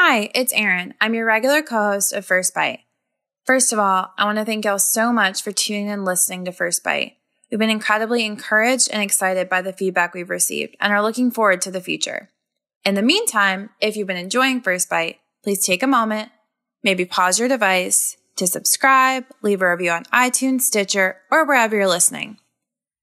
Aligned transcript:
Hi, 0.00 0.30
it's 0.32 0.52
Erin. 0.52 0.94
I'm 1.00 1.14
your 1.14 1.26
regular 1.26 1.60
co 1.60 1.90
host 1.90 2.12
of 2.12 2.24
First 2.24 2.54
Bite. 2.54 2.82
First 3.44 3.72
of 3.72 3.80
all, 3.80 4.12
I 4.16 4.26
want 4.26 4.38
to 4.38 4.44
thank 4.44 4.64
y'all 4.64 4.78
so 4.78 5.12
much 5.12 5.42
for 5.42 5.50
tuning 5.50 5.86
in 5.86 5.92
and 5.92 6.04
listening 6.04 6.44
to 6.44 6.52
First 6.52 6.84
Bite. 6.84 7.16
We've 7.50 7.58
been 7.58 7.68
incredibly 7.68 8.24
encouraged 8.24 8.88
and 8.92 9.02
excited 9.02 9.48
by 9.48 9.60
the 9.60 9.72
feedback 9.72 10.14
we've 10.14 10.30
received 10.30 10.76
and 10.80 10.92
are 10.92 11.02
looking 11.02 11.32
forward 11.32 11.60
to 11.62 11.72
the 11.72 11.80
future. 11.80 12.30
In 12.84 12.94
the 12.94 13.02
meantime, 13.02 13.70
if 13.80 13.96
you've 13.96 14.06
been 14.06 14.16
enjoying 14.16 14.60
First 14.60 14.88
Bite, 14.88 15.18
please 15.42 15.66
take 15.66 15.82
a 15.82 15.88
moment, 15.88 16.30
maybe 16.84 17.04
pause 17.04 17.40
your 17.40 17.48
device 17.48 18.16
to 18.36 18.46
subscribe, 18.46 19.24
leave 19.42 19.62
a 19.62 19.68
review 19.68 19.90
on 19.90 20.04
iTunes, 20.04 20.60
Stitcher, 20.60 21.16
or 21.28 21.44
wherever 21.44 21.74
you're 21.74 21.88
listening. 21.88 22.38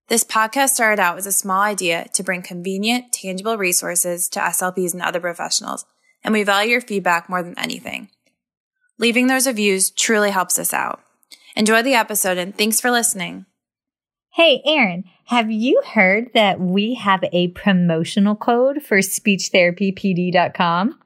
This 0.07 0.23
podcast 0.23 0.70
started 0.70 1.02
out 1.02 1.18
as 1.18 1.27
a 1.27 1.34
small 1.34 1.62
idea 1.62 2.07
to 2.14 2.23
bring 2.23 2.41
convenient, 2.41 3.12
tangible 3.12 3.57
resources 3.57 4.30
to 4.30 4.39
SLPs 4.39 4.93
and 4.93 5.02
other 5.02 5.20
professionals, 5.20 5.86
and 6.26 6.34
we 6.34 6.44
value 6.44 6.71
your 6.71 6.82
feedback 6.82 7.30
more 7.30 7.42
than 7.42 7.57
anything. 7.57 8.10
Leaving 8.97 9.28
those 9.28 9.47
reviews 9.47 9.92
truly 9.92 10.32
helps 10.32 10.60
us 10.60 10.74
out. 10.74 11.00
Enjoy 11.56 11.82
the 11.82 11.93
episode 11.93 12.38
and 12.38 12.54
thanks 12.57 12.82
for 12.82 12.92
listening. 12.92 13.46
Hey, 14.33 14.61
Erin, 14.66 15.06
have 15.28 15.50
you 15.50 15.82
heard 15.93 16.32
that 16.33 16.60
we 16.60 16.96
have 16.96 17.24
a 17.32 17.47
promotional 17.50 18.36
code 18.36 18.83
for 18.83 18.97
speechtherapypd.com? 18.97 21.00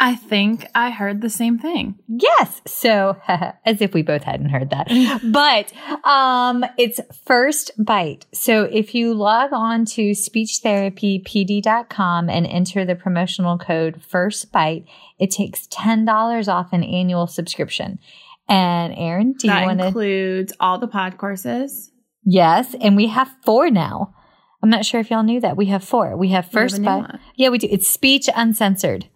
I 0.00 0.14
think 0.14 0.64
I 0.74 0.90
heard 0.90 1.22
the 1.22 1.30
same 1.30 1.58
thing. 1.58 1.98
Yes. 2.06 2.60
So, 2.66 3.16
as 3.64 3.80
if 3.80 3.94
we 3.94 4.02
both 4.02 4.22
hadn't 4.22 4.50
heard 4.50 4.70
that. 4.70 4.86
but 5.24 5.72
um 6.08 6.64
it's 6.76 7.00
first 7.24 7.72
bite. 7.78 8.26
So, 8.32 8.62
if 8.64 8.94
you 8.94 9.14
log 9.14 9.52
on 9.52 9.84
to 9.86 10.12
speechtherapypd.com 10.12 12.30
and 12.30 12.46
enter 12.46 12.84
the 12.84 12.94
promotional 12.94 13.58
code 13.58 14.00
first 14.00 14.52
bite, 14.52 14.84
it 15.18 15.32
takes 15.32 15.66
$10 15.66 16.48
off 16.48 16.72
an 16.72 16.84
annual 16.84 17.26
subscription. 17.26 17.98
And 18.48 18.94
Erin, 18.96 19.32
do 19.32 19.48
that 19.48 19.60
you 19.60 19.66
want 19.66 19.80
to 19.80 19.88
includes 19.88 20.54
all 20.60 20.78
the 20.78 20.88
pod 20.88 21.18
courses? 21.18 21.90
Yes, 22.24 22.74
and 22.80 22.96
we 22.96 23.08
have 23.08 23.30
four 23.44 23.70
now. 23.70 24.14
I'm 24.62 24.70
not 24.70 24.84
sure 24.84 25.00
if 25.00 25.10
y'all 25.10 25.22
knew 25.22 25.40
that. 25.40 25.56
We 25.56 25.66
have 25.66 25.84
four. 25.84 26.16
We 26.16 26.28
have 26.28 26.50
first 26.50 26.78
we 26.78 26.84
have 26.84 27.08
bite. 27.08 27.20
Yeah, 27.36 27.50
we 27.50 27.58
do. 27.58 27.68
It's 27.70 27.88
speech 27.88 28.28
uncensored. 28.34 29.08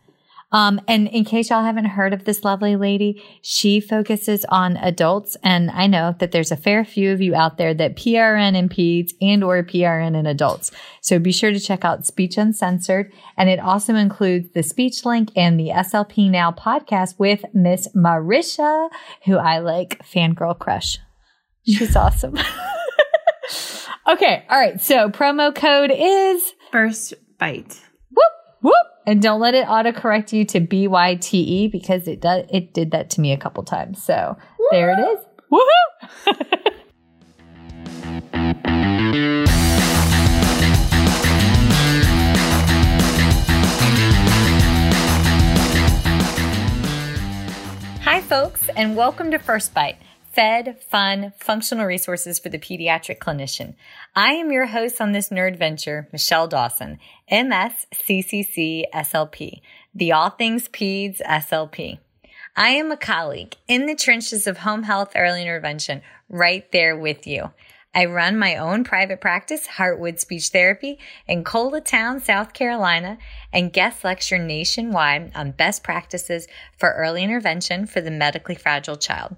Um, 0.53 0.81
and 0.87 1.09
in 1.09 1.25
case 1.25 1.51
y'all 1.51 1.65
haven't 1.65 1.87
heard 1.87 2.13
of 2.13 2.25
this 2.25 2.45
lovely 2.45 2.77
lady, 2.77 3.23
she 3.41 3.81
focuses 3.81 4.45
on 4.51 4.77
adults. 4.77 5.37
And 5.43 5.71
I 5.71 5.87
know 5.87 6.15
that 6.19 6.33
there's 6.33 6.53
a 6.53 6.57
fair 6.57 6.85
few 6.85 7.11
of 7.13 7.21
you 7.21 7.35
out 7.35 7.57
there 7.57 7.73
that 7.75 7.97
PRN 7.97 8.55
in 8.55 8.69
peds 8.69 9.13
and 9.21 9.43
or 9.43 9.63
PRN 9.63 10.17
in 10.17 10.27
adults. 10.27 10.71
So 11.01 11.19
be 11.19 11.33
sure 11.33 11.53
to 11.53 11.61
check 11.61 11.85
out 11.85 12.07
Speech 12.07 12.37
Uncensored. 12.37 13.13
And 13.37 13.49
it 13.49 13.59
also 13.59 13.95
includes 13.95 14.51
the 14.53 14.63
speech 14.63 15.05
link 15.05 15.31
and 15.35 15.59
the 15.59 15.69
SLP 15.69 16.31
Now 16.31 16.53
podcast 16.53 17.19
with 17.19 17.45
Miss 17.55 17.89
Marisha, 17.97 18.91
who 19.25 19.39
I 19.39 19.59
like 19.59 20.05
fangirl 20.07 20.59
crush. 20.59 20.99
She's 21.65 21.97
awesome. 21.97 22.37
okay. 24.09 24.45
All 24.51 24.59
right. 24.59 24.81
So 24.81 25.09
promo 25.09 25.55
code 25.55 25.93
is 25.95 26.55
First 26.71 27.15
Bite. 27.39 27.81
whoop, 28.11 28.33
whoop. 28.63 28.92
And 29.05 29.21
don't 29.21 29.41
let 29.41 29.55
it 29.55 29.67
autocorrect 29.67 30.33
you 30.33 30.45
to 30.45 30.61
B-Y-T-E 30.61 31.67
because 31.69 32.07
it 32.07 32.21
does, 32.21 32.45
it 32.49 32.73
did 32.73 32.93
that 32.93 33.11
to 33.11 33.21
me 33.21 33.33
a 33.33 33.37
couple 33.37 33.65
times. 33.65 34.01
So 34.01 34.39
there 34.71 34.93
it 34.93 35.01
is. 35.01 35.19
Woohoo! 35.51 35.67
Hi, 48.03 48.21
folks, 48.21 48.69
and 48.77 48.97
welcome 48.97 49.33
to 49.33 49.39
First 49.39 49.75
Bite. 49.75 49.99
Fed, 50.33 50.83
fun, 50.89 51.35
functional 51.37 51.85
resources 51.85 52.39
for 52.39 52.49
the 52.49 52.59
pediatric 52.59 53.19
clinician. 53.19 53.75
I 54.17 54.33
am 54.33 54.51
your 54.51 54.65
host 54.67 54.99
on 54.99 55.13
this 55.13 55.29
nerd 55.29 55.59
venture, 55.59 56.09
Michelle 56.11 56.49
Dawson, 56.49 56.99
MS 57.31 57.87
CCC 57.95 58.85
SLP, 58.95 59.61
the 59.95 60.13
All 60.13 60.31
Things 60.31 60.69
Peds 60.69 61.21
SLP. 61.21 61.99
I 62.57 62.71
am 62.71 62.91
a 62.91 62.97
colleague 62.97 63.57
in 63.69 63.85
the 63.85 63.95
trenches 63.95 64.47
of 64.47 64.59
home 64.59 64.85
health 64.85 65.13
early 65.15 65.43
intervention, 65.43 66.01
right 66.31 66.71
there 66.73 66.97
with 66.97 67.27
you. 67.27 67.51
I 67.95 68.07
run 68.07 68.39
my 68.39 68.57
own 68.57 68.85
private 68.85 69.21
practice, 69.21 69.69
Heartwood 69.69 70.19
Speech 70.19 70.49
Therapy, 70.49 70.99
in 71.27 71.45
Coletown, 71.45 72.23
South 72.23 72.55
Carolina, 72.55 73.19
and 73.53 73.71
guest 73.71 74.03
lecture 74.03 74.39
nationwide 74.39 75.33
on 75.35 75.51
best 75.51 75.83
practices 75.83 76.49
for 76.79 76.95
early 76.95 77.23
intervention 77.23 77.85
for 77.85 78.01
the 78.01 78.11
medically 78.11 78.55
fragile 78.55 78.97
child. 78.97 79.37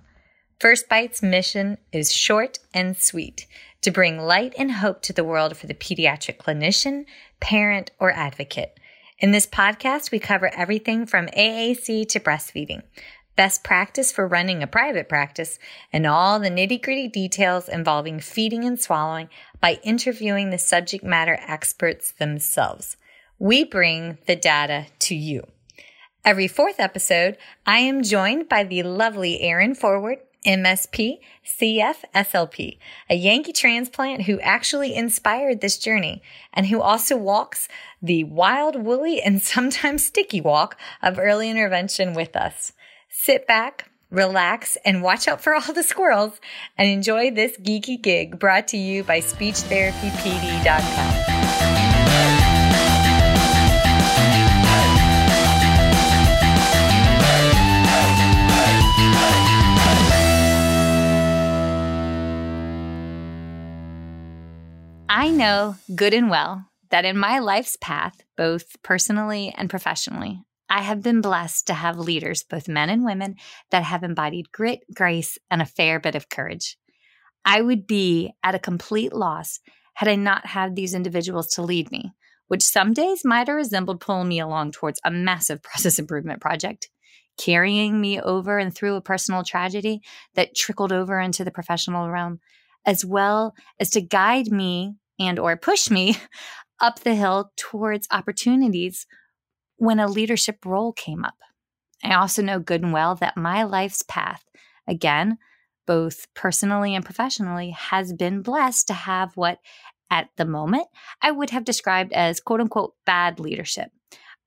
First 0.61 0.89
Bite's 0.89 1.23
mission 1.23 1.79
is 1.93 2.13
short 2.13 2.59
and 2.73 2.97
sweet 2.97 3.47
to 3.83 3.91
bring 3.91 4.19
light 4.19 4.55
and 4.57 4.73
hope 4.73 5.03
to 5.03 5.13
the 5.13 5.25
world 5.25 5.57
for 5.57 5.67
the 5.67 5.75
pediatric 5.75 6.39
clinician, 6.39 7.05
parent, 7.41 7.91
or 7.99 8.13
advocate. 8.13 8.79
In 9.19 9.31
this 9.31 9.47
podcast, 9.47 10.11
we 10.11 10.19
cover 10.19 10.51
everything 10.55 11.07
from 11.07 11.27
AAC 11.27 12.09
to 12.09 12.21
breastfeeding, 12.21 12.83
best 13.37 13.65
practice 13.65 14.13
for 14.13 14.27
running 14.27 14.63
a 14.63 14.67
private 14.67 15.09
practice, 15.09 15.59
and 15.93 16.07
all 16.07 16.39
the 16.39 16.51
nitty 16.51 16.81
gritty 16.81 17.09
details 17.09 17.69
involving 17.69 18.21
feeding 18.21 18.65
and 18.65 18.81
swallowing 18.81 19.29
by 19.61 19.81
interviewing 19.83 20.51
the 20.51 20.59
subject 20.59 21.05
matter 21.05 21.39
experts 21.47 22.13
themselves. 22.13 22.97
We 23.39 23.65
bring 23.65 24.19
the 24.27 24.37
data 24.37 24.87
to 25.01 25.15
you. 25.15 25.47
Every 26.25 26.49
fourth 26.49 26.81
episode, 26.81 27.37
I 27.67 27.81
am 27.81 28.03
joined 28.03 28.49
by 28.49 28.65
the 28.65 28.83
lovely 28.83 29.43
Erin 29.43 29.75
Forward, 29.75 30.21
MSP, 30.45 31.19
CF, 31.45 32.05
SLP, 32.15 32.79
a 33.09 33.15
Yankee 33.15 33.53
transplant 33.53 34.23
who 34.23 34.41
actually 34.41 34.95
inspired 34.95 35.61
this 35.61 35.79
journey 35.79 36.23
and 36.53 36.67
who 36.67 36.81
also 36.81 37.17
walks 37.17 37.69
the 38.03 38.25
wild, 38.25 38.83
woolly, 38.83 39.23
and 39.23 39.41
sometimes 39.43 40.05
sticky 40.05 40.41
walk 40.41 40.77
of 41.03 41.19
early 41.19 41.51
intervention 41.51 42.15
with 42.15 42.37
us. 42.37 42.73
Sit 43.09 43.47
back, 43.47 43.91
relax, 44.11 44.77
and 44.85 45.03
watch 45.03 45.29
out 45.29 45.41
for 45.41 45.55
all 45.55 45.73
the 45.73 45.83
squirrels 45.83 46.41
and 46.77 46.89
enjoy 46.89 47.31
this 47.31 47.57
geeky 47.59 48.01
gig 48.01 48.39
brought 48.39 48.69
to 48.69 48.77
you 48.77 49.03
by 49.05 49.21
SpeechTherapyPD.com. 49.21 51.44
I 65.17 65.31
know 65.31 65.77
good 65.95 66.13
and 66.13 66.29
well 66.29 66.67
that 66.91 67.05
in 67.05 67.17
my 67.17 67.39
life's 67.39 67.77
path, 67.81 68.21
both 68.37 68.83
personally 68.83 69.55
and 69.57 69.71
professionally, 69.71 70.43
I 70.69 70.83
have 70.83 71.05
been 71.05 71.21
blessed 71.21 71.69
to 71.69 71.75
have 71.75 71.97
leaders, 71.97 72.43
both 72.43 72.67
men 72.67 72.91
and 72.91 73.05
women, 73.05 73.37
that 73.71 73.85
have 73.85 74.03
embodied 74.03 74.51
grit, 74.51 74.81
grace, 74.93 75.39
and 75.53 75.63
a 75.63 75.67
fair 75.67 76.01
bit 76.01 76.17
of 76.17 76.29
courage. 76.29 76.77
I 77.45 77.63
would 77.63 77.87
be 77.87 78.33
at 78.43 78.57
a 78.57 78.59
complete 78.59 79.13
loss 79.13 79.61
had 79.95 80.09
I 80.09 80.17
not 80.17 80.47
had 80.47 80.75
these 80.75 80.95
individuals 80.95 81.47
to 81.51 81.63
lead 81.63 81.93
me, 81.93 82.13
which 82.49 82.65
some 82.65 82.93
days 82.93 83.25
might 83.25 83.47
have 83.47 83.55
resembled 83.55 84.01
pulling 84.01 84.27
me 84.27 84.41
along 84.41 84.73
towards 84.73 85.01
a 85.05 85.13
massive 85.13 85.63
process 85.63 86.01
improvement 86.01 86.41
project, 86.41 86.91
carrying 87.39 88.01
me 88.01 88.21
over 88.21 88.59
and 88.59 88.75
through 88.75 88.97
a 88.97 89.01
personal 89.01 89.45
tragedy 89.45 90.01
that 90.35 90.57
trickled 90.57 90.91
over 90.91 91.21
into 91.21 91.45
the 91.45 91.53
professional 91.53 92.11
realm, 92.11 92.41
as 92.85 93.05
well 93.05 93.55
as 93.79 93.91
to 93.91 94.01
guide 94.01 94.49
me 94.49 94.97
and 95.19 95.39
or 95.39 95.57
push 95.57 95.91
me 95.91 96.17
up 96.81 97.01
the 97.01 97.15
hill 97.15 97.51
towards 97.57 98.09
opportunities 98.11 99.07
when 99.77 100.01
a 100.01 100.09
leadership 100.09 100.65
role 100.65 100.93
came 100.93 101.25
up. 101.25 101.35
I 102.03 102.15
also 102.15 102.43
know 102.43 102.59
good 102.59 102.83
and 102.83 102.93
well 102.93 103.15
that 103.17 103.37
my 103.37 103.63
life's 103.63 104.03
path, 104.03 104.45
again, 104.87 105.39
both 105.87 106.27
personally 106.35 106.95
and 106.95 107.05
professionally, 107.05 107.71
has 107.71 108.13
been 108.13 108.43
blessed 108.43 108.89
to 108.89 108.95
have 108.95 109.37
what 109.37 109.59
at 110.11 110.29
the 110.37 110.45
moment 110.45 110.87
I 111.23 111.31
would 111.31 111.51
have 111.51 111.65
described 111.65 112.13
as 112.13 112.41
quote 112.41 112.61
unquote 112.61 112.95
bad 113.07 113.41
leadership. 113.41 113.91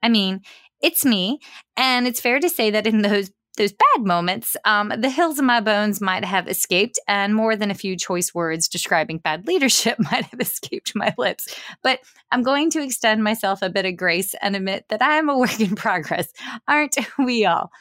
I 0.02 0.10
mean, 0.10 0.42
it's 0.82 1.04
me, 1.04 1.40
and 1.76 2.08
it's 2.08 2.22
fair 2.22 2.40
to 2.40 2.50
say 2.50 2.70
that 2.70 2.86
in 2.86 3.02
those 3.02 3.32
those 3.58 3.74
bad 3.74 4.06
moments, 4.06 4.56
um, 4.66 4.94
the 4.98 5.10
hills 5.10 5.40
of 5.40 5.46
my 5.46 5.60
bones 5.60 6.00
might 6.00 6.24
have 6.24 6.48
escaped, 6.48 7.00
and 7.08 7.36
more 7.36 7.56
than 7.56 7.72
a 7.72 7.76
few 7.76 7.98
choice 7.98 8.34
words 8.34 8.68
describing 8.68 9.18
bad 9.18 9.48
leadership 9.48 9.98
might 10.12 10.26
have 10.26 10.40
escaped 10.40 10.94
my 10.96 11.14
lips. 11.18 11.54
But 11.84 12.00
I'm 12.32 12.44
going 12.44 12.70
to 12.72 12.84
extend 12.84 13.24
myself 13.24 13.62
a 13.62 13.70
bit 13.70 13.86
of 13.86 13.98
grace 13.98 14.34
and 14.42 14.56
admit 14.56 14.86
that 14.90 15.02
I 15.02 15.16
am 15.16 15.30
a 15.30 15.38
work 15.38 15.60
in 15.60 15.76
progress. 15.76 16.30
Aren't 16.68 16.98
we 17.18 17.46
all? 17.46 17.72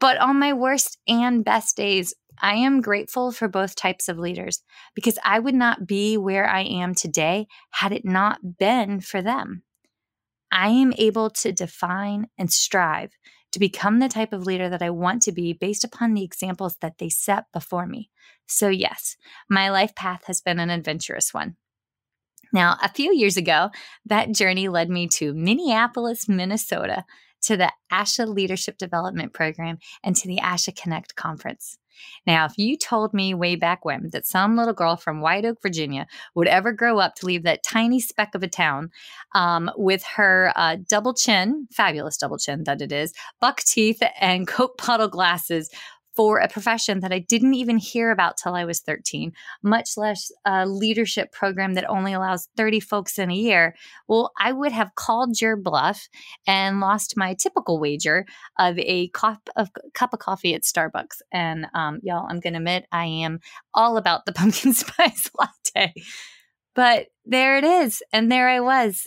But 0.00 0.18
on 0.18 0.38
my 0.38 0.52
worst 0.52 0.98
and 1.06 1.44
best 1.44 1.76
days, 1.76 2.12
I 2.40 2.54
am 2.54 2.80
grateful 2.80 3.30
for 3.30 3.46
both 3.46 3.76
types 3.76 4.08
of 4.08 4.18
leaders 4.18 4.62
because 4.94 5.18
I 5.24 5.38
would 5.38 5.54
not 5.54 5.86
be 5.86 6.16
where 6.16 6.48
I 6.48 6.62
am 6.62 6.94
today 6.94 7.46
had 7.70 7.92
it 7.92 8.04
not 8.04 8.58
been 8.58 9.00
for 9.00 9.22
them. 9.22 9.62
I 10.50 10.68
am 10.68 10.92
able 10.98 11.30
to 11.30 11.52
define 11.52 12.26
and 12.36 12.52
strive 12.52 13.12
to 13.52 13.58
become 13.58 13.98
the 13.98 14.08
type 14.08 14.32
of 14.32 14.46
leader 14.46 14.68
that 14.68 14.82
I 14.82 14.90
want 14.90 15.22
to 15.22 15.32
be 15.32 15.52
based 15.52 15.84
upon 15.84 16.14
the 16.14 16.24
examples 16.24 16.76
that 16.80 16.98
they 16.98 17.08
set 17.08 17.44
before 17.52 17.86
me. 17.86 18.10
So, 18.46 18.68
yes, 18.68 19.16
my 19.48 19.70
life 19.70 19.94
path 19.94 20.24
has 20.26 20.40
been 20.40 20.58
an 20.58 20.70
adventurous 20.70 21.32
one. 21.32 21.56
Now, 22.52 22.76
a 22.82 22.88
few 22.88 23.14
years 23.14 23.36
ago, 23.36 23.70
that 24.04 24.32
journey 24.32 24.68
led 24.68 24.90
me 24.90 25.08
to 25.08 25.32
Minneapolis, 25.32 26.28
Minnesota, 26.28 27.04
to 27.42 27.56
the 27.56 27.72
ASHA 27.90 28.26
Leadership 28.26 28.78
Development 28.78 29.32
Program 29.32 29.78
and 30.02 30.14
to 30.16 30.28
the 30.28 30.38
ASHA 30.38 30.76
Connect 30.76 31.14
Conference. 31.16 31.78
Now, 32.26 32.44
if 32.44 32.56
you 32.56 32.76
told 32.76 33.12
me 33.12 33.34
way 33.34 33.56
back 33.56 33.84
when 33.84 34.10
that 34.12 34.26
some 34.26 34.56
little 34.56 34.74
girl 34.74 34.96
from 34.96 35.20
White 35.20 35.44
Oak, 35.44 35.60
Virginia 35.62 36.06
would 36.34 36.48
ever 36.48 36.72
grow 36.72 36.98
up 36.98 37.14
to 37.16 37.26
leave 37.26 37.42
that 37.44 37.62
tiny 37.62 38.00
speck 38.00 38.34
of 38.34 38.42
a 38.42 38.48
town 38.48 38.90
um, 39.34 39.70
with 39.76 40.02
her 40.16 40.52
uh, 40.56 40.76
double 40.88 41.14
chin, 41.14 41.68
fabulous 41.72 42.16
double 42.16 42.38
chin 42.38 42.64
that 42.64 42.82
it 42.82 42.92
is, 42.92 43.12
buck 43.40 43.60
teeth, 43.60 44.02
and 44.20 44.46
Coke 44.52 44.76
bottle 44.78 45.08
glasses 45.08 45.70
for 46.14 46.38
a 46.38 46.48
profession 46.48 47.00
that 47.00 47.12
I 47.12 47.18
didn't 47.18 47.54
even 47.54 47.78
hear 47.78 48.10
about 48.10 48.36
till 48.36 48.54
I 48.54 48.64
was 48.64 48.80
13, 48.80 49.32
much 49.62 49.90
less 49.96 50.30
a 50.44 50.66
leadership 50.66 51.32
program 51.32 51.74
that 51.74 51.88
only 51.88 52.12
allows 52.12 52.48
30 52.56 52.80
folks 52.80 53.18
in 53.18 53.30
a 53.30 53.34
year, 53.34 53.74
well, 54.08 54.32
I 54.38 54.52
would 54.52 54.72
have 54.72 54.94
called 54.94 55.40
your 55.40 55.56
bluff 55.56 56.08
and 56.46 56.80
lost 56.80 57.16
my 57.16 57.34
typical 57.34 57.80
wager 57.80 58.26
of 58.58 58.78
a 58.78 59.08
cup 59.08 59.48
of, 59.56 59.70
cup 59.94 60.12
of 60.12 60.18
coffee 60.18 60.54
at 60.54 60.62
Starbucks. 60.62 61.22
And 61.32 61.66
um, 61.74 62.00
y'all, 62.02 62.26
I'm 62.28 62.40
going 62.40 62.54
to 62.54 62.58
admit 62.58 62.86
I 62.92 63.06
am 63.06 63.40
all 63.74 63.96
about 63.96 64.26
the 64.26 64.32
pumpkin 64.34 64.74
spice 64.74 65.30
latte. 65.38 65.94
But 66.74 67.08
there 67.24 67.58
it 67.58 67.64
is. 67.64 68.02
And 68.12 68.30
there 68.30 68.48
I 68.48 68.60
was 68.60 69.06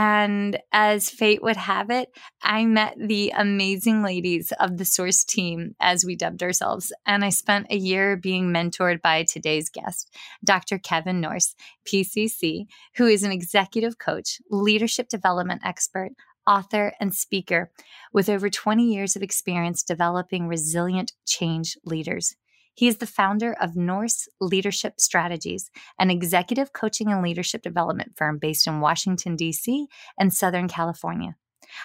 and 0.00 0.60
as 0.70 1.10
fate 1.10 1.42
would 1.42 1.56
have 1.56 1.90
it, 1.90 2.16
I 2.40 2.64
met 2.66 2.94
the 2.96 3.32
amazing 3.36 4.04
ladies 4.04 4.52
of 4.60 4.76
the 4.76 4.84
Source 4.84 5.24
team, 5.24 5.74
as 5.80 6.04
we 6.04 6.14
dubbed 6.14 6.40
ourselves. 6.40 6.92
And 7.04 7.24
I 7.24 7.30
spent 7.30 7.66
a 7.68 7.76
year 7.76 8.16
being 8.16 8.52
mentored 8.52 9.02
by 9.02 9.24
today's 9.24 9.68
guest, 9.68 10.14
Dr. 10.44 10.78
Kevin 10.78 11.20
Nourse, 11.20 11.56
PCC, 11.84 12.66
who 12.94 13.08
is 13.08 13.24
an 13.24 13.32
executive 13.32 13.98
coach, 13.98 14.40
leadership 14.52 15.08
development 15.08 15.62
expert, 15.64 16.10
author, 16.46 16.92
and 17.00 17.12
speaker 17.12 17.72
with 18.12 18.28
over 18.28 18.48
20 18.48 18.84
years 18.84 19.16
of 19.16 19.22
experience 19.24 19.82
developing 19.82 20.46
resilient 20.46 21.10
change 21.26 21.76
leaders. 21.84 22.36
He 22.78 22.86
is 22.86 22.98
the 22.98 23.08
founder 23.08 23.56
of 23.60 23.74
Nourse 23.74 24.28
Leadership 24.40 25.00
Strategies, 25.00 25.68
an 25.98 26.12
executive 26.12 26.72
coaching 26.72 27.10
and 27.10 27.24
leadership 27.24 27.60
development 27.60 28.12
firm 28.14 28.38
based 28.38 28.68
in 28.68 28.78
Washington, 28.78 29.34
D.C. 29.34 29.88
and 30.16 30.32
Southern 30.32 30.68
California. 30.68 31.34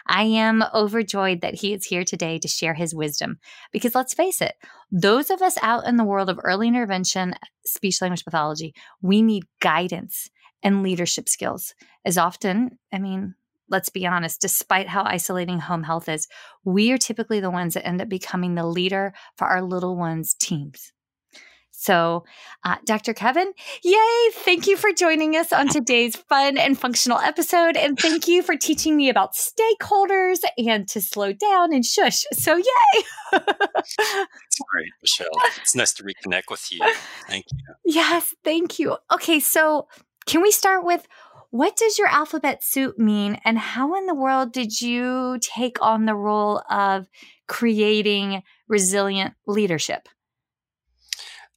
I 0.06 0.22
am 0.26 0.64
overjoyed 0.72 1.42
that 1.42 1.56
he 1.56 1.74
is 1.74 1.86
here 1.86 2.04
today 2.04 2.38
to 2.38 2.48
share 2.48 2.76
his 2.76 2.94
wisdom 2.94 3.40
because 3.72 3.96
let's 3.96 4.14
face 4.14 4.40
it, 4.40 4.54
those 4.92 5.32
of 5.32 5.42
us 5.42 5.58
out 5.64 5.88
in 5.88 5.98
the 5.98 6.04
world 6.04 6.30
of 6.30 6.40
early 6.44 6.68
intervention, 6.68 7.34
speech 7.66 8.00
language 8.00 8.24
pathology, 8.24 8.76
we 9.02 9.24
need 9.24 9.46
guidance 9.62 10.30
and 10.62 10.84
leadership 10.84 11.28
skills. 11.28 11.74
As 12.06 12.20
often, 12.20 12.78
I 12.94 13.00
mean, 13.00 13.34
let's 13.74 13.90
be 13.90 14.08
honest, 14.08 14.40
despite 14.40 14.88
how 14.88 15.04
isolating 15.04 15.60
home 15.60 15.84
health 15.84 16.08
is, 16.08 16.28
we 16.64 16.92
are 16.92 16.98
typically 16.98 17.42
the 17.42 17.52
ones 17.52 17.74
that 17.74 17.86
end 17.86 18.02
up 18.02 18.08
becoming 18.08 18.56
the 18.56 18.66
leader 18.66 19.14
for 19.36 19.48
our 19.48 19.62
little 19.62 19.98
ones' 19.98 20.36
teams. 20.36 20.94
So, 21.72 22.24
uh, 22.64 22.78
Dr. 22.86 23.14
Kevin, 23.14 23.52
yay! 23.84 24.30
Thank 24.32 24.68
you 24.68 24.78
for 24.78 24.94
joining 24.94 25.36
us 25.36 25.52
on 25.52 25.68
today's 25.68 26.16
fun 26.16 26.58
and 26.58 26.80
functional 26.80 27.18
episode. 27.18 27.76
And 27.76 28.00
thank 28.00 28.26
you 28.28 28.42
for 28.42 28.56
teaching 28.56 28.96
me 28.96 29.10
about 29.10 29.34
stakeholders 29.34 30.40
and 30.58 30.88
to 30.90 31.02
slow 31.02 31.34
down 31.34 31.74
and 31.74 31.84
shush. 31.84 32.24
So, 32.34 32.56
yay! 32.56 33.04
Great, 33.34 34.94
Michelle. 35.02 35.28
It's 35.62 35.76
nice 35.76 35.94
to 35.96 36.04
reconnect 36.04 36.50
with 36.50 36.72
you. 36.72 36.80
Thank 37.28 37.46
you. 37.52 37.74
Yes, 37.84 38.34
thank 38.46 38.80
you. 38.80 38.96
Okay, 39.12 39.42
so 39.42 39.88
can 40.26 40.42
we 40.42 40.52
start 40.52 40.86
with 40.86 41.06
what 41.54 41.76
does 41.76 42.00
your 42.00 42.08
alphabet 42.08 42.64
soup 42.64 42.98
mean, 42.98 43.40
and 43.46 43.60
how 43.60 43.94
in 43.96 44.08
the 44.08 44.16
world 44.16 44.52
did 44.52 44.82
you 44.82 45.38
take 45.40 45.80
on 45.84 46.06
the 46.06 46.16
role 46.16 46.64
of 46.68 47.06
creating 47.48 48.42
resilient 48.68 49.36
leadership? 49.46 50.10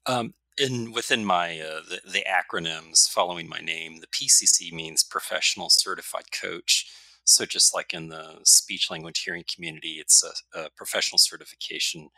Um, 0.05 0.35
in 0.59 0.93
within 0.93 1.25
my 1.25 1.59
uh, 1.59 1.81
the, 1.89 2.01
the, 2.13 2.25
acronyms 2.29 3.09
following 3.09 3.49
my 3.49 3.61
name, 3.61 4.01
the 4.01 4.07
PCC 4.09 4.71
means 4.71 5.03
Professional 5.03 5.71
Certified 5.71 6.31
Coach. 6.31 6.87
So 7.25 7.47
just 7.47 7.75
like 7.75 7.95
in 7.95 8.11
the 8.11 8.41
speech 8.45 8.91
language 8.91 9.23
hearing 9.23 9.45
community, 9.51 9.97
it's 9.99 10.23
a, 10.23 10.59
a 10.59 10.71
professional 10.77 11.17
certification 11.17 12.11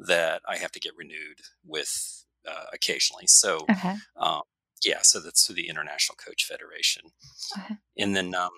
that 0.00 0.42
I 0.48 0.56
have 0.56 0.72
to 0.72 0.80
get 0.80 0.96
renewed 0.96 1.42
with 1.64 2.24
uh, 2.44 2.64
occasionally. 2.72 3.28
So 3.28 3.66
okay. 3.70 3.94
um, 4.16 4.42
yeah, 4.84 4.98
so 5.02 5.20
that's 5.20 5.46
through 5.46 5.56
the 5.56 5.68
International 5.68 6.16
Coach 6.16 6.44
Federation. 6.44 7.12
Okay. 7.58 7.76
And 7.98 8.16
then, 8.16 8.34
um, 8.34 8.50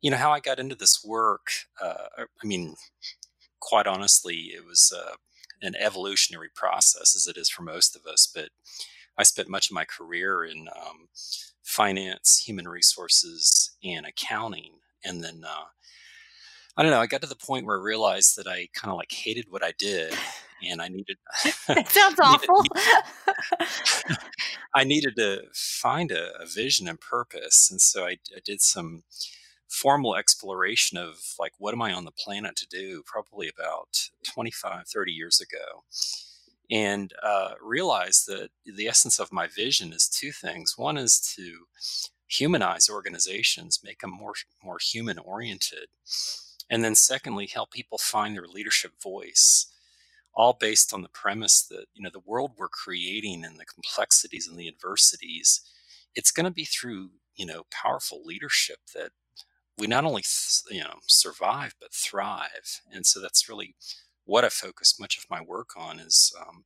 you 0.00 0.10
know, 0.10 0.16
how 0.16 0.30
I 0.30 0.40
got 0.40 0.58
into 0.58 0.74
this 0.74 1.02
work, 1.04 1.48
uh, 1.82 2.08
I 2.18 2.46
mean, 2.46 2.76
quite 3.60 3.86
honestly, 3.86 4.52
it 4.54 4.64
was 4.66 4.92
uh, 4.96 5.14
an 5.62 5.74
evolutionary 5.76 6.50
process 6.54 7.16
as 7.16 7.26
it 7.26 7.36
is 7.36 7.48
for 7.48 7.62
most 7.62 7.96
of 7.96 8.06
us. 8.06 8.30
But 8.32 8.50
I 9.16 9.22
spent 9.22 9.48
much 9.48 9.70
of 9.70 9.74
my 9.74 9.84
career 9.84 10.44
in 10.44 10.68
um, 10.68 11.08
finance, 11.62 12.44
human 12.46 12.68
resources, 12.68 13.72
and 13.82 14.06
accounting. 14.06 14.74
And 15.04 15.22
then, 15.24 15.42
uh, 15.44 15.64
I 16.76 16.82
don't 16.82 16.92
know, 16.92 17.00
I 17.00 17.06
got 17.06 17.22
to 17.22 17.28
the 17.28 17.34
point 17.34 17.66
where 17.66 17.78
I 17.78 17.82
realized 17.82 18.36
that 18.36 18.46
I 18.46 18.68
kind 18.74 18.90
of 18.90 18.96
like 18.96 19.12
hated 19.12 19.46
what 19.48 19.64
I 19.64 19.72
did 19.76 20.14
and 20.62 20.80
I 20.80 20.88
needed. 20.88 21.18
that 21.68 21.88
sounds 21.90 22.18
awful. 22.20 22.62
needed, 22.62 24.18
I 24.74 24.84
needed 24.84 25.16
to 25.16 25.42
find 25.52 26.10
a, 26.10 26.36
a, 26.40 26.46
vision 26.46 26.88
and 26.88 27.00
purpose, 27.00 27.70
and 27.70 27.80
so 27.80 28.04
I, 28.04 28.18
I, 28.34 28.40
did 28.44 28.60
some 28.60 29.04
formal 29.68 30.16
exploration 30.16 30.96
of 30.96 31.34
like 31.38 31.52
what 31.58 31.74
am 31.74 31.82
I 31.82 31.92
on 31.92 32.04
the 32.04 32.10
planet 32.10 32.56
to 32.56 32.66
do? 32.66 33.02
Probably 33.04 33.48
about 33.48 34.08
25, 34.26 34.88
30 34.88 35.12
years 35.12 35.40
ago, 35.40 35.84
and 36.70 37.12
uh, 37.22 37.54
realized 37.62 38.26
that 38.26 38.50
the 38.64 38.88
essence 38.88 39.18
of 39.18 39.32
my 39.32 39.46
vision 39.46 39.92
is 39.92 40.08
two 40.08 40.32
things. 40.32 40.74
One 40.76 40.96
is 40.96 41.20
to 41.36 41.66
humanize 42.26 42.90
organizations, 42.90 43.80
make 43.82 44.00
them 44.00 44.10
more 44.10 44.34
more 44.62 44.78
human 44.80 45.18
oriented. 45.18 45.88
And 46.70 46.84
then, 46.84 46.94
secondly, 46.94 47.46
help 47.46 47.70
people 47.70 47.96
find 47.96 48.36
their 48.36 48.46
leadership 48.46 48.92
voice 49.02 49.72
all 50.38 50.56
based 50.58 50.94
on 50.94 51.02
the 51.02 51.08
premise 51.10 51.62
that 51.62 51.84
you 51.92 52.02
know 52.02 52.10
the 52.10 52.20
world 52.20 52.52
we're 52.56 52.68
creating 52.68 53.44
and 53.44 53.58
the 53.58 53.66
complexities 53.66 54.48
and 54.48 54.58
the 54.58 54.68
adversities 54.68 55.60
it's 56.14 56.30
going 56.30 56.44
to 56.44 56.50
be 56.50 56.64
through 56.64 57.10
you 57.36 57.44
know 57.44 57.64
powerful 57.70 58.22
leadership 58.24 58.78
that 58.94 59.10
we 59.78 59.86
not 59.86 60.04
only 60.04 60.24
you 60.70 60.80
know 60.80 60.94
survive 61.06 61.74
but 61.80 61.92
thrive. 61.92 62.82
And 62.92 63.06
so 63.06 63.20
that's 63.20 63.48
really 63.48 63.76
what 64.24 64.44
i 64.44 64.50
focus 64.50 65.00
much 65.00 65.16
of 65.16 65.24
my 65.30 65.40
work 65.40 65.70
on 65.74 65.98
is 65.98 66.34
um, 66.38 66.64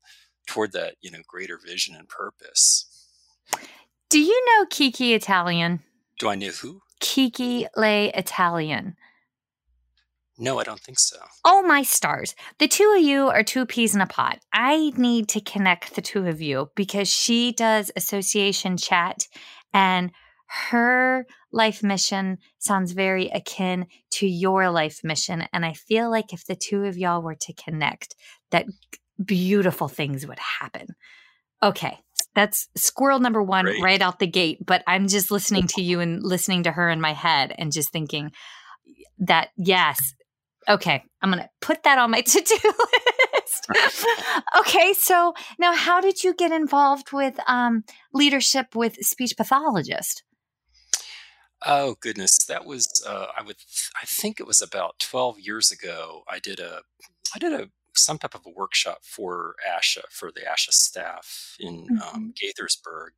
toward 0.48 0.72
that 0.72 0.96
you 1.00 1.10
know 1.10 1.20
greater 1.26 1.58
vision 1.64 1.94
and 1.94 2.08
purpose. 2.08 2.88
Do 4.08 4.18
you 4.18 4.44
know 4.46 4.66
Kiki 4.66 5.14
L'Italien? 5.14 5.80
Do 6.18 6.28
i 6.28 6.34
know 6.34 6.48
who? 6.48 6.82
Kiki 7.00 7.66
L'Italien 7.76 8.96
no, 10.42 10.58
I 10.58 10.64
don't 10.64 10.80
think 10.80 10.98
so. 10.98 11.16
Oh, 11.44 11.62
my 11.62 11.82
stars. 11.82 12.34
The 12.58 12.66
two 12.66 12.94
of 12.96 13.02
you 13.02 13.28
are 13.28 13.44
two 13.44 13.64
peas 13.64 13.94
in 13.94 14.00
a 14.00 14.06
pod. 14.06 14.40
I 14.52 14.92
need 14.96 15.28
to 15.30 15.40
connect 15.40 15.94
the 15.94 16.02
two 16.02 16.26
of 16.26 16.40
you 16.40 16.70
because 16.74 17.08
she 17.08 17.52
does 17.52 17.92
association 17.94 18.76
chat 18.76 19.28
and 19.72 20.10
her 20.70 21.26
life 21.52 21.82
mission 21.82 22.38
sounds 22.58 22.90
very 22.90 23.28
akin 23.28 23.86
to 24.10 24.26
your 24.26 24.68
life 24.70 25.00
mission. 25.04 25.46
And 25.52 25.64
I 25.64 25.74
feel 25.74 26.10
like 26.10 26.32
if 26.32 26.44
the 26.44 26.56
two 26.56 26.84
of 26.84 26.98
y'all 26.98 27.22
were 27.22 27.36
to 27.36 27.52
connect, 27.54 28.16
that 28.50 28.66
beautiful 29.24 29.86
things 29.86 30.26
would 30.26 30.40
happen. 30.40 30.88
Okay, 31.62 32.00
that's 32.34 32.66
squirrel 32.74 33.20
number 33.20 33.42
one 33.42 33.66
Great. 33.66 33.82
right 33.82 34.02
out 34.02 34.18
the 34.18 34.26
gate. 34.26 34.58
But 34.66 34.82
I'm 34.88 35.06
just 35.06 35.30
listening 35.30 35.68
to 35.68 35.82
you 35.82 36.00
and 36.00 36.20
listening 36.20 36.64
to 36.64 36.72
her 36.72 36.90
in 36.90 37.00
my 37.00 37.12
head 37.12 37.54
and 37.56 37.70
just 37.70 37.92
thinking 37.92 38.32
that, 39.20 39.50
yes, 39.56 40.14
Okay, 40.68 41.02
I'm 41.20 41.30
going 41.30 41.42
to 41.42 41.50
put 41.60 41.82
that 41.82 41.98
on 41.98 42.10
my 42.10 42.20
to 42.26 42.40
do 42.40 42.72
list. 43.34 43.66
okay, 44.58 44.92
so 44.92 45.34
now 45.58 45.74
how 45.74 46.00
did 46.00 46.22
you 46.22 46.34
get 46.34 46.52
involved 46.52 47.12
with 47.12 47.38
um, 47.48 47.84
leadership 48.12 48.74
with 48.74 48.96
speech 49.04 49.36
pathologist? 49.36 50.22
Oh 51.64 51.96
goodness, 52.00 52.44
that 52.46 52.64
was 52.64 53.04
uh, 53.06 53.26
I 53.36 53.42
would 53.42 53.56
I 54.00 54.04
think 54.04 54.40
it 54.40 54.46
was 54.46 54.60
about 54.60 54.98
12 54.98 55.38
years 55.38 55.70
ago. 55.70 56.22
I 56.28 56.38
did 56.40 56.58
a 56.58 56.80
I 57.34 57.38
did 57.38 57.52
a 57.52 57.68
some 57.94 58.18
type 58.18 58.34
of 58.34 58.42
a 58.46 58.50
workshop 58.50 59.00
for 59.02 59.54
ASHA 59.68 60.02
for 60.10 60.32
the 60.32 60.40
ASHA 60.40 60.72
staff 60.72 61.56
in 61.60 61.86
um, 61.90 61.96
mm-hmm. 61.98 62.16
um, 62.16 62.34
Gaithersburg, 62.34 63.10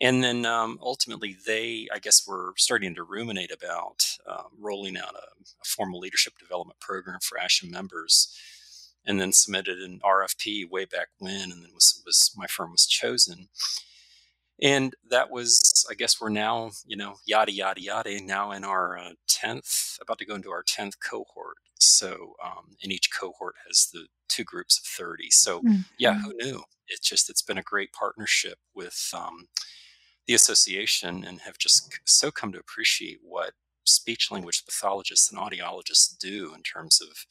And 0.00 0.22
then 0.22 0.46
um, 0.46 0.78
ultimately, 0.80 1.36
they, 1.46 1.88
I 1.92 1.98
guess, 1.98 2.26
were 2.26 2.54
starting 2.56 2.94
to 2.94 3.02
ruminate 3.02 3.50
about 3.52 4.04
um, 4.26 4.46
rolling 4.58 4.96
out 4.96 5.14
a, 5.14 5.26
a, 5.40 5.64
formal 5.64 5.98
leadership 5.98 6.34
development 6.38 6.78
program 6.78 7.18
for 7.20 7.38
ASHA 7.38 7.70
members, 7.70 8.36
and 9.04 9.20
then 9.20 9.32
submitted 9.32 9.78
an 9.78 10.00
RFP 10.04 10.70
way 10.70 10.84
back 10.84 11.08
when, 11.18 11.50
and 11.50 11.64
then 11.64 11.70
was, 11.74 12.00
was 12.06 12.30
my 12.36 12.46
firm 12.46 12.72
was 12.72 12.86
chosen. 12.86 13.48
And 14.60 14.94
that 15.08 15.30
was, 15.30 15.84
I 15.90 15.94
guess, 15.94 16.20
we're 16.20 16.28
now, 16.30 16.70
you 16.86 16.96
know, 16.96 17.16
yada 17.26 17.52
yada 17.52 17.80
yada, 17.80 18.22
now 18.22 18.52
in 18.52 18.64
our 18.64 18.98
uh, 18.98 19.10
tenth, 19.28 19.98
about 20.00 20.18
to 20.18 20.26
go 20.26 20.34
into 20.34 20.50
our 20.50 20.64
tenth 20.64 20.96
cohort. 21.00 21.56
So, 21.80 22.34
um, 22.44 22.76
and 22.82 22.92
each 22.92 23.10
cohort 23.12 23.54
has 23.66 23.88
the 23.92 24.06
two 24.28 24.44
groups 24.44 24.78
of 24.78 24.84
thirty. 24.84 25.30
So, 25.30 25.60
mm-hmm. 25.60 25.82
yeah, 25.96 26.20
who 26.20 26.34
knew? 26.34 26.62
it's 26.88 27.08
just 27.08 27.30
it's 27.30 27.42
been 27.42 27.58
a 27.58 27.62
great 27.62 27.92
partnership 27.92 28.58
with 28.74 29.10
um, 29.14 29.46
the 30.28 30.34
association 30.34 31.24
and 31.24 31.40
have 31.40 31.58
just 31.58 31.98
so 32.04 32.30
come 32.30 32.52
to 32.52 32.60
appreciate 32.60 33.18
what 33.22 33.54
speech 33.84 34.30
language 34.30 34.62
pathologists 34.66 35.32
and 35.32 35.40
audiologists 35.40 36.16
do 36.18 36.52
in 36.54 36.62
terms 36.62 37.00
of 37.00 37.26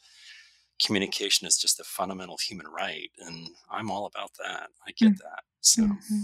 communication 0.84 1.48
is 1.48 1.58
just 1.58 1.80
a 1.80 1.84
fundamental 1.84 2.38
human 2.38 2.68
right 2.68 3.12
and 3.20 3.50
i'm 3.72 3.90
all 3.90 4.06
about 4.06 4.32
that 4.40 4.70
i 4.88 4.92
get 4.98 5.10
mm-hmm. 5.10 5.18
that 5.24 5.44
so 5.62 5.84
mm-hmm. 5.84 6.24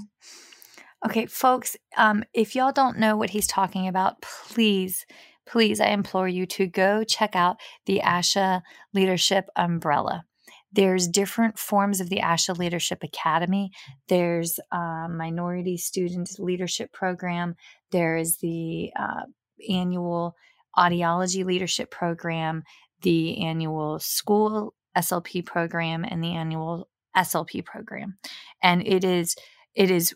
okay 1.05 1.25
folks 1.27 1.77
um, 1.97 2.23
if 2.33 2.55
y'all 2.55 2.71
don't 2.71 2.99
know 2.99 3.15
what 3.15 3.29
he's 3.29 3.47
talking 3.47 3.87
about 3.87 4.21
please 4.21 5.05
please 5.45 5.79
i 5.79 5.87
implore 5.87 6.27
you 6.27 6.45
to 6.45 6.65
go 6.65 7.03
check 7.03 7.35
out 7.35 7.57
the 7.85 8.01
asha 8.03 8.61
leadership 8.93 9.47
umbrella 9.55 10.25
there's 10.73 11.07
different 11.07 11.57
forms 11.57 12.01
of 12.01 12.09
the 12.09 12.17
ASHA 12.17 12.57
Leadership 12.57 13.03
Academy. 13.03 13.71
There's 14.09 14.59
a 14.71 15.07
Minority 15.09 15.77
Student 15.77 16.39
Leadership 16.39 16.91
Program. 16.91 17.55
There 17.91 18.17
is 18.17 18.37
the 18.37 18.91
uh, 18.99 19.23
annual 19.69 20.35
Audiology 20.75 21.45
Leadership 21.45 21.91
Program, 21.91 22.63
the 23.01 23.45
annual 23.45 23.99
School 23.99 24.73
SLP 24.97 25.45
program, 25.45 26.03
and 26.07 26.23
the 26.23 26.33
annual 26.33 26.89
SLP 27.15 27.63
program. 27.63 28.17
And 28.61 28.85
it 28.85 29.03
is 29.03 29.35
it 29.75 29.91
is 29.91 30.15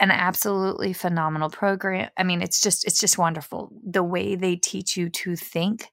an 0.00 0.10
absolutely 0.10 0.92
phenomenal 0.92 1.50
program. 1.50 2.10
I 2.16 2.22
mean, 2.22 2.42
it's 2.42 2.60
just 2.60 2.86
it's 2.86 3.00
just 3.00 3.18
wonderful 3.18 3.72
the 3.84 4.02
way 4.02 4.36
they 4.36 4.56
teach 4.56 4.96
you 4.96 5.08
to 5.08 5.34
think 5.34 5.88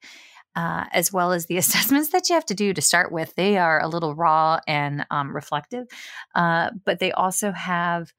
uh, 0.55 0.85
as 0.91 1.11
well 1.11 1.31
as 1.31 1.45
the 1.45 1.57
assessments 1.63 2.09
that 2.09 2.29
you 2.29 2.35
have 2.35 2.45
to 2.45 2.55
do 2.55 2.73
to 2.73 2.81
start 2.81 3.11
with. 3.11 3.35
They 3.35 3.57
are 3.57 3.81
a 3.81 3.87
little 3.87 4.15
raw 4.15 4.59
and 4.67 5.05
um, 5.11 5.35
reflective, 5.35 5.87
uh, 6.33 6.71
but 6.85 6.99
they 6.99 7.11
also 7.11 7.51
have 7.51 8.13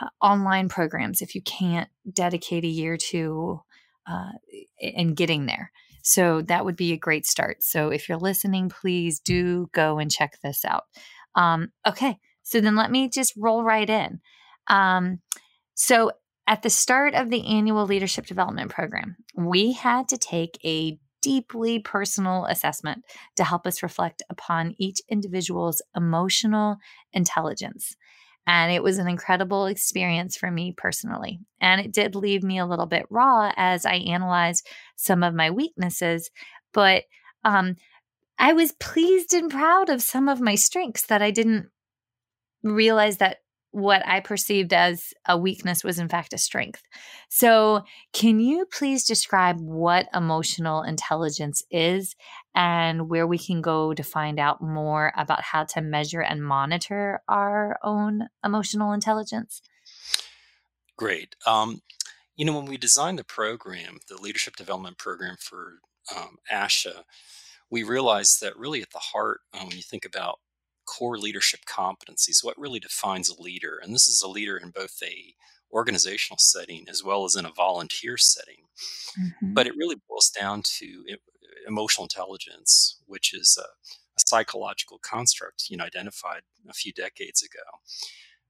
uh, 0.00 0.08
online 0.20 0.68
programs 0.68 1.20
if 1.20 1.34
you 1.34 1.42
can't 1.42 1.88
dedicate 2.10 2.64
a 2.64 2.68
year 2.68 2.96
to 2.96 3.60
uh, 4.06 4.32
in 4.78 5.14
getting 5.14 5.46
there. 5.46 5.70
So 6.02 6.42
that 6.42 6.66
would 6.66 6.76
be 6.76 6.92
a 6.92 6.98
great 6.98 7.24
start. 7.24 7.62
So 7.62 7.88
if 7.88 8.08
you're 8.08 8.18
listening, 8.18 8.68
please 8.68 9.20
do 9.20 9.70
go 9.72 9.98
and 9.98 10.10
check 10.10 10.38
this 10.42 10.64
out. 10.64 10.84
Um, 11.34 11.72
okay, 11.88 12.18
so 12.42 12.60
then 12.60 12.76
let 12.76 12.90
me 12.90 13.08
just 13.08 13.32
roll 13.36 13.64
right 13.64 13.88
in. 13.88 14.20
Um, 14.66 15.20
so 15.74 16.12
at 16.46 16.62
the 16.62 16.70
start 16.70 17.14
of 17.14 17.30
the 17.30 17.46
annual 17.46 17.86
leadership 17.86 18.26
development 18.26 18.70
program, 18.70 19.16
we 19.34 19.72
had 19.72 20.08
to 20.08 20.18
take 20.18 20.58
a 20.62 20.98
deeply 21.24 21.78
personal 21.78 22.44
assessment 22.44 23.02
to 23.36 23.44
help 23.44 23.66
us 23.66 23.82
reflect 23.82 24.22
upon 24.28 24.74
each 24.76 25.00
individual's 25.08 25.80
emotional 25.96 26.76
intelligence. 27.14 27.96
And 28.46 28.70
it 28.70 28.82
was 28.82 28.98
an 28.98 29.08
incredible 29.08 29.64
experience 29.64 30.36
for 30.36 30.50
me 30.50 30.74
personally. 30.76 31.40
And 31.62 31.80
it 31.80 31.92
did 31.92 32.14
leave 32.14 32.42
me 32.42 32.58
a 32.58 32.66
little 32.66 32.84
bit 32.84 33.06
raw 33.08 33.52
as 33.56 33.86
I 33.86 33.94
analyzed 33.94 34.68
some 34.96 35.22
of 35.22 35.34
my 35.34 35.50
weaknesses. 35.50 36.30
But 36.74 37.04
um, 37.42 37.76
I 38.38 38.52
was 38.52 38.72
pleased 38.72 39.32
and 39.32 39.50
proud 39.50 39.88
of 39.88 40.02
some 40.02 40.28
of 40.28 40.42
my 40.42 40.56
strengths 40.56 41.06
that 41.06 41.22
I 41.22 41.30
didn't 41.30 41.70
realize 42.62 43.16
that 43.16 43.38
what 43.74 44.06
I 44.06 44.20
perceived 44.20 44.72
as 44.72 45.12
a 45.26 45.36
weakness 45.36 45.82
was 45.82 45.98
in 45.98 46.08
fact 46.08 46.32
a 46.32 46.38
strength. 46.38 46.82
So, 47.28 47.82
can 48.12 48.38
you 48.38 48.66
please 48.66 49.04
describe 49.04 49.58
what 49.60 50.06
emotional 50.14 50.82
intelligence 50.82 51.64
is 51.72 52.14
and 52.54 53.08
where 53.08 53.26
we 53.26 53.36
can 53.36 53.60
go 53.60 53.92
to 53.92 54.02
find 54.04 54.38
out 54.38 54.62
more 54.62 55.12
about 55.16 55.42
how 55.42 55.64
to 55.64 55.80
measure 55.80 56.20
and 56.20 56.44
monitor 56.44 57.20
our 57.28 57.76
own 57.82 58.28
emotional 58.44 58.92
intelligence? 58.92 59.60
Great. 60.96 61.34
Um, 61.44 61.82
you 62.36 62.44
know, 62.44 62.56
when 62.56 62.66
we 62.66 62.76
designed 62.76 63.18
the 63.18 63.24
program, 63.24 63.98
the 64.08 64.22
leadership 64.22 64.54
development 64.54 64.98
program 64.98 65.34
for 65.40 65.80
um, 66.16 66.36
ASHA, 66.52 67.02
we 67.70 67.82
realized 67.82 68.40
that 68.40 68.56
really 68.56 68.82
at 68.82 68.90
the 68.90 69.00
heart, 69.00 69.40
um, 69.52 69.66
when 69.66 69.76
you 69.76 69.82
think 69.82 70.04
about 70.04 70.38
core 70.86 71.18
leadership 71.18 71.60
competencies, 71.66 72.44
what 72.44 72.58
really 72.58 72.80
defines 72.80 73.28
a 73.28 73.40
leader. 73.40 73.78
And 73.82 73.94
this 73.94 74.08
is 74.08 74.22
a 74.22 74.28
leader 74.28 74.56
in 74.56 74.70
both 74.70 74.96
a 75.02 75.34
organizational 75.72 76.38
setting 76.38 76.86
as 76.88 77.02
well 77.02 77.24
as 77.24 77.34
in 77.34 77.44
a 77.44 77.52
volunteer 77.52 78.16
setting. 78.16 78.66
Mm-hmm. 79.18 79.54
But 79.54 79.66
it 79.66 79.76
really 79.76 79.96
boils 80.08 80.30
down 80.30 80.62
to 80.78 81.04
emotional 81.66 82.04
intelligence, 82.04 83.00
which 83.06 83.34
is 83.34 83.58
a, 83.60 83.66
a 83.66 84.20
psychological 84.24 84.98
construct 84.98 85.64
you 85.68 85.76
know 85.76 85.84
identified 85.84 86.42
a 86.68 86.72
few 86.72 86.92
decades 86.92 87.42
ago. 87.42 87.80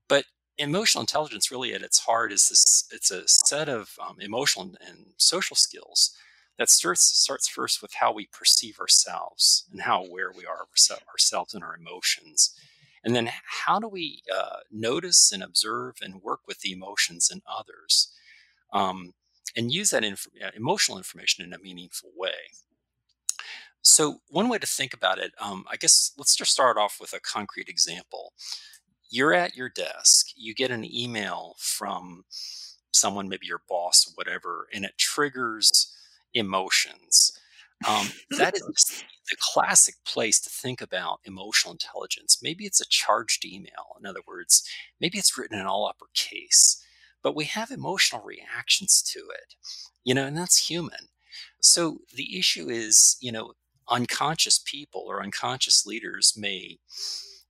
But 0.08 0.24
emotional 0.58 1.02
intelligence 1.02 1.50
really 1.50 1.72
at 1.74 1.82
its 1.82 2.00
heart 2.00 2.32
is 2.32 2.48
this 2.48 2.86
it's 2.92 3.10
a 3.10 3.26
set 3.26 3.68
of 3.68 3.90
um, 4.06 4.16
emotional 4.20 4.74
and 4.86 5.06
social 5.16 5.56
skills 5.56 6.14
that 6.58 6.70
starts 6.70 7.02
starts 7.02 7.48
first 7.48 7.82
with 7.82 7.94
how 7.94 8.12
we 8.12 8.26
perceive 8.26 8.78
ourselves 8.78 9.64
and 9.72 9.82
how 9.82 10.04
aware 10.04 10.30
we 10.36 10.46
are 10.46 10.62
of 10.62 10.68
ourselves 11.08 11.54
and 11.54 11.64
our 11.64 11.76
emotions. 11.76 12.54
And 13.04 13.14
then 13.14 13.30
how 13.64 13.78
do 13.80 13.88
we 13.88 14.22
uh, 14.34 14.58
notice 14.70 15.30
and 15.32 15.42
observe 15.42 15.96
and 16.00 16.22
work 16.22 16.40
with 16.46 16.60
the 16.60 16.72
emotions 16.72 17.30
in 17.32 17.42
others 17.46 18.12
um, 18.72 19.12
and 19.56 19.72
use 19.72 19.90
that 19.90 20.04
inf- 20.04 20.28
uh, 20.42 20.50
emotional 20.56 20.96
information 20.98 21.44
in 21.44 21.52
a 21.52 21.58
meaningful 21.58 22.10
way? 22.16 22.50
So 23.82 24.20
one 24.28 24.48
way 24.48 24.58
to 24.58 24.66
think 24.66 24.94
about 24.94 25.18
it 25.18 25.32
um, 25.38 25.64
i 25.70 25.76
guess 25.76 26.12
let's 26.16 26.34
just 26.36 26.52
start 26.52 26.78
off 26.78 26.98
with 27.00 27.12
a 27.12 27.20
concrete 27.20 27.68
example. 27.68 28.32
You're 29.10 29.34
at 29.34 29.54
your 29.56 29.68
desk 29.68 30.28
you 30.36 30.54
get 30.54 30.70
an 30.70 30.84
email 30.84 31.54
from 31.58 32.24
someone 32.92 33.28
maybe 33.28 33.46
your 33.46 33.62
boss 33.68 34.10
whatever 34.16 34.68
and 34.72 34.84
it 34.84 34.96
triggers 34.98 35.92
emotions. 36.34 37.38
Um, 37.88 38.08
that 38.38 38.54
is 38.54 39.04
the 39.30 39.36
classic 39.40 39.94
place 40.04 40.40
to 40.40 40.50
think 40.50 40.80
about 40.80 41.20
emotional 41.24 41.72
intelligence. 41.72 42.38
Maybe 42.42 42.64
it's 42.64 42.80
a 42.80 42.88
charged 42.88 43.44
email. 43.44 43.96
In 43.98 44.06
other 44.06 44.20
words, 44.26 44.68
maybe 45.00 45.18
it's 45.18 45.36
written 45.36 45.58
in 45.58 45.66
all 45.66 45.86
uppercase, 45.86 46.82
but 47.22 47.34
we 47.36 47.44
have 47.46 47.70
emotional 47.70 48.22
reactions 48.22 49.02
to 49.12 49.20
it, 49.20 49.54
you 50.04 50.14
know, 50.14 50.26
and 50.26 50.36
that's 50.36 50.68
human. 50.68 51.08
So 51.60 51.98
the 52.14 52.38
issue 52.38 52.68
is, 52.68 53.16
you 53.20 53.32
know, 53.32 53.52
unconscious 53.88 54.58
people 54.64 55.04
or 55.06 55.22
unconscious 55.22 55.84
leaders 55.86 56.34
may 56.36 56.78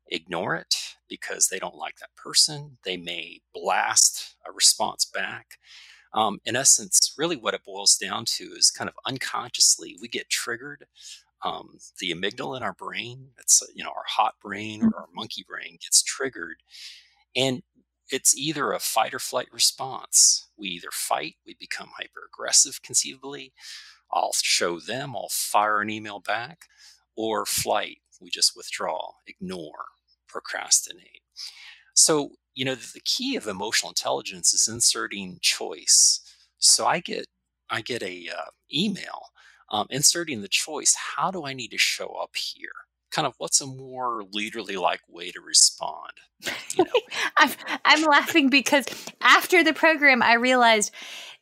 ignore 0.09 0.55
it 0.57 0.75
because 1.09 1.49
they 1.49 1.59
don't 1.59 1.77
like 1.77 1.97
that 1.99 2.15
person. 2.17 2.79
They 2.85 2.97
may 2.97 3.41
blast 3.53 4.37
a 4.47 4.53
response 4.53 5.05
back. 5.05 5.59
Um, 6.15 6.41
in 6.45 6.57
essence, 6.57 7.15
really 7.19 7.37
what 7.37 7.55
it 7.55 7.65
boils 7.65 7.97
down 7.97 8.25
to 8.37 8.45
is 8.57 8.71
kind 8.71 8.89
of 8.89 8.95
unconsciously 9.07 9.97
we 10.01 10.09
get 10.09 10.31
triggered. 10.31 10.87
Um, 11.45 11.79
the 12.01 12.13
amygdala 12.13 12.57
in 12.59 12.63
our 12.63 12.73
brain, 12.73 13.29
it's 13.39 13.63
you 13.75 13.85
know 13.85 13.91
our 13.91 14.05
hot 14.09 14.35
brain 14.43 14.83
or 14.83 14.95
our 14.97 15.09
monkey 15.15 15.45
brain 15.47 15.73
gets 15.83 16.03
triggered, 16.03 16.59
and 17.37 17.63
it's 18.11 18.37
either 18.37 18.73
a 18.73 18.79
fight 18.79 19.15
or 19.15 19.19
flight 19.19 19.49
response. 19.53 20.49
We 20.57 20.69
either 20.69 20.91
fight, 20.93 21.37
we 21.47 21.57
become 21.59 21.91
hyper 21.99 22.29
aggressive, 22.33 22.83
conceivably. 22.83 23.53
I'll 24.13 24.35
show 24.43 24.81
them, 24.81 25.17
I'll 25.17 25.29
fire 25.31 25.81
an 25.81 25.91
email 25.91 26.21
back, 26.21 26.67
or 27.17 27.47
flight, 27.47 27.99
we 28.21 28.31
just 28.31 28.57
withdraw, 28.57 29.13
ignore, 29.27 29.87
procrastinate. 30.29 31.23
So 31.95 32.33
you 32.55 32.65
know 32.65 32.75
the 32.75 33.01
key 33.05 33.37
of 33.37 33.47
emotional 33.47 33.91
intelligence 33.91 34.53
is 34.53 34.69
inserting 34.69 35.39
choice 35.41 36.21
so 36.59 36.87
i 36.87 37.01
get 37.01 37.27
i 37.71 37.81
get 37.81 38.03
a 38.03 38.29
uh, 38.29 38.51
email 38.73 39.31
um, 39.71 39.87
inserting 39.91 40.41
the 40.41 40.49
choice 40.49 40.97
how 41.17 41.31
do 41.31 41.45
i 41.45 41.53
need 41.53 41.71
to 41.71 41.79
show 41.79 42.09
up 42.21 42.37
here 42.37 42.71
kind 43.11 43.27
of 43.27 43.35
what's 43.39 43.61
a 43.61 43.67
more 43.67 44.23
leaderly 44.35 44.81
like 44.81 45.01
way 45.09 45.31
to 45.31 45.41
respond 45.41 46.13
you 46.77 46.85
know? 46.85 46.91
I'm, 47.39 47.51
I'm 47.85 48.03
laughing 48.05 48.51
because 48.51 48.87
after 49.21 49.63
the 49.63 49.73
program 49.73 50.23
i 50.23 50.35
realized 50.35 50.93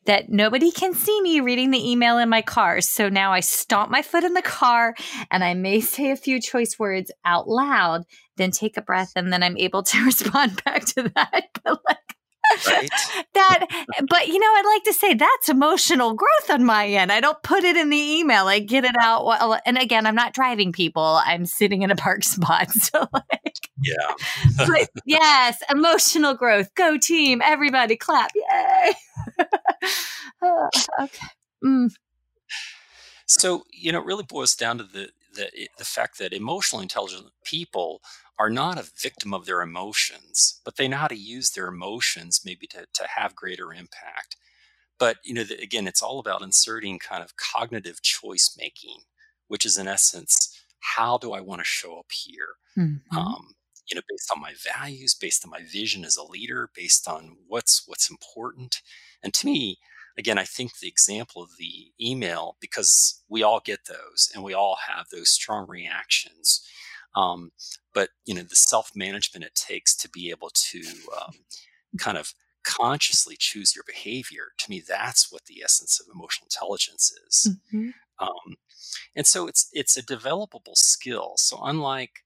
that 0.04 0.28
nobody 0.28 0.70
can 0.70 0.94
see 0.94 1.20
me 1.22 1.40
reading 1.40 1.70
the 1.70 1.90
email 1.90 2.18
in 2.18 2.28
my 2.28 2.42
car. 2.42 2.80
So 2.80 3.08
now 3.08 3.32
I 3.32 3.40
stomp 3.40 3.90
my 3.90 4.02
foot 4.02 4.24
in 4.24 4.34
the 4.34 4.42
car 4.42 4.94
and 5.30 5.44
I 5.44 5.54
may 5.54 5.80
say 5.80 6.10
a 6.10 6.16
few 6.16 6.40
choice 6.40 6.78
words 6.78 7.12
out 7.24 7.48
loud, 7.48 8.04
then 8.42 8.50
take 8.50 8.76
a 8.76 8.82
breath, 8.82 9.12
and 9.16 9.32
then 9.32 9.42
I'm 9.42 9.56
able 9.56 9.82
to 9.84 10.04
respond 10.04 10.62
back 10.64 10.84
to 10.86 11.10
that. 11.14 11.48
But 11.64 11.78
like, 11.88 12.16
right? 12.66 12.90
that, 13.34 13.66
but 14.08 14.26
you 14.26 14.38
know, 14.38 14.46
I'd 14.46 14.74
like 14.74 14.82
to 14.84 14.92
say 14.92 15.14
that's 15.14 15.48
emotional 15.48 16.14
growth 16.14 16.50
on 16.50 16.64
my 16.64 16.86
end. 16.86 17.12
I 17.12 17.20
don't 17.20 17.40
put 17.42 17.62
it 17.62 17.76
in 17.76 17.88
the 17.88 17.96
email. 17.96 18.48
I 18.48 18.58
get 18.58 18.84
it 18.84 18.96
out. 19.00 19.24
Well, 19.24 19.60
and 19.64 19.78
again, 19.78 20.06
I'm 20.06 20.16
not 20.16 20.34
driving 20.34 20.72
people. 20.72 21.20
I'm 21.24 21.46
sitting 21.46 21.82
in 21.82 21.90
a 21.90 21.96
park 21.96 22.24
spot. 22.24 22.70
So 22.72 23.06
like, 23.12 23.70
yeah. 23.82 24.14
but 24.66 24.88
yes, 25.06 25.62
emotional 25.70 26.34
growth. 26.34 26.74
Go 26.74 26.98
team. 26.98 27.40
Everybody 27.44 27.96
clap. 27.96 28.30
Yay. 28.34 28.92
oh, 30.42 30.68
okay. 31.00 31.26
Mm. 31.64 31.90
So, 33.26 33.62
you 33.72 33.92
know, 33.92 34.00
it 34.00 34.06
really 34.06 34.24
boils 34.24 34.54
down 34.54 34.78
to 34.78 34.84
the, 34.84 35.10
the, 35.34 35.48
the 35.78 35.84
fact 35.84 36.18
that 36.18 36.32
emotionally 36.32 36.82
intelligent 36.82 37.26
people 37.44 38.02
are 38.38 38.50
not 38.50 38.78
a 38.78 38.90
victim 39.00 39.32
of 39.34 39.46
their 39.46 39.62
emotions, 39.62 40.60
but 40.64 40.76
they 40.76 40.88
know 40.88 40.96
how 40.96 41.08
to 41.08 41.16
use 41.16 41.50
their 41.50 41.68
emotions 41.68 42.40
maybe 42.44 42.66
to, 42.66 42.86
to 42.92 43.06
have 43.16 43.36
greater 43.36 43.72
impact. 43.72 44.36
But, 44.98 45.18
you 45.24 45.34
know, 45.34 45.44
the, 45.44 45.60
again, 45.60 45.86
it's 45.86 46.02
all 46.02 46.18
about 46.18 46.42
inserting 46.42 46.98
kind 46.98 47.22
of 47.22 47.36
cognitive 47.36 48.02
choice 48.02 48.56
making, 48.58 48.98
which 49.48 49.66
is 49.66 49.76
in 49.76 49.88
essence, 49.88 50.58
how 50.80 51.18
do 51.18 51.32
I 51.32 51.40
want 51.40 51.60
to 51.60 51.64
show 51.64 51.98
up 51.98 52.10
here? 52.10 52.56
Mm-hmm. 52.76 53.16
Um, 53.16 53.54
you 53.90 53.96
know, 53.96 54.02
based 54.08 54.30
on 54.34 54.40
my 54.40 54.52
values, 54.74 55.14
based 55.14 55.44
on 55.44 55.50
my 55.50 55.60
vision 55.70 56.04
as 56.04 56.16
a 56.16 56.24
leader, 56.24 56.70
based 56.74 57.08
on 57.08 57.36
what's 57.48 57.82
what's 57.86 58.10
important. 58.10 58.80
And 59.22 59.34
to 59.34 59.46
me, 59.46 59.78
again, 60.16 60.38
I 60.38 60.44
think 60.44 60.78
the 60.78 60.88
example 60.88 61.42
of 61.42 61.50
the 61.58 61.92
email, 62.00 62.56
because 62.60 63.22
we 63.28 63.42
all 63.42 63.60
get 63.60 63.80
those 63.88 64.30
and 64.34 64.42
we 64.42 64.54
all 64.54 64.78
have 64.88 65.06
those 65.10 65.30
strong 65.30 65.66
reactions. 65.68 66.66
Um, 67.14 67.52
but 67.94 68.10
you 68.24 68.34
know, 68.34 68.42
the 68.42 68.56
self 68.56 68.92
management 68.94 69.44
it 69.44 69.54
takes 69.54 69.94
to 69.96 70.08
be 70.08 70.30
able 70.30 70.50
to 70.54 70.82
um, 71.20 71.34
kind 71.98 72.16
of 72.16 72.32
consciously 72.64 73.36
choose 73.38 73.74
your 73.74 73.84
behavior. 73.86 74.52
To 74.58 74.70
me, 74.70 74.82
that's 74.86 75.30
what 75.32 75.44
the 75.46 75.62
essence 75.64 76.00
of 76.00 76.06
emotional 76.12 76.46
intelligence 76.46 77.12
is. 77.28 77.56
Mm-hmm. 77.72 77.90
Um, 78.18 78.56
and 79.16 79.26
so 79.26 79.46
it's 79.46 79.68
it's 79.72 79.96
a 79.96 80.02
developable 80.02 80.76
skill. 80.76 81.34
So 81.36 81.60
unlike 81.62 82.20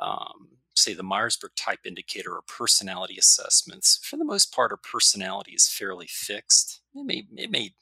um, 0.00 0.58
say 0.74 0.94
the 0.94 1.02
Myers-Briggs 1.02 1.54
type 1.54 1.80
indicator 1.84 2.32
or 2.32 2.42
personality 2.42 3.16
assessments, 3.18 4.00
for 4.02 4.16
the 4.16 4.24
most 4.24 4.54
part, 4.54 4.70
our 4.72 4.78
personality 4.78 5.52
is 5.52 5.68
fairly 5.68 6.06
fixed. 6.08 6.80
It 6.94 7.04
may 7.06 7.26
it 7.36 7.50
may 7.50 7.74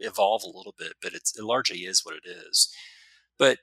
evolve 0.00 0.42
a 0.42 0.56
little 0.56 0.74
bit, 0.78 0.94
but 1.02 1.14
it 1.14 1.22
largely 1.38 1.80
is 1.80 2.04
what 2.04 2.16
it 2.16 2.28
is. 2.28 2.68
But 3.38 3.58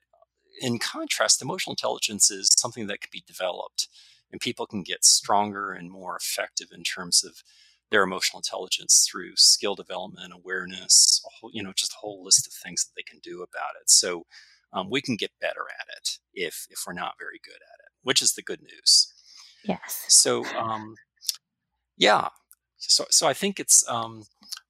in 0.62 0.80
contrast, 0.80 1.42
emotional 1.42 1.74
intelligence 1.74 2.30
is 2.32 2.50
something 2.58 2.88
that 2.88 3.02
can 3.02 3.10
be 3.12 3.24
developed, 3.26 3.88
and 4.32 4.42
people 4.42 4.66
can 4.66 4.84
get 4.84 5.06
stronger 5.06 5.72
and 5.72 5.92
more 5.92 6.16
effective 6.16 6.70
in 6.72 6.84
terms 6.84 7.24
of 7.24 7.44
their 7.92 8.04
emotional 8.04 8.40
intelligence 8.40 9.08
through 9.10 9.34
skill 9.36 9.76
development, 9.76 10.34
awareness, 10.34 11.22
whole, 11.40 11.52
you 11.54 11.62
know, 11.62 11.74
just 11.76 11.94
a 11.94 11.98
whole 12.00 12.24
list 12.24 12.48
of 12.48 12.54
things 12.54 12.84
that 12.84 12.92
they 12.96 13.04
can 13.04 13.20
do 13.20 13.44
about 13.44 13.76
it. 13.80 13.90
So 13.90 14.26
um, 14.74 14.90
we 14.90 15.02
can 15.02 15.16
get 15.16 15.32
better 15.40 15.66
at 15.80 15.88
it 15.98 16.18
if 16.34 16.66
if 16.70 16.80
we're 16.86 16.94
not 16.94 17.16
very 17.20 17.40
good 17.44 17.56
at 17.56 17.80
it, 17.86 17.92
which 18.02 18.22
is 18.22 18.34
the 18.34 18.42
good 18.42 18.62
news. 18.62 19.14
Yes. 19.64 20.06
So 20.10 20.44
um, 20.58 20.96
yeah, 21.98 22.30
so 22.78 23.06
so 23.10 23.28
I 23.28 23.34
think 23.34 23.60
it's 23.60 23.88
um, 23.88 24.24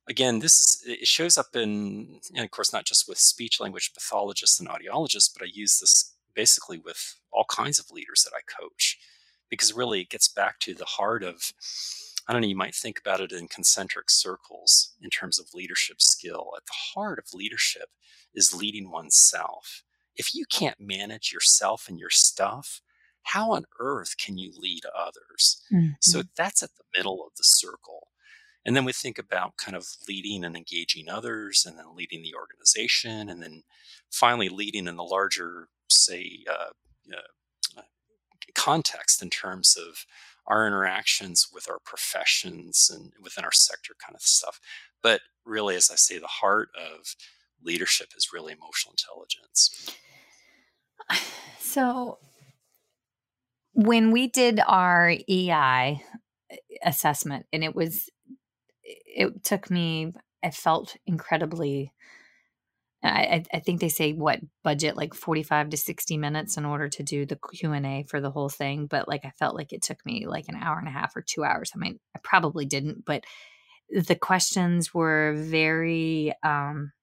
again 0.07 0.39
this 0.39 0.59
is 0.59 0.83
it 0.85 1.07
shows 1.07 1.37
up 1.37 1.55
in 1.55 2.19
and 2.35 2.45
of 2.45 2.51
course 2.51 2.73
not 2.73 2.85
just 2.85 3.07
with 3.07 3.17
speech 3.17 3.59
language 3.59 3.91
pathologists 3.93 4.59
and 4.59 4.69
audiologists, 4.69 5.29
but 5.33 5.45
I 5.45 5.49
use 5.53 5.79
this 5.79 6.15
basically 6.35 6.77
with 6.77 7.15
all 7.31 7.45
kinds 7.49 7.79
of 7.79 7.91
leaders 7.91 8.23
that 8.23 8.35
I 8.35 8.41
coach 8.61 8.97
because 9.49 9.73
really 9.73 10.01
it 10.01 10.09
gets 10.09 10.27
back 10.27 10.59
to 10.59 10.73
the 10.73 10.85
heart 10.85 11.23
of 11.23 11.51
I 12.27 12.31
don't 12.31 12.41
know, 12.41 12.47
you 12.47 12.55
might 12.55 12.75
think 12.75 12.99
about 12.99 13.19
it 13.19 13.33
in 13.33 13.47
concentric 13.47 14.09
circles 14.09 14.93
in 15.01 15.09
terms 15.09 15.39
of 15.39 15.53
leadership 15.53 16.01
skill. 16.01 16.51
At 16.55 16.65
the 16.65 16.73
heart 16.93 17.19
of 17.19 17.33
leadership 17.33 17.89
is 18.33 18.53
leading 18.53 18.89
oneself. 18.91 19.83
If 20.15 20.33
you 20.33 20.45
can't 20.49 20.79
manage 20.79 21.33
yourself 21.33 21.87
and 21.89 21.99
your 21.99 22.09
stuff, 22.09 22.81
how 23.23 23.51
on 23.51 23.65
earth 23.79 24.15
can 24.17 24.37
you 24.37 24.53
lead 24.57 24.83
others? 24.97 25.61
Mm-hmm. 25.71 25.93
So 26.01 26.23
that's 26.37 26.63
at 26.63 26.69
the 26.77 26.83
middle 26.97 27.25
of 27.25 27.35
the 27.35 27.43
circle. 27.43 28.07
And 28.65 28.75
then 28.75 28.85
we 28.85 28.93
think 28.93 29.17
about 29.19 29.57
kind 29.57 29.75
of 29.75 29.87
leading 30.07 30.43
and 30.43 30.55
engaging 30.55 31.09
others, 31.09 31.65
and 31.67 31.77
then 31.77 31.95
leading 31.95 32.21
the 32.21 32.33
organization, 32.35 33.29
and 33.29 33.41
then 33.41 33.63
finally 34.09 34.49
leading 34.49 34.87
in 34.87 34.95
the 34.95 35.03
larger, 35.03 35.67
say, 35.89 36.39
uh, 36.49 36.71
uh, 37.15 37.81
context 38.55 39.21
in 39.21 39.29
terms 39.29 39.75
of 39.77 40.05
our 40.45 40.67
interactions 40.67 41.47
with 41.53 41.69
our 41.69 41.79
professions 41.83 42.91
and 42.93 43.13
within 43.21 43.43
our 43.43 43.51
sector 43.51 43.93
kind 44.05 44.15
of 44.15 44.21
stuff. 44.21 44.59
But 45.01 45.21
really, 45.45 45.75
as 45.75 45.89
I 45.91 45.95
say, 45.95 46.17
the 46.17 46.27
heart 46.27 46.69
of 46.75 47.15
leadership 47.61 48.09
is 48.15 48.29
really 48.33 48.53
emotional 48.53 48.93
intelligence. 48.93 49.95
So, 51.59 52.19
when 53.71 54.11
we 54.11 54.27
did 54.27 54.59
our 54.59 55.15
EI 55.27 56.03
assessment, 56.85 57.47
and 57.51 57.63
it 57.63 57.75
was, 57.75 58.09
it 59.13 59.43
took 59.43 59.69
me, 59.69 60.13
I 60.43 60.51
felt 60.51 60.95
incredibly 61.05 61.93
I, 63.05 63.43
I 63.53 63.59
think 63.59 63.81
they 63.81 63.89
say 63.89 64.13
what 64.13 64.39
budget 64.63 64.95
like 64.95 65.13
45 65.13 65.71
to 65.71 65.77
60 65.77 66.17
minutes 66.17 66.55
in 66.55 66.63
order 66.63 66.87
to 66.87 67.03
do 67.03 67.25
the 67.25 67.37
q&a 67.53 68.05
for 68.07 68.21
the 68.21 68.31
whole 68.31 68.49
thing 68.49 68.87
but 68.87 69.07
like 69.07 69.25
i 69.25 69.31
felt 69.31 69.55
like 69.55 69.73
it 69.73 69.81
took 69.81 70.03
me 70.05 70.25
like 70.25 70.45
an 70.47 70.55
hour 70.55 70.79
and 70.79 70.87
a 70.87 70.91
half 70.91 71.15
or 71.15 71.21
two 71.21 71.43
hours. 71.43 71.71
I 71.75 71.79
mean 71.79 71.99
i 72.15 72.19
probably 72.23 72.65
didn't 72.65 73.03
but 73.05 73.25
the 73.89 74.15
questions 74.15 74.93
were 74.93 75.33
very 75.37 76.33
um 76.43 76.93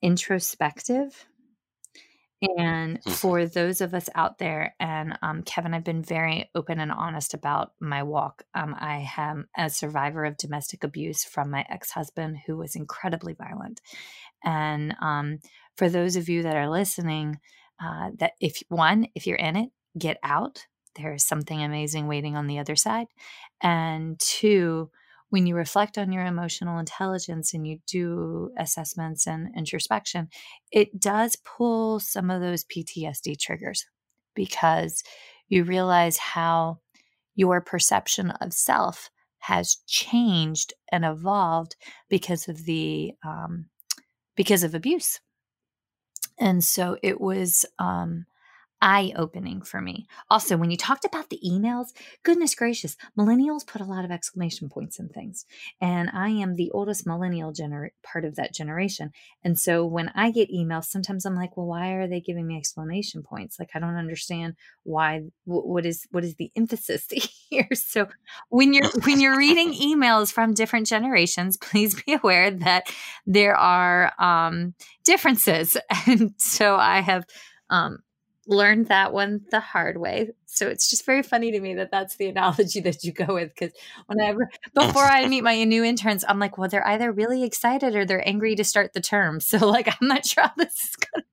introspective 0.00 1.26
and 2.42 2.98
mm-hmm. 2.98 3.10
for 3.10 3.46
those 3.46 3.80
of 3.80 3.94
us 3.94 4.08
out 4.14 4.38
there, 4.38 4.74
and 4.80 5.16
um, 5.22 5.42
Kevin, 5.42 5.74
I've 5.74 5.84
been 5.84 6.02
very 6.02 6.50
open 6.54 6.80
and 6.80 6.90
honest 6.90 7.34
about 7.34 7.72
my 7.80 8.02
walk. 8.02 8.42
Um, 8.54 8.74
I 8.78 9.08
am 9.16 9.48
a 9.56 9.70
survivor 9.70 10.24
of 10.24 10.36
domestic 10.36 10.82
abuse 10.82 11.24
from 11.24 11.50
my 11.50 11.64
ex 11.70 11.92
husband, 11.92 12.38
who 12.46 12.56
was 12.56 12.74
incredibly 12.74 13.32
violent. 13.32 13.80
And 14.44 14.96
um, 15.00 15.38
for 15.76 15.88
those 15.88 16.16
of 16.16 16.28
you 16.28 16.42
that 16.42 16.56
are 16.56 16.68
listening, 16.68 17.38
uh, 17.82 18.10
that 18.18 18.32
if 18.40 18.62
one, 18.68 19.06
if 19.14 19.26
you're 19.26 19.36
in 19.36 19.56
it, 19.56 19.70
get 19.96 20.18
out. 20.22 20.66
There 20.96 21.14
is 21.14 21.24
something 21.24 21.62
amazing 21.62 22.06
waiting 22.06 22.36
on 22.36 22.46
the 22.46 22.58
other 22.58 22.76
side. 22.76 23.06
And 23.62 24.18
two, 24.20 24.90
when 25.32 25.46
you 25.46 25.56
reflect 25.56 25.96
on 25.96 26.12
your 26.12 26.26
emotional 26.26 26.78
intelligence 26.78 27.54
and 27.54 27.66
you 27.66 27.78
do 27.86 28.50
assessments 28.58 29.26
and 29.26 29.48
introspection, 29.56 30.28
it 30.70 31.00
does 31.00 31.36
pull 31.36 31.98
some 32.00 32.28
of 32.28 32.42
those 32.42 32.64
PTSD 32.64 33.40
triggers 33.40 33.86
because 34.34 35.02
you 35.48 35.64
realize 35.64 36.18
how 36.18 36.80
your 37.34 37.62
perception 37.62 38.30
of 38.42 38.52
self 38.52 39.08
has 39.38 39.78
changed 39.86 40.74
and 40.92 41.02
evolved 41.02 41.76
because 42.10 42.46
of 42.46 42.66
the 42.66 43.12
um, 43.24 43.70
because 44.36 44.62
of 44.62 44.74
abuse. 44.74 45.18
And 46.38 46.62
so 46.62 46.98
it 47.02 47.22
was 47.22 47.64
um, 47.78 48.26
eye 48.82 49.12
opening 49.16 49.62
for 49.62 49.80
me. 49.80 50.06
Also, 50.28 50.56
when 50.56 50.70
you 50.70 50.76
talked 50.76 51.04
about 51.04 51.30
the 51.30 51.38
emails, 51.46 51.86
goodness 52.24 52.54
gracious, 52.54 52.96
millennials 53.18 53.66
put 53.66 53.80
a 53.80 53.86
lot 53.86 54.04
of 54.04 54.10
exclamation 54.10 54.68
points 54.68 54.98
in 54.98 55.08
things. 55.08 55.46
And 55.80 56.10
I 56.12 56.30
am 56.30 56.56
the 56.56 56.70
oldest 56.72 57.06
millennial 57.06 57.52
gener- 57.52 57.90
part 58.02 58.24
of 58.24 58.34
that 58.36 58.52
generation. 58.52 59.12
And 59.44 59.58
so 59.58 59.86
when 59.86 60.10
I 60.14 60.32
get 60.32 60.50
emails, 60.50 60.86
sometimes 60.86 61.24
I'm 61.24 61.36
like, 61.36 61.56
well, 61.56 61.66
why 61.66 61.92
are 61.92 62.08
they 62.08 62.20
giving 62.20 62.46
me 62.46 62.56
exclamation 62.58 63.22
points? 63.22 63.58
Like, 63.58 63.70
I 63.74 63.78
don't 63.78 63.94
understand 63.94 64.56
why, 64.82 65.22
w- 65.46 65.66
what 65.66 65.86
is, 65.86 66.04
what 66.10 66.24
is 66.24 66.34
the 66.34 66.50
emphasis 66.56 67.06
here? 67.48 67.68
So 67.74 68.08
when 68.48 68.74
you're, 68.74 68.90
when 69.04 69.20
you're 69.20 69.38
reading 69.38 69.72
emails 69.80 70.32
from 70.32 70.54
different 70.54 70.88
generations, 70.88 71.56
please 71.56 72.02
be 72.02 72.14
aware 72.14 72.50
that 72.50 72.84
there 73.26 73.54
are 73.54 74.12
um, 74.18 74.74
differences. 75.04 75.76
And 76.04 76.32
so 76.36 76.76
I 76.76 77.00
have, 77.00 77.24
um, 77.70 77.98
learned 78.46 78.88
that 78.88 79.12
one 79.12 79.42
the 79.50 79.60
hard 79.60 79.96
way. 79.98 80.30
So 80.46 80.68
it's 80.68 80.90
just 80.90 81.06
very 81.06 81.22
funny 81.22 81.52
to 81.52 81.60
me 81.60 81.74
that 81.74 81.90
that's 81.90 82.16
the 82.16 82.28
analogy 82.28 82.80
that 82.80 83.04
you 83.04 83.12
go 83.12 83.34
with. 83.34 83.54
Because 83.54 83.72
whenever 84.06 84.50
before 84.74 85.04
I 85.04 85.26
meet 85.28 85.44
my 85.44 85.62
new 85.64 85.84
interns, 85.84 86.24
I'm 86.26 86.38
like, 86.38 86.58
well, 86.58 86.68
they're 86.68 86.86
either 86.86 87.12
really 87.12 87.44
excited 87.44 87.94
or 87.94 88.04
they're 88.04 88.26
angry 88.26 88.54
to 88.56 88.64
start 88.64 88.92
the 88.92 89.00
term. 89.00 89.40
So 89.52 89.68
like, 89.68 89.88
I'm 89.88 90.08
not 90.08 90.24
sure 90.24 90.44
how 90.44 90.52
this 90.56 90.72
is 90.72 90.96
going 90.96 91.24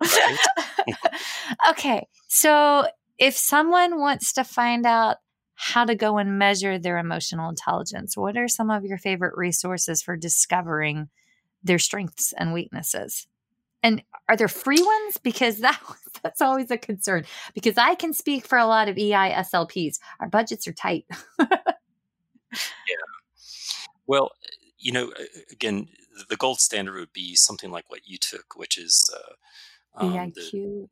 to 0.00 0.98
go. 1.02 1.08
okay, 1.70 2.06
so 2.28 2.86
if 3.18 3.36
someone 3.36 3.98
wants 3.98 4.32
to 4.34 4.44
find 4.44 4.86
out 4.86 5.16
how 5.56 5.84
to 5.84 5.96
go 5.96 6.18
and 6.18 6.38
measure 6.38 6.78
their 6.78 6.98
emotional 6.98 7.48
intelligence, 7.48 8.16
what 8.16 8.36
are 8.36 8.46
some 8.46 8.70
of 8.70 8.84
your 8.84 8.98
favorite 8.98 9.34
resources 9.36 10.02
for 10.02 10.16
discovering 10.16 11.08
their 11.64 11.80
strengths 11.80 12.32
and 12.32 12.52
weaknesses? 12.52 13.26
And 13.84 14.02
are 14.28 14.36
there 14.36 14.48
free 14.48 14.82
ones? 14.82 15.18
Because 15.18 15.58
that 15.60 15.80
that's 16.24 16.42
always 16.42 16.72
a 16.72 16.78
concern. 16.78 17.24
Because 17.54 17.78
I 17.78 17.94
can 17.94 18.12
speak 18.12 18.46
for 18.46 18.58
a 18.58 18.66
lot 18.66 18.88
of 18.88 18.98
EI 18.98 19.30
SLPs. 19.36 20.00
Our 20.18 20.28
budgets 20.28 20.66
are 20.66 20.72
tight. 20.72 21.06
Yeah. 22.88 22.96
Well, 24.06 24.30
you 24.78 24.92
know, 24.92 25.12
again, 25.50 25.88
the 26.28 26.36
gold 26.36 26.60
standard 26.60 26.94
would 26.94 27.12
be 27.12 27.34
something 27.34 27.70
like 27.70 27.90
what 27.90 28.06
you 28.06 28.18
took, 28.18 28.56
which 28.56 28.78
is 28.78 29.10
uh, 29.96 30.04
um, 30.04 30.32
the 30.34 30.88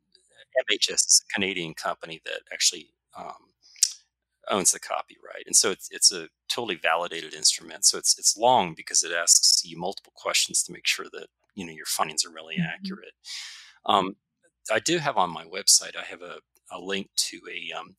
MHS 0.69 1.23
Canadian 1.33 1.73
company 1.73 2.21
that 2.25 2.41
actually 2.51 2.89
um, 3.17 3.52
owns 4.49 4.71
the 4.71 4.79
copyright, 4.79 5.45
and 5.45 5.55
so 5.55 5.71
it's 5.71 5.87
it's 5.91 6.11
a 6.11 6.29
totally 6.49 6.75
validated 6.75 7.33
instrument. 7.33 7.85
So 7.85 7.97
it's 7.97 8.17
it's 8.17 8.37
long 8.37 8.73
because 8.75 9.03
it 9.03 9.11
asks 9.11 9.63
you 9.65 9.77
multiple 9.77 10.13
questions 10.15 10.63
to 10.63 10.73
make 10.73 10.87
sure 10.87 11.07
that 11.13 11.27
you 11.55 11.65
know 11.65 11.73
your 11.73 11.85
findings 11.85 12.25
are 12.25 12.31
really 12.31 12.55
mm-hmm. 12.55 12.69
accurate. 12.73 13.13
Um, 13.85 14.15
I 14.71 14.79
do 14.79 14.97
have 14.99 15.17
on 15.17 15.31
my 15.31 15.45
website. 15.45 15.97
I 15.97 16.03
have 16.05 16.21
a, 16.21 16.37
a 16.71 16.79
link 16.79 17.09
to 17.15 17.39
a 17.51 17.77
um, 17.77 17.95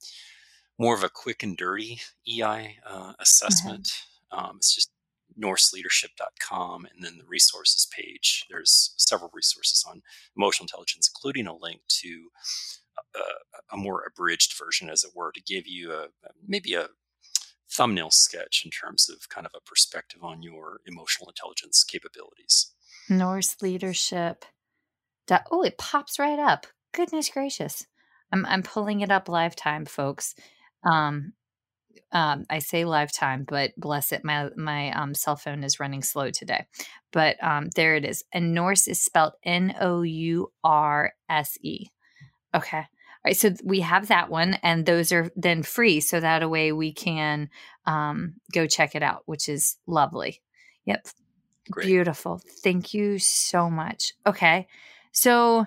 more 0.79 0.95
of 0.95 1.05
a 1.05 1.11
quick 1.11 1.43
and 1.43 1.57
dirty 1.57 2.01
EI 2.29 2.43
uh, 2.43 2.91
mm-hmm. 2.91 3.11
assessment. 3.21 3.85
Mm-hmm. 4.33 4.39
Um, 4.39 4.57
it's 4.57 4.75
just 4.75 4.91
nourseleadership.com 5.39 6.87
and 6.87 7.05
then 7.05 7.19
the 7.19 7.25
resources 7.27 7.87
page. 7.87 8.47
There's 8.51 8.95
several 8.97 9.31
resources 9.35 9.85
on 9.89 10.03
emotional 10.37 10.65
intelligence, 10.65 11.11
including 11.13 11.47
a 11.47 11.57
link 11.57 11.81
to 11.89 12.29
a, 13.15 13.75
a 13.75 13.77
more 13.77 14.03
abridged 14.07 14.55
version, 14.59 14.91
as 14.91 15.05
it 15.05 15.13
were, 15.15 15.33
to 15.33 15.43
give 15.43 15.67
you 15.67 15.93
a 15.93 16.07
maybe 16.47 16.75
a 16.75 16.89
thumbnail 17.71 18.11
sketch 18.11 18.63
in 18.65 18.71
terms 18.71 19.09
of 19.09 19.29
kind 19.29 19.47
of 19.47 19.53
a 19.57 19.61
perspective 19.69 20.23
on 20.23 20.43
your 20.43 20.81
emotional 20.87 21.29
intelligence 21.29 21.83
capabilities. 21.85 22.73
Nourse 23.09 23.57
leadership. 23.61 24.45
Oh, 25.51 25.63
it 25.63 25.79
pops 25.79 26.19
right 26.19 26.39
up. 26.39 26.67
Goodness 26.93 27.29
gracious. 27.29 27.87
I'm 28.33 28.47
I'm 28.47 28.63
pulling 28.63 29.01
it 29.01 29.11
up 29.11 29.29
live 29.29 29.57
time, 29.57 29.85
folks. 29.85 30.35
Um, 30.85 31.33
um, 32.13 32.45
I 32.51 32.59
say 32.61 32.85
lifetime, 32.85 33.45
but 33.47 33.73
bless 33.77 34.13
it, 34.13 34.25
my 34.25 34.51
my 34.57 34.91
um, 34.93 35.15
cell 35.15 35.37
phone 35.37 35.65
is 35.65 35.81
running 35.81 36.03
slow 36.03 36.31
today. 36.31 36.67
But 37.13 37.43
um, 37.43 37.69
there 37.75 37.97
it 37.97 38.05
is. 38.05 38.25
And 38.33 38.55
Nourse 38.55 38.87
is 38.87 39.03
spelled 39.03 39.35
N 39.45 39.75
O 39.81 40.03
U 40.03 40.53
R 40.63 41.13
S 41.29 41.59
E. 41.63 41.87
Okay. 42.55 42.79
All 42.79 42.85
right. 43.25 43.37
So 43.37 43.55
we 43.65 43.81
have 43.81 44.09
that 44.09 44.31
one, 44.31 44.55
and 44.63 44.87
those 44.87 45.13
are 45.13 45.31
then 45.37 45.63
free. 45.63 46.01
So 46.01 46.21
that 46.21 46.43
a 46.43 46.49
way 46.49 46.73
we 46.73 46.93
can 46.93 47.49
um, 47.87 48.35
go 48.53 48.67
check 48.67 48.95
it 48.95 49.03
out, 49.03 49.23
which 49.27 49.49
is 49.49 49.77
lovely. 49.87 50.43
Yep. 50.85 51.07
Great. 51.71 51.87
Beautiful. 51.87 52.41
Thank 52.63 52.93
you 52.93 53.19
so 53.19 53.71
much. 53.71 54.13
Okay. 54.27 54.67
So 55.13 55.67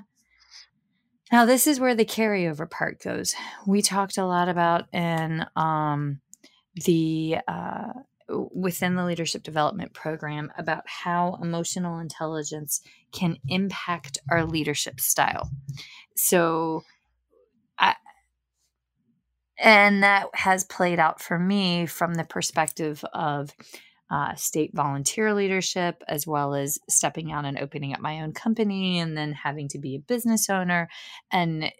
now 1.31 1.45
this 1.45 1.67
is 1.67 1.79
where 1.79 1.95
the 1.95 2.05
carryover 2.05 2.69
part 2.69 3.01
goes. 3.01 3.33
We 3.65 3.81
talked 3.81 4.17
a 4.17 4.25
lot 4.25 4.49
about 4.49 4.85
in 4.93 5.45
um, 5.55 6.21
the 6.85 7.37
uh, 7.47 7.93
within 8.29 8.95
the 8.95 9.05
leadership 9.05 9.43
development 9.43 9.93
program 9.93 10.51
about 10.57 10.83
how 10.85 11.39
emotional 11.41 11.99
intelligence 11.99 12.81
can 13.11 13.37
impact 13.47 14.17
our 14.29 14.45
leadership 14.45 14.99
style. 14.99 15.49
So, 16.17 16.83
I, 17.77 17.95
and 19.57 20.03
that 20.03 20.27
has 20.33 20.63
played 20.63 20.99
out 20.99 21.21
for 21.21 21.37
me 21.37 21.85
from 21.85 22.15
the 22.15 22.23
perspective 22.23 23.05
of 23.13 23.53
uh, 24.09 24.35
state 24.35 24.73
volunteer 24.73 25.33
leadership, 25.33 26.03
as 26.07 26.25
well 26.25 26.55
as 26.55 26.79
stepping 26.89 27.31
out 27.31 27.45
and 27.45 27.57
opening 27.59 27.93
up 27.93 27.99
my 27.99 28.21
own 28.21 28.31
company 28.31 28.99
and 28.99 29.17
then 29.17 29.33
having 29.33 29.67
to 29.69 29.79
be 29.79 29.95
a 29.95 29.99
business 29.99 30.49
owner. 30.49 30.89
And 31.31 31.71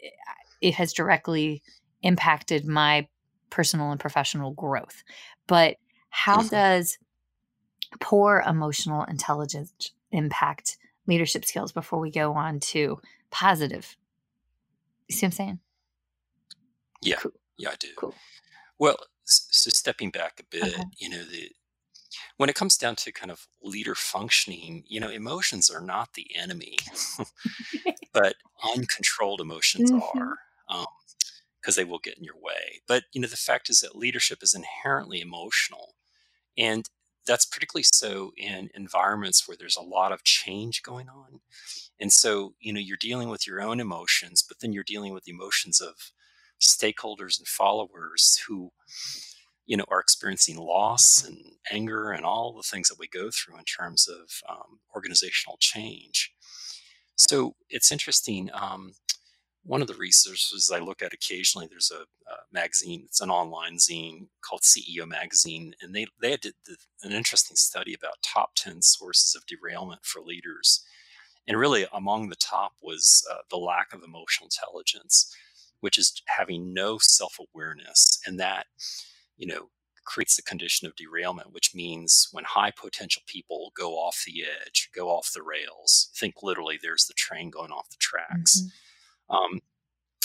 it 0.62 0.76
has 0.76 0.93
directly 0.93 1.62
impacted 2.02 2.65
my 2.65 3.08
personal 3.50 3.91
and 3.91 4.00
professional 4.00 4.52
growth. 4.52 5.04
But 5.47 5.78
how 6.10 6.39
mm-hmm. 6.39 6.50
does 6.50 6.97
poor 8.00 8.43
emotional 8.45 9.04
intelligence 9.06 9.91
impact 10.12 10.78
leadership 11.06 11.45
skills 11.45 11.71
before 11.71 12.00
we 12.00 12.12
go 12.12 12.34
on 12.34 12.60
to 12.60 13.00
positive? 13.32 13.95
You 15.08 15.15
see 15.15 15.26
what 15.26 15.30
I'm 15.30 15.32
saying? 15.32 15.60
Yeah. 17.02 17.17
Cool. 17.17 17.32
Yeah, 17.58 17.70
I 17.70 17.76
do. 17.80 17.89
Cool. 17.98 18.15
Well, 18.80 18.98
so 19.26 19.70
stepping 19.70 20.12
back 20.12 20.39
a 20.39 20.43
bit, 20.43 20.74
okay. 20.74 20.84
you 20.98 21.10
know, 21.10 21.24
the 21.24 21.52
when 22.38 22.50
it 22.50 22.56
comes 22.56 22.78
down 22.78 22.96
to 22.96 23.12
kind 23.12 23.32
of 23.32 23.48
leader 23.62 23.96
functioning, 23.96 24.84
you 24.88 25.00
know, 25.00 25.10
emotions 25.10 25.70
are 25.70 25.82
not 25.82 26.13
the 26.13 26.28
enemy, 26.36 26.78
but 28.13 28.36
uncontrolled 28.76 29.41
emotions 29.41 29.91
mm-hmm. 29.91 30.17
are. 30.17 30.38
Um, 30.70 30.86
because 31.67 31.76
they 31.76 31.84
will 31.84 32.00
get 32.00 32.17
in 32.17 32.24
your 32.24 32.38
way. 32.41 32.82
But 32.88 33.04
you 33.12 33.20
know, 33.20 33.28
the 33.28 33.36
fact 33.36 33.70
is 33.70 33.82
that 33.82 33.96
leadership 33.96 34.41
is 34.41 34.56
inherently 34.56 35.20
emotional, 35.20 35.96
and 36.58 36.89
that's 37.28 37.46
particularly 37.46 37.84
so 37.84 38.32
in 38.38 38.70
environments 38.74 39.48
where 39.48 39.58
there's 39.58 39.78
a 39.78 39.82
lot 39.82 40.12
of 40.12 40.24
change 40.24 40.82
going 40.82 41.10
on. 41.10 41.42
And 42.00 42.12
so, 42.12 42.54
you 42.60 42.74
know, 42.74 42.80
you're 42.80 42.98
dealing 43.00 43.30
with 43.30 43.46
your 43.46 43.62
own 43.62 43.80
emotions, 43.80 44.44
but 44.48 44.60
then 44.60 44.74
you're 44.74 44.84
dealing 44.84 45.13
with 45.13 45.26
the 45.26 45.32
emotions 45.32 45.82
of 45.82 46.12
stakeholders 46.62 47.38
and 47.38 47.48
followers 47.48 48.42
who, 48.48 48.72
you 49.66 49.78
know, 49.78 49.86
are 49.90 50.00
experiencing 50.00 50.58
loss 50.58 51.24
and 51.26 51.38
anger 51.72 52.12
and 52.12 52.26
all 52.26 52.54
the 52.56 52.63
things 52.63 52.88
that 52.88 53.00
we 53.00 53.08
go 53.08 53.30
through 53.30 53.58
in 53.58 53.66
terms 53.66 54.08
of 54.08 54.42
um, 54.50 54.80
organizational 54.96 55.58
change. 55.60 56.34
So 57.16 57.56
it's 57.70 57.92
interesting. 57.92 58.50
Um, 58.54 58.94
one 59.67 59.82
of 59.82 59.88
the 59.88 59.95
resources 59.95 60.71
I 60.73 60.80
look 60.80 61.01
at 61.01 61.13
occasionally, 61.13 61.67
there's 61.69 61.91
a, 61.91 62.03
a, 62.32 62.38
magazine, 62.53 63.03
it's 63.06 63.19
an 63.19 63.30
online 63.30 63.77
zine 63.77 64.27
called 64.41 64.62
CEO 64.62 65.06
Magazine, 65.06 65.75
and 65.82 65.93
they, 65.93 66.08
they 66.21 66.38
did 66.38 66.53
the, 66.65 66.77
an 67.03 67.12
interesting 67.12 67.58
study 67.58 67.93
about 67.93 68.23
top 68.23 68.51
10 68.56 68.82
sources 68.82 69.36
of 69.36 69.45
derailment 69.45 70.06
for 70.06 70.21
leaders. 70.21 70.84
And 71.45 71.58
really, 71.58 71.86
among 71.93 72.30
the 72.30 72.38
top 72.38 72.73
was 72.82 73.25
uh, 73.30 73.39
the 73.49 73.58
lack 73.58 73.93
of 73.93 74.03
emotional 74.03 74.47
intelligence, 74.47 75.36
which 75.82 75.97
is 75.97 76.21
having 76.27 76.73
no 76.73 76.97
self 76.97 77.38
awareness. 77.39 78.19
And 78.25 78.39
that, 78.39 78.67
you 79.38 79.47
know, 79.47 79.69
creates 80.03 80.38
the 80.38 80.41
condition 80.41 80.88
of 80.88 80.95
derailment, 80.95 81.53
which 81.53 81.75
means 81.75 82.30
when 82.32 82.45
high 82.45 82.71
potential 82.71 83.21
people 83.27 83.71
go 83.77 83.93
off 83.93 84.23
the 84.25 84.43
edge, 84.43 84.89
go 84.95 85.10
off 85.10 85.32
the 85.34 85.43
rails, 85.43 86.10
think 86.17 86.36
literally 86.41 86.80
there's 86.82 87.06
the 87.06 87.13
train 87.13 87.49
going 87.49 87.71
off 87.71 87.89
the 87.89 87.97
tracks. 87.99 88.62
Mm-hmm 88.62 88.67
um, 89.30 89.62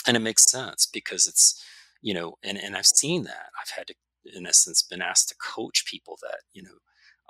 and 0.07 0.17
it 0.17 0.21
makes 0.21 0.49
sense 0.49 0.85
because 0.85 1.27
it's, 1.27 1.63
you 2.01 2.13
know, 2.13 2.37
and, 2.43 2.57
and 2.57 2.75
I've 2.75 2.85
seen 2.85 3.23
that. 3.23 3.49
I've 3.61 3.71
had 3.77 3.87
to, 3.87 3.95
in 4.35 4.45
essence, 4.45 4.83
been 4.83 5.01
asked 5.01 5.29
to 5.29 5.35
coach 5.35 5.85
people 5.85 6.17
that, 6.21 6.39
you 6.53 6.63
know, 6.63 6.77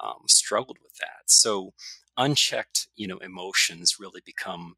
um, 0.04 0.24
struggled 0.28 0.78
with 0.82 0.96
that. 0.98 1.28
So 1.28 1.74
unchecked, 2.18 2.88
you 2.96 3.08
know, 3.08 3.18
emotions 3.18 3.98
really 4.00 4.22
become, 4.26 4.76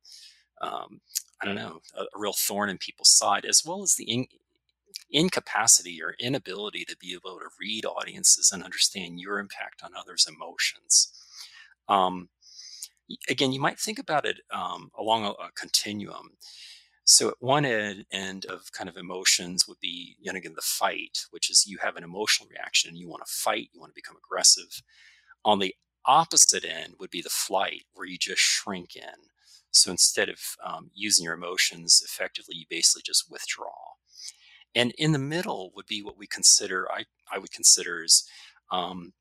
um, 0.62 1.01
I 1.41 1.45
don't 1.45 1.55
know, 1.55 1.81
a, 1.97 2.03
a, 2.03 2.08
real 2.15 2.34
thorn 2.34 2.69
in 2.69 2.77
people's 2.77 3.12
side, 3.12 3.45
as 3.45 3.63
well 3.65 3.81
as 3.81 3.95
the 3.95 4.05
in, 4.05 4.27
incapacity 5.10 6.01
or 6.01 6.15
inability 6.19 6.86
to 6.86 6.97
be 6.97 7.13
able 7.13 7.39
to 7.39 7.47
read 7.60 7.86
audiences 7.86 8.51
and 8.51 8.63
understand 8.63 9.19
your 9.19 9.39
impact 9.39 9.81
on 9.84 9.91
others' 9.97 10.27
emotions. 10.27 11.12
Um, 11.88 12.29
again, 13.29 13.51
you 13.51 13.60
might 13.60 13.79
think 13.79 13.99
about 13.99 14.25
it 14.25 14.38
um, 14.51 14.91
along 14.97 15.25
a, 15.25 15.29
a, 15.31 15.51
continuum. 15.55 16.31
So 17.07 17.29
at 17.29 17.35
one 17.39 17.65
end, 17.65 18.05
end 18.11 18.45
of 18.45 18.71
kind 18.71 18.89
of 18.89 18.97
emotions 18.97 19.67
would 19.67 19.79
be, 19.79 20.15
you 20.19 20.33
know, 20.33 20.37
again, 20.37 20.53
the 20.55 20.61
fight, 20.61 21.25
which 21.29 21.51
is 21.51 21.67
you 21.67 21.77
have 21.81 21.95
an 21.95 22.03
emotional 22.03 22.49
reaction 22.49 22.89
and 22.89 22.97
you 22.97 23.07
want 23.07 23.23
to 23.25 23.31
fight, 23.31 23.69
you 23.73 23.79
want 23.79 23.91
to 23.91 24.01
become 24.01 24.17
aggressive. 24.17 24.81
On 25.43 25.59
the 25.59 25.75
opposite 26.05 26.65
end 26.65 26.95
would 26.99 27.11
be 27.11 27.21
the 27.21 27.29
flight, 27.29 27.83
where 27.93 28.07
you 28.07 28.17
just 28.17 28.41
shrink 28.41 28.95
in. 28.95 29.29
So 29.69 29.91
instead 29.91 30.29
of 30.29 30.39
um, 30.63 30.89
using 30.95 31.25
your 31.25 31.35
emotions 31.35 32.01
effectively, 32.03 32.55
you 32.55 32.65
basically 32.69 33.03
just 33.05 33.29
withdraw. 33.29 33.93
And 34.73 34.91
in 34.97 35.11
the 35.11 35.19
middle 35.19 35.71
would 35.75 35.85
be 35.85 36.01
what 36.01 36.17
we 36.17 36.27
consider, 36.27 36.91
I, 36.91 37.05
I 37.31 37.37
would 37.37 37.51
consider 37.51 38.03
is 38.03 38.27
um, 38.71 39.13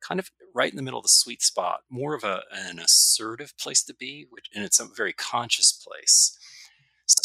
kind 0.00 0.18
of 0.18 0.30
right 0.54 0.70
in 0.70 0.76
the 0.76 0.82
middle 0.82 0.98
of 0.98 1.04
the 1.04 1.10
sweet 1.10 1.42
spot, 1.42 1.80
more 1.90 2.14
of 2.14 2.24
a, 2.24 2.42
an 2.50 2.78
assertive 2.78 3.56
place 3.58 3.82
to 3.84 3.94
be, 3.94 4.26
which, 4.30 4.46
and 4.54 4.64
it's 4.64 4.80
a 4.80 4.86
very 4.86 5.12
conscious 5.12 5.70
place. 5.70 6.38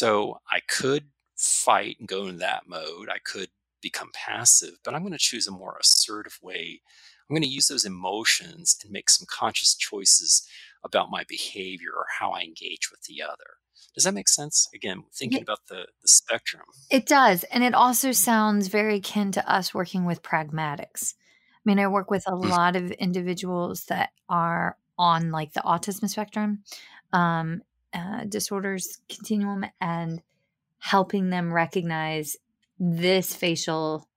So 0.01 0.39
I 0.51 0.61
could 0.67 1.09
fight 1.37 1.97
and 1.99 2.07
go 2.07 2.25
in 2.25 2.39
that 2.39 2.63
mode. 2.67 3.07
I 3.07 3.19
could 3.23 3.49
become 3.83 4.09
passive, 4.15 4.79
but 4.83 4.95
I'm 4.95 5.03
going 5.03 5.11
to 5.11 5.19
choose 5.19 5.45
a 5.45 5.51
more 5.51 5.77
assertive 5.79 6.39
way. 6.41 6.81
I'm 7.29 7.35
going 7.35 7.43
to 7.43 7.47
use 7.47 7.67
those 7.67 7.85
emotions 7.85 8.75
and 8.81 8.91
make 8.91 9.11
some 9.11 9.27
conscious 9.29 9.75
choices 9.75 10.41
about 10.83 11.11
my 11.11 11.23
behavior 11.29 11.91
or 11.95 12.05
how 12.17 12.31
I 12.31 12.41
engage 12.41 12.89
with 12.89 13.03
the 13.03 13.21
other. 13.21 13.59
Does 13.93 14.05
that 14.05 14.15
make 14.15 14.27
sense? 14.27 14.67
Again, 14.73 15.03
thinking 15.13 15.43
about 15.43 15.67
the, 15.69 15.85
the 16.01 16.07
spectrum. 16.07 16.63
It 16.89 17.05
does. 17.05 17.43
And 17.51 17.63
it 17.63 17.75
also 17.75 18.11
sounds 18.11 18.69
very 18.69 18.95
akin 18.95 19.31
to 19.33 19.47
us 19.47 19.71
working 19.71 20.05
with 20.05 20.23
pragmatics. 20.23 21.13
I 21.13 21.61
mean, 21.63 21.77
I 21.77 21.85
work 21.85 22.09
with 22.09 22.23
a 22.25 22.31
mm. 22.31 22.49
lot 22.49 22.75
of 22.75 22.89
individuals 22.89 23.85
that 23.85 24.13
are 24.27 24.77
on 24.97 25.29
like 25.29 25.53
the 25.53 25.61
autism 25.61 26.09
spectrum. 26.09 26.63
Um, 27.13 27.61
uh, 27.93 28.25
disorders 28.25 28.99
continuum 29.09 29.65
and 29.79 30.21
helping 30.79 31.29
them 31.29 31.53
recognize 31.53 32.37
this 32.79 33.35
facial 33.35 34.07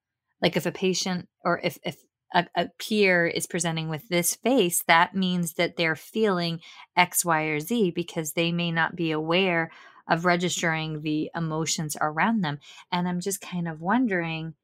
like 0.41 0.57
if 0.57 0.67
a 0.67 0.73
patient 0.73 1.29
or 1.43 1.61
if, 1.63 1.79
if 1.85 1.97
a, 2.35 2.47
a, 2.55 2.69
peer 2.79 3.27
is 3.27 3.47
presenting 3.47 3.89
with 3.89 4.09
this 4.09 4.35
face, 4.35 4.83
that 4.87 5.15
means 5.15 5.55
that 5.55 5.77
they're 5.77 5.97
feeling 5.97 6.61
X, 6.97 7.25
Y, 7.25 7.43
or 7.45 7.61
Z 7.61 7.93
because 7.93 8.33
they 8.33 8.53
may 8.53 8.71
not 8.71 8.97
be 8.97 9.11
aware 9.11 9.71
of 10.09 10.25
registering 10.27 11.01
the 11.01 11.31
emotions 11.35 11.97
around 12.01 12.43
them. 12.43 12.59
And 12.93 13.09
I'm 13.09 13.21
just 13.21 13.41
kind 13.41 13.69
of 13.69 13.81
wondering 13.81 14.55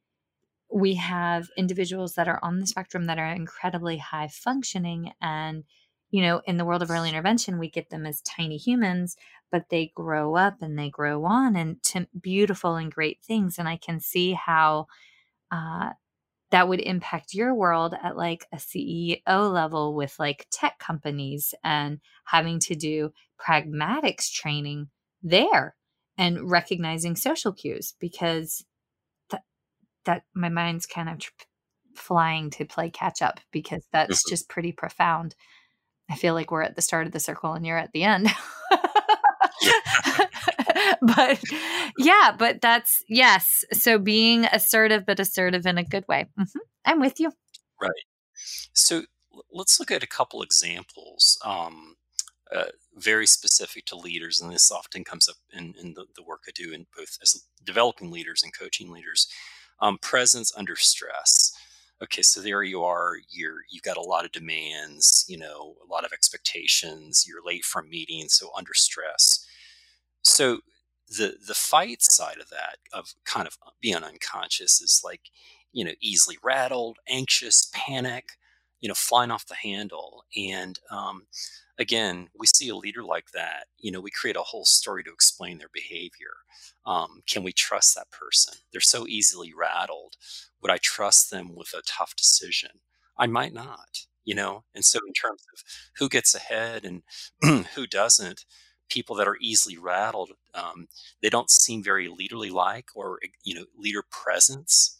we 0.72 0.94
have 0.94 1.48
individuals 1.56 2.14
that 2.14 2.28
are 2.28 2.38
on 2.42 2.60
the 2.60 2.66
spectrum 2.66 3.06
that 3.06 3.18
are 3.18 3.32
incredibly 3.32 3.98
high 3.98 4.28
functioning 4.28 5.12
and 5.20 5.64
you 6.10 6.22
know 6.22 6.40
in 6.46 6.56
the 6.56 6.64
world 6.64 6.82
of 6.82 6.90
early 6.90 7.08
intervention 7.08 7.58
we 7.58 7.68
get 7.68 7.90
them 7.90 8.06
as 8.06 8.20
tiny 8.22 8.56
humans 8.56 9.16
but 9.50 9.68
they 9.70 9.92
grow 9.94 10.36
up 10.36 10.60
and 10.60 10.78
they 10.78 10.88
grow 10.88 11.24
on 11.24 11.56
into 11.56 12.06
beautiful 12.20 12.76
and 12.76 12.92
great 12.92 13.22
things 13.22 13.58
and 13.58 13.68
i 13.68 13.76
can 13.76 14.00
see 14.00 14.32
how 14.32 14.86
uh, 15.50 15.90
that 16.50 16.68
would 16.68 16.80
impact 16.80 17.34
your 17.34 17.54
world 17.54 17.94
at 18.02 18.16
like 18.16 18.46
a 18.52 18.56
ceo 18.56 19.52
level 19.52 19.94
with 19.94 20.14
like 20.18 20.46
tech 20.52 20.78
companies 20.78 21.54
and 21.64 22.00
having 22.24 22.58
to 22.58 22.74
do 22.74 23.12
pragmatics 23.38 24.30
training 24.30 24.88
there 25.22 25.74
and 26.18 26.50
recognizing 26.50 27.16
social 27.16 27.52
cues 27.52 27.94
because 27.98 28.64
that 30.04 30.22
my 30.34 30.48
mind's 30.48 30.86
kind 30.86 31.08
of 31.08 31.18
tr- 31.18 31.30
flying 31.94 32.50
to 32.50 32.64
play 32.64 32.90
catch 32.90 33.22
up 33.22 33.40
because 33.52 33.86
that's 33.92 34.18
mm-hmm. 34.18 34.30
just 34.30 34.48
pretty 34.48 34.72
profound. 34.72 35.34
I 36.10 36.16
feel 36.16 36.34
like 36.34 36.50
we're 36.50 36.62
at 36.62 36.76
the 36.76 36.82
start 36.82 37.06
of 37.06 37.12
the 37.12 37.20
circle 37.20 37.52
and 37.52 37.64
you're 37.64 37.78
at 37.78 37.92
the 37.92 38.02
end. 38.02 38.28
but 41.02 41.40
yeah, 41.98 42.34
but 42.36 42.60
that's 42.60 43.02
yes. 43.08 43.64
So 43.72 43.98
being 43.98 44.44
assertive, 44.46 45.04
but 45.06 45.20
assertive 45.20 45.66
in 45.66 45.78
a 45.78 45.84
good 45.84 46.06
way. 46.08 46.26
Mm-hmm. 46.38 46.58
I'm 46.84 47.00
with 47.00 47.20
you. 47.20 47.32
Right. 47.80 47.90
So 48.72 49.02
let's 49.52 49.78
look 49.78 49.90
at 49.90 50.02
a 50.02 50.08
couple 50.08 50.42
examples, 50.42 51.38
um, 51.44 51.96
uh, 52.54 52.66
very 52.96 53.26
specific 53.26 53.86
to 53.86 53.96
leaders, 53.96 54.40
and 54.40 54.52
this 54.52 54.70
often 54.70 55.04
comes 55.04 55.28
up 55.28 55.36
in, 55.52 55.74
in 55.80 55.94
the, 55.94 56.06
the 56.16 56.22
work 56.22 56.42
I 56.48 56.52
do 56.54 56.72
in 56.72 56.86
both 56.96 57.18
as 57.22 57.44
developing 57.62 58.10
leaders 58.10 58.42
and 58.42 58.56
coaching 58.56 58.90
leaders. 58.90 59.28
Um, 59.82 59.96
presence 59.96 60.52
under 60.54 60.76
stress. 60.76 61.52
Okay, 62.02 62.22
so 62.22 62.40
there 62.40 62.62
you 62.62 62.82
are. 62.82 63.16
You're 63.30 63.58
you've 63.70 63.82
got 63.82 63.98
a 63.98 64.02
lot 64.02 64.24
of 64.24 64.32
demands, 64.32 65.24
you 65.28 65.36
know, 65.36 65.76
a 65.86 65.92
lot 65.92 66.04
of 66.04 66.12
expectations. 66.12 67.24
You're 67.28 67.44
late 67.44 67.64
from 67.64 67.90
meetings, 67.90 68.34
so 68.34 68.50
under 68.56 68.72
stress. 68.74 69.44
So 70.22 70.60
the 71.08 71.36
the 71.46 71.54
fight 71.54 72.02
side 72.02 72.38
of 72.40 72.50
that, 72.50 72.78
of 72.92 73.14
kind 73.24 73.46
of 73.46 73.58
being 73.80 73.96
unconscious, 74.04 74.80
is 74.80 75.02
like 75.04 75.22
you 75.72 75.84
know 75.84 75.94
easily 76.00 76.38
rattled, 76.42 76.98
anxious, 77.08 77.70
panic, 77.74 78.30
you 78.80 78.88
know, 78.88 78.94
flying 78.94 79.30
off 79.30 79.46
the 79.46 79.54
handle. 79.54 80.24
And 80.36 80.78
um, 80.90 81.22
again, 81.78 82.28
we 82.38 82.46
see 82.46 82.68
a 82.68 82.76
leader 82.76 83.02
like 83.04 83.30
that. 83.34 83.66
You 83.78 83.92
know, 83.92 84.00
we 84.00 84.10
create 84.10 84.36
a 84.36 84.42
whole 84.42 84.64
story 84.64 85.02
to 85.04 85.12
explain 85.12 85.58
their 85.58 85.70
behavior. 85.72 86.32
Um, 86.86 87.22
can 87.28 87.42
we 87.42 87.52
trust 87.52 87.94
that 87.94 88.10
person? 88.10 88.54
They're 88.72 88.80
so 88.80 89.06
easily 89.06 89.52
rattled. 89.58 90.16
Would 90.62 90.70
I 90.70 90.78
trust 90.78 91.30
them 91.30 91.54
with 91.54 91.72
a 91.74 91.82
tough 91.86 92.14
decision? 92.16 92.70
I 93.18 93.26
might 93.26 93.52
not, 93.52 94.06
you 94.24 94.34
know? 94.34 94.64
And 94.74 94.84
so, 94.84 94.98
in 95.06 95.12
terms 95.12 95.42
of 95.52 95.62
who 95.96 96.08
gets 96.08 96.34
ahead 96.34 96.84
and 96.84 97.02
who 97.74 97.86
doesn't, 97.86 98.44
people 98.88 99.14
that 99.16 99.28
are 99.28 99.36
easily 99.40 99.78
rattled, 99.78 100.32
um, 100.54 100.88
they 101.22 101.28
don't 101.30 101.50
seem 101.50 101.82
very 101.82 102.08
leaderly 102.08 102.50
like 102.50 102.86
or, 102.94 103.20
you 103.44 103.54
know, 103.54 103.64
leader 103.76 104.02
presence, 104.10 104.98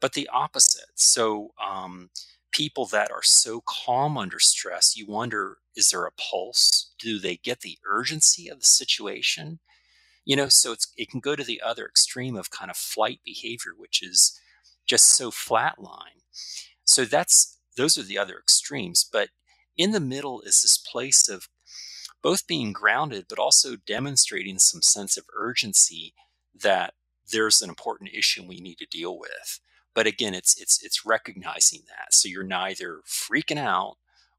but 0.00 0.12
the 0.14 0.28
opposite. 0.32 0.90
So, 0.96 1.50
um, 1.64 2.10
people 2.54 2.86
that 2.86 3.10
are 3.10 3.22
so 3.22 3.62
calm 3.66 4.16
under 4.16 4.38
stress, 4.38 4.96
you 4.96 5.06
wonder 5.06 5.58
is 5.76 5.90
there 5.90 6.06
a 6.06 6.12
pulse? 6.12 6.94
Do 7.00 7.18
they 7.18 7.36
get 7.36 7.60
the 7.60 7.78
urgency 7.86 8.48
of 8.48 8.60
the 8.60 8.64
situation? 8.64 9.58
You 10.24 10.36
know, 10.36 10.48
so 10.48 10.74
it 10.96 11.10
can 11.10 11.20
go 11.20 11.36
to 11.36 11.44
the 11.44 11.60
other 11.60 11.84
extreme 11.84 12.36
of 12.36 12.50
kind 12.50 12.70
of 12.70 12.76
flight 12.76 13.20
behavior, 13.24 13.72
which 13.76 14.02
is 14.02 14.40
just 14.86 15.06
so 15.06 15.30
flatline. 15.30 16.22
So 16.84 17.04
that's 17.04 17.58
those 17.76 17.98
are 17.98 18.04
the 18.04 18.18
other 18.18 18.38
extremes. 18.38 19.04
But 19.10 19.30
in 19.76 19.90
the 19.90 20.00
middle 20.00 20.40
is 20.42 20.62
this 20.62 20.78
place 20.78 21.28
of 21.28 21.48
both 22.22 22.46
being 22.46 22.72
grounded, 22.72 23.26
but 23.28 23.38
also 23.38 23.76
demonstrating 23.76 24.58
some 24.58 24.80
sense 24.80 25.16
of 25.16 25.24
urgency 25.36 26.14
that 26.54 26.94
there's 27.32 27.60
an 27.60 27.68
important 27.68 28.10
issue 28.14 28.44
we 28.46 28.60
need 28.60 28.78
to 28.78 28.86
deal 28.86 29.18
with. 29.18 29.60
But 29.94 30.06
again, 30.06 30.34
it's 30.34 30.60
it's 30.60 30.82
it's 30.82 31.06
recognizing 31.06 31.82
that. 31.88 32.12
So 32.12 32.28
you're 32.28 32.42
neither 32.42 33.00
freaking 33.06 33.58
out 33.58 33.96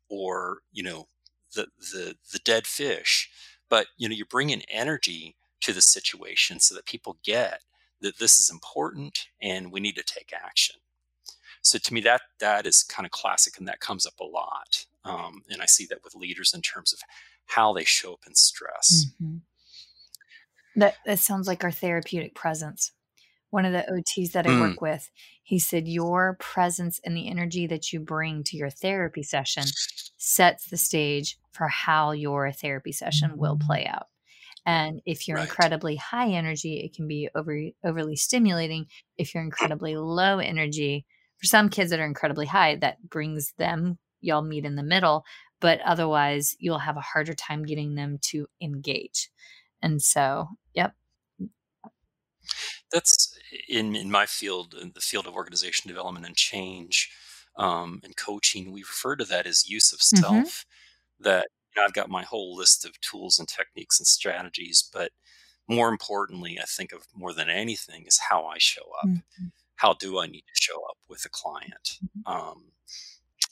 or 0.09 0.59
you 0.71 0.83
know 0.83 1.07
the 1.53 1.67
the 1.77 2.15
the 2.31 2.39
dead 2.39 2.67
fish, 2.67 3.29
but 3.69 3.87
you 3.97 4.09
know 4.09 4.15
you're 4.15 4.25
bringing 4.25 4.63
energy 4.69 5.35
to 5.61 5.73
the 5.73 5.81
situation 5.81 6.59
so 6.59 6.75
that 6.75 6.85
people 6.85 7.17
get 7.23 7.61
that 8.01 8.19
this 8.19 8.39
is 8.39 8.49
important 8.49 9.27
and 9.41 9.71
we 9.71 9.79
need 9.79 9.95
to 9.95 10.03
take 10.03 10.31
action. 10.33 10.75
So 11.61 11.79
to 11.79 11.93
me, 11.93 12.01
that 12.01 12.21
that 12.39 12.67
is 12.67 12.83
kind 12.83 13.05
of 13.05 13.11
classic, 13.11 13.57
and 13.57 13.67
that 13.67 13.79
comes 13.79 14.05
up 14.05 14.19
a 14.19 14.25
lot. 14.25 14.85
Um, 15.03 15.41
and 15.49 15.61
I 15.61 15.65
see 15.65 15.87
that 15.87 16.03
with 16.03 16.15
leaders 16.15 16.53
in 16.53 16.61
terms 16.61 16.93
of 16.93 16.99
how 17.47 17.73
they 17.73 17.83
show 17.83 18.13
up 18.13 18.21
in 18.27 18.35
stress. 18.35 19.07
Mm-hmm. 19.21 19.37
That 20.75 20.95
that 21.05 21.19
sounds 21.19 21.47
like 21.47 21.63
our 21.63 21.71
therapeutic 21.71 22.35
presence. 22.35 22.91
One 23.55 23.63
of 23.63 23.71
the 23.71 23.85
OTs 23.89 24.33
that 24.33 24.45
I 24.45 24.49
mm. 24.49 24.59
work 24.59 24.81
with, 24.81 25.09
he 25.41 25.59
said, 25.59 25.87
Your 25.87 26.35
presence 26.41 26.99
and 27.05 27.15
the 27.15 27.29
energy 27.29 27.67
that 27.67 27.93
you 27.93 28.01
bring 28.01 28.43
to 28.43 28.57
your 28.57 28.69
therapy 28.69 29.23
session 29.23 29.63
sets 30.17 30.67
the 30.67 30.75
stage 30.75 31.37
for 31.53 31.69
how 31.69 32.11
your 32.11 32.51
therapy 32.51 32.91
session 32.91 33.37
will 33.37 33.57
play 33.57 33.85
out. 33.85 34.07
And 34.65 35.01
if 35.05 35.25
you're 35.25 35.37
right. 35.37 35.47
incredibly 35.47 35.95
high 35.95 36.31
energy, 36.31 36.81
it 36.81 36.93
can 36.93 37.07
be 37.07 37.29
over, 37.33 37.57
overly 37.81 38.17
stimulating. 38.17 38.87
If 39.17 39.33
you're 39.33 39.41
incredibly 39.41 39.95
low 39.95 40.39
energy, 40.39 41.05
for 41.37 41.45
some 41.45 41.69
kids 41.69 41.91
that 41.91 42.01
are 42.01 42.05
incredibly 42.05 42.47
high, 42.47 42.75
that 42.81 43.07
brings 43.07 43.53
them, 43.57 43.99
y'all 44.19 44.41
meet 44.41 44.65
in 44.65 44.75
the 44.75 44.83
middle, 44.83 45.23
but 45.61 45.79
otherwise, 45.85 46.57
you'll 46.59 46.79
have 46.79 46.97
a 46.97 47.01
harder 47.13 47.33
time 47.33 47.63
getting 47.63 47.95
them 47.95 48.17
to 48.31 48.47
engage. 48.61 49.29
And 49.81 50.01
so, 50.01 50.49
yep. 50.73 50.93
That's 52.91 53.34
in, 53.67 53.95
in 53.95 54.11
my 54.11 54.25
field, 54.25 54.75
in 54.79 54.91
the 54.93 55.01
field 55.01 55.27
of 55.27 55.35
organization 55.35 55.87
development 55.87 56.25
and 56.25 56.35
change 56.35 57.09
um, 57.57 58.01
and 58.03 58.15
coaching, 58.17 58.71
we 58.71 58.81
refer 58.81 59.15
to 59.15 59.25
that 59.25 59.45
as 59.47 59.69
use 59.69 59.93
of 59.93 59.99
mm-hmm. 59.99 60.21
self. 60.21 60.47
Mm-hmm. 60.47 61.23
That 61.23 61.47
know, 61.75 61.83
I've 61.83 61.93
got 61.93 62.09
my 62.09 62.23
whole 62.23 62.55
list 62.55 62.85
of 62.85 62.99
tools 63.01 63.39
and 63.39 63.47
techniques 63.47 63.99
and 63.99 64.07
strategies, 64.07 64.87
but 64.91 65.11
more 65.67 65.89
importantly, 65.89 66.57
I 66.61 66.65
think 66.65 66.91
of 66.91 67.07
more 67.13 67.33
than 67.33 67.49
anything 67.49 68.05
is 68.05 68.19
how 68.29 68.45
I 68.45 68.57
show 68.57 68.83
up. 69.01 69.09
Mm-hmm. 69.09 69.45
How 69.77 69.93
do 69.93 70.19
I 70.19 70.27
need 70.27 70.43
to 70.47 70.53
show 70.61 70.77
up 70.89 70.97
with 71.09 71.25
a 71.25 71.29
client 71.29 71.99
mm-hmm. 72.03 72.31
um, 72.31 72.65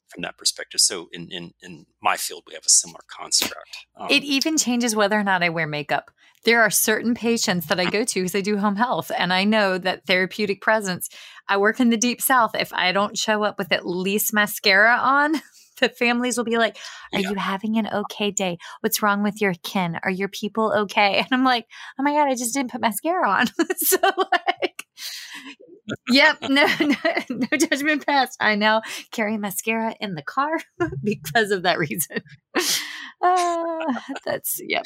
from 0.08 0.22
that 0.22 0.38
perspective? 0.38 0.80
So, 0.80 1.10
in, 1.12 1.30
in 1.30 1.54
in 1.62 1.86
my 2.02 2.16
field, 2.16 2.44
we 2.48 2.54
have 2.54 2.66
a 2.66 2.70
similar 2.70 3.02
construct. 3.08 3.78
Um, 3.98 4.08
it 4.10 4.24
even 4.24 4.58
changes 4.58 4.96
whether 4.96 5.20
or 5.20 5.24
not 5.24 5.44
I 5.44 5.50
wear 5.50 5.68
makeup. 5.68 6.12
There 6.46 6.62
are 6.62 6.70
certain 6.70 7.16
patients 7.16 7.68
that 7.68 7.80
I 7.80 7.86
go 7.86 8.04
to 8.04 8.20
because 8.20 8.36
I 8.36 8.42
do 8.42 8.58
home 8.58 8.76
health, 8.76 9.12
and 9.18 9.32
I 9.32 9.46
know 9.46 9.78
that 9.78 10.06
therapeutic 10.06 10.62
presence. 10.62 11.10
I 11.48 11.58
work 11.58 11.80
in 11.80 11.90
the 11.90 11.98
deep 11.98 12.22
south. 12.22 12.54
If 12.54 12.74
I 12.74 12.92
don't 12.92 13.18
show 13.18 13.44
up 13.44 13.58
with 13.58 13.72
at 13.72 13.88
least 13.88 14.34
mascara 14.34 14.98
on, 14.98 15.36
the 15.80 15.90
families 15.90 16.38
will 16.38 16.44
be 16.44 16.58
like, 16.58 16.78
Are 17.14 17.20
yeah. 17.20 17.30
you 17.30 17.36
having 17.36 17.78
an 17.78 17.88
okay 17.88 18.32
day? 18.32 18.58
What's 18.82 19.02
wrong 19.02 19.24
with 19.24 19.42
your 19.42 19.54
kin? 19.64 20.00
Are 20.04 20.12
your 20.12 20.28
people 20.28 20.74
okay? 20.74 21.18
And 21.18 21.28
I'm 21.32 21.44
like, 21.44 21.68
Oh 22.00 22.04
my 22.04 22.14
God, 22.14 22.28
I 22.28 22.36
just 22.36 22.54
didn't 22.54 22.72
put 22.72 22.82
mascara 22.82 23.30
on. 23.30 23.48
so, 23.78 23.98
like, 24.18 24.86
yep, 26.10 26.38
no, 26.42 26.66
no, 26.80 26.96
no 27.30 27.58
judgment 27.58 28.06
passed. 28.06 28.38
I 28.40 28.56
now 28.56 28.82
carry 29.12 29.38
mascara 29.38 29.96
in 30.00 30.16
the 30.16 30.22
car 30.22 30.60
because 31.04 31.52
of 31.52 31.64
that 31.64 31.80
reason. 31.80 32.22
Uh, 33.22 33.94
that's, 34.26 34.60
yep. 34.68 34.86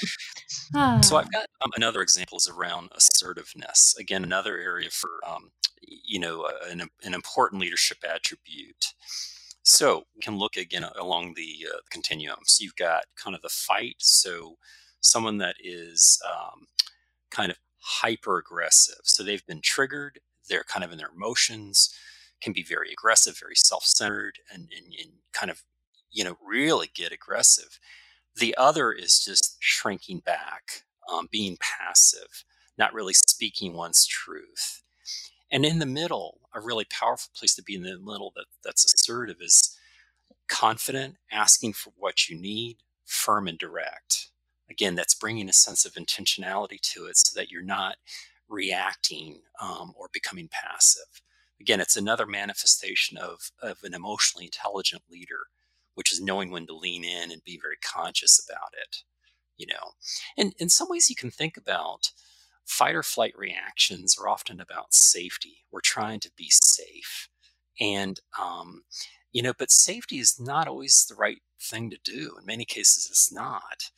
So, 1.02 1.18
I've 1.18 1.32
got 1.32 1.48
um, 1.62 1.72
another 1.76 2.02
example 2.02 2.38
is 2.38 2.48
around 2.48 2.90
assertiveness. 2.96 3.96
Again, 4.00 4.24
another 4.24 4.58
area 4.58 4.90
for, 4.92 5.10
um, 5.28 5.52
you 5.82 6.20
know, 6.20 6.44
uh, 6.44 6.70
an, 6.70 6.84
an 7.04 7.14
important 7.14 7.62
leadership 7.62 7.98
attribute. 8.04 8.94
So 9.70 10.06
we 10.16 10.22
can 10.22 10.38
look 10.38 10.56
again 10.56 10.86
along 10.98 11.34
the, 11.34 11.68
uh, 11.70 11.80
continuum. 11.92 12.40
So 12.46 12.64
you've 12.64 12.78
got 12.78 13.04
kind 13.22 13.36
of 13.36 13.42
the 13.42 13.50
fight. 13.50 13.96
So 13.98 14.56
someone 15.02 15.40
that 15.40 15.56
is 15.62 16.22
um, 16.26 16.68
kind 17.32 17.52
of 17.52 17.58
hyper 17.80 18.38
aggressive. 18.38 19.02
So 19.04 19.24
they've 19.24 19.46
been 19.46 19.60
triggered. 19.62 20.20
They're 20.48 20.64
kind 20.64 20.86
of 20.86 20.94
in 20.94 20.98
their 20.98 21.12
emotions, 21.14 21.94
can 22.40 22.54
be 22.54 22.64
very 22.64 22.94
aggressive, 22.94 23.38
very 23.38 23.56
self 23.58 23.84
centered, 23.84 24.40
and, 24.50 24.72
and, 24.74 24.94
and 25.02 25.12
kind 25.34 25.52
of, 25.52 25.64
you 26.10 26.24
know, 26.24 26.38
really 26.42 26.90
get 26.96 27.12
aggressive. 27.12 27.78
The 28.38 28.56
other 28.56 28.94
is 28.94 29.20
just 29.20 29.58
shrinking 29.60 30.20
back, 30.20 30.84
um, 31.12 31.28
being 31.30 31.58
passive, 31.60 32.46
not 32.78 32.94
really 32.94 33.14
speaking 33.14 33.74
one's 33.74 34.08
truth. 34.08 34.82
And 35.52 35.66
in 35.66 35.80
the 35.80 35.86
middle, 35.86 36.37
a 36.58 36.62
really 36.62 36.86
powerful 36.86 37.32
place 37.38 37.56
to 37.56 37.64
be 37.64 37.76
in 37.76 37.84
the 37.84 37.98
middle 37.98 38.34
that, 38.36 38.46
that's 38.64 38.86
assertive 38.94 39.38
is 39.40 39.78
confident, 40.48 41.16
asking 41.32 41.74
for 41.74 41.92
what 41.96 42.28
you 42.30 42.40
need, 42.40 42.78
firm 43.06 43.48
and 43.48 43.58
direct. 43.58 44.30
Again, 44.70 44.96
that's 44.96 45.16
bringing 45.16 45.48
a 45.48 45.54
sense 45.54 45.86
of 45.86 45.94
intentionality 45.94 46.80
to 46.82 47.06
it 47.06 47.18
so 47.18 47.40
that 47.40 47.50
you're 47.50 47.64
not 47.64 47.96
reacting 48.50 49.42
um, 49.62 49.94
or 49.96 50.10
becoming 50.12 50.50
passive. 50.52 51.22
Again, 51.60 51.80
it's 51.80 51.98
another 51.98 52.26
manifestation 52.26 53.18
of, 53.18 53.52
of 53.62 53.80
an 53.84 53.94
emotionally 53.94 54.46
intelligent 54.46 55.04
leader, 55.10 55.48
which 55.96 56.12
is 56.12 56.22
knowing 56.22 56.52
when 56.52 56.68
to 56.68 56.76
lean 56.76 57.04
in 57.04 57.32
and 57.32 57.44
be 57.44 57.60
very 57.62 57.78
conscious 57.84 58.44
about 58.48 58.74
it. 58.74 59.04
You 59.58 59.68
know, 59.68 59.94
and 60.38 60.54
in 60.60 60.70
some 60.70 60.88
ways, 60.88 61.10
you 61.10 61.16
can 61.16 61.32
think 61.32 61.58
about 61.58 62.12
fight 62.68 62.96
or 62.96 63.04
flight 63.04 63.34
reactions 63.38 64.18
are 64.20 64.28
often 64.30 64.60
about 64.62 64.94
safety. 64.94 65.66
We're 65.72 65.82
trying 65.82 66.20
to 66.22 66.32
be 66.38 66.50
safe, 66.50 67.30
and 67.80 68.20
um, 68.40 68.84
you 69.34 69.42
know, 69.42 69.54
but 69.58 69.72
safety 69.72 70.20
is 70.20 70.40
not 70.40 70.68
always 70.68 71.06
the 71.08 71.16
right 71.16 71.40
thing 71.62 71.90
to 71.92 71.98
do. 72.04 72.36
In 72.40 72.46
many 72.46 72.66
cases, 72.66 73.08
it's 73.10 73.32
not 73.32 73.92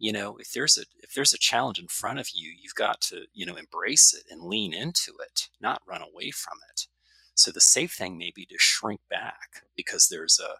you 0.00 0.12
know 0.12 0.36
if 0.40 0.52
there's 0.52 0.78
a 0.78 0.82
if 1.02 1.14
there's 1.14 1.34
a 1.34 1.38
challenge 1.38 1.78
in 1.78 1.86
front 1.86 2.18
of 2.18 2.28
you 2.34 2.52
you've 2.60 2.74
got 2.74 3.00
to 3.00 3.24
you 3.32 3.46
know 3.46 3.56
embrace 3.56 4.14
it 4.14 4.24
and 4.32 4.42
lean 4.42 4.74
into 4.74 5.12
it 5.24 5.48
not 5.60 5.82
run 5.86 6.02
away 6.02 6.30
from 6.32 6.58
it 6.72 6.86
so 7.34 7.52
the 7.52 7.60
safe 7.60 7.92
thing 7.92 8.18
may 8.18 8.32
be 8.34 8.44
to 8.46 8.56
shrink 8.58 9.00
back 9.10 9.62
because 9.76 10.08
there's 10.08 10.40
a 10.40 10.58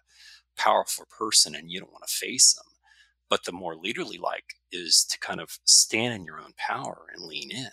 powerful 0.61 1.05
person 1.09 1.55
and 1.55 1.71
you 1.71 1.79
don't 1.79 1.91
want 1.91 2.05
to 2.07 2.13
face 2.13 2.53
them 2.53 2.70
but 3.31 3.45
the 3.45 3.51
more 3.51 3.75
leaderly 3.75 4.19
like 4.19 4.57
is 4.71 5.03
to 5.09 5.17
kind 5.19 5.41
of 5.41 5.57
stand 5.65 6.13
in 6.13 6.25
your 6.25 6.39
own 6.39 6.53
power 6.57 7.07
and 7.15 7.25
lean 7.25 7.49
in 7.51 7.71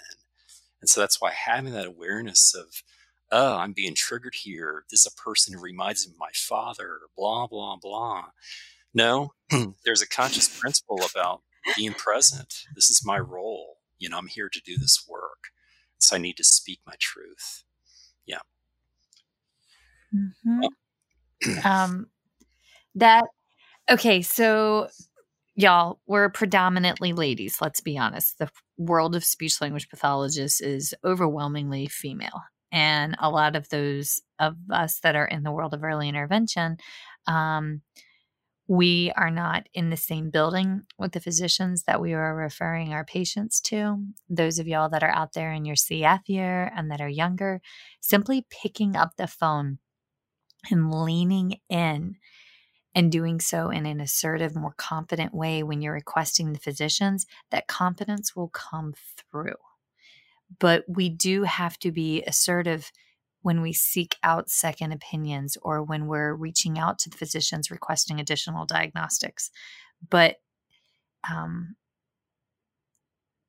and 0.80 0.88
so 0.88 1.00
that's 1.00 1.20
why 1.20 1.32
having 1.32 1.74
that 1.74 1.86
awareness 1.86 2.54
of 2.54 2.82
oh 3.30 3.56
i'm 3.58 3.74
being 3.74 3.94
triggered 3.94 4.34
here 4.34 4.84
this 4.90 5.04
is 5.04 5.12
a 5.12 5.22
person 5.22 5.52
who 5.52 5.60
reminds 5.60 6.06
me 6.06 6.14
of 6.14 6.18
my 6.18 6.30
father 6.32 7.00
blah 7.16 7.46
blah 7.46 7.76
blah 7.76 8.26
no 8.94 9.34
there's 9.84 10.02
a 10.02 10.08
conscious 10.08 10.48
principle 10.48 11.00
about 11.14 11.42
being 11.76 11.92
present. 11.92 12.64
This 12.74 12.90
is 12.90 13.04
my 13.04 13.18
role. 13.18 13.78
You 13.98 14.08
know, 14.08 14.18
I'm 14.18 14.26
here 14.26 14.48
to 14.48 14.60
do 14.60 14.78
this 14.78 15.04
work. 15.08 15.48
So 15.98 16.16
I 16.16 16.18
need 16.18 16.36
to 16.36 16.44
speak 16.44 16.80
my 16.86 16.94
truth. 16.98 17.64
Yeah. 18.26 18.38
Mm-hmm. 20.14 21.66
um, 21.66 22.06
that, 22.94 23.24
okay. 23.90 24.22
So, 24.22 24.88
y'all, 25.58 25.98
we're 26.06 26.30
predominantly 26.30 27.12
ladies. 27.12 27.56
Let's 27.60 27.80
be 27.80 27.98
honest. 27.98 28.38
The 28.38 28.48
world 28.78 29.16
of 29.16 29.24
speech 29.24 29.60
language 29.60 29.88
pathologists 29.88 30.60
is 30.60 30.94
overwhelmingly 31.04 31.88
female. 31.88 32.42
And 32.70 33.16
a 33.18 33.28
lot 33.28 33.56
of 33.56 33.68
those 33.68 34.20
of 34.38 34.54
us 34.70 35.00
that 35.00 35.16
are 35.16 35.26
in 35.26 35.42
the 35.42 35.50
world 35.50 35.74
of 35.74 35.82
early 35.82 36.08
intervention, 36.08 36.76
um, 37.26 37.82
we 38.68 39.10
are 39.16 39.32
not 39.32 39.66
in 39.74 39.90
the 39.90 39.96
same 39.96 40.30
building 40.30 40.82
with 40.96 41.12
the 41.12 41.20
physicians 41.20 41.84
that 41.84 42.00
we 42.00 42.12
are 42.12 42.36
referring 42.36 42.92
our 42.92 43.04
patients 43.04 43.60
to. 43.62 43.96
Those 44.28 44.60
of 44.60 44.68
y'all 44.68 44.90
that 44.90 45.02
are 45.02 45.10
out 45.10 45.32
there 45.32 45.52
in 45.52 45.64
your 45.64 45.74
CF 45.74 46.20
year 46.26 46.70
and 46.76 46.90
that 46.90 47.00
are 47.00 47.08
younger, 47.08 47.60
simply 48.00 48.46
picking 48.48 48.94
up 48.94 49.16
the 49.16 49.26
phone 49.26 49.78
and 50.70 50.92
leaning 50.92 51.56
in 51.68 52.16
and 52.98 53.12
doing 53.12 53.38
so 53.38 53.70
in 53.70 53.86
an 53.86 54.00
assertive, 54.00 54.56
more 54.56 54.74
confident 54.76 55.32
way 55.32 55.62
when 55.62 55.80
you're 55.80 55.92
requesting 55.92 56.52
the 56.52 56.58
physicians, 56.58 57.26
that 57.52 57.68
confidence 57.68 58.34
will 58.34 58.48
come 58.48 58.92
through. 59.16 59.54
But 60.58 60.82
we 60.88 61.08
do 61.08 61.44
have 61.44 61.78
to 61.78 61.92
be 61.92 62.24
assertive 62.24 62.90
when 63.42 63.62
we 63.62 63.72
seek 63.72 64.16
out 64.24 64.50
second 64.50 64.90
opinions 64.90 65.56
or 65.62 65.80
when 65.80 66.08
we're 66.08 66.34
reaching 66.34 66.76
out 66.76 66.98
to 66.98 67.08
the 67.08 67.16
physicians 67.16 67.70
requesting 67.70 68.18
additional 68.18 68.66
diagnostics. 68.66 69.52
But 70.10 70.38
um, 71.30 71.76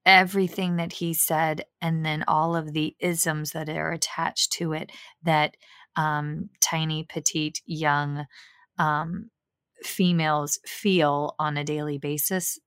everything 0.05 0.75
that 0.75 0.93
he 0.93 1.11
said, 1.11 1.65
and 1.81 2.05
then 2.05 2.23
all 2.27 2.55
of 2.55 2.73
the 2.73 2.95
isms 2.99 3.49
that 3.53 3.67
are 3.67 3.91
attached 3.91 4.51
to 4.59 4.73
it 4.73 4.91
that 5.23 5.57
um, 5.95 6.51
tiny, 6.61 7.03
petite, 7.03 7.63
young 7.65 8.27
um, 8.77 9.31
females 9.83 10.59
feel 10.65 11.35
on 11.39 11.57
a 11.57 11.63
daily 11.63 11.97
basis 11.97 12.59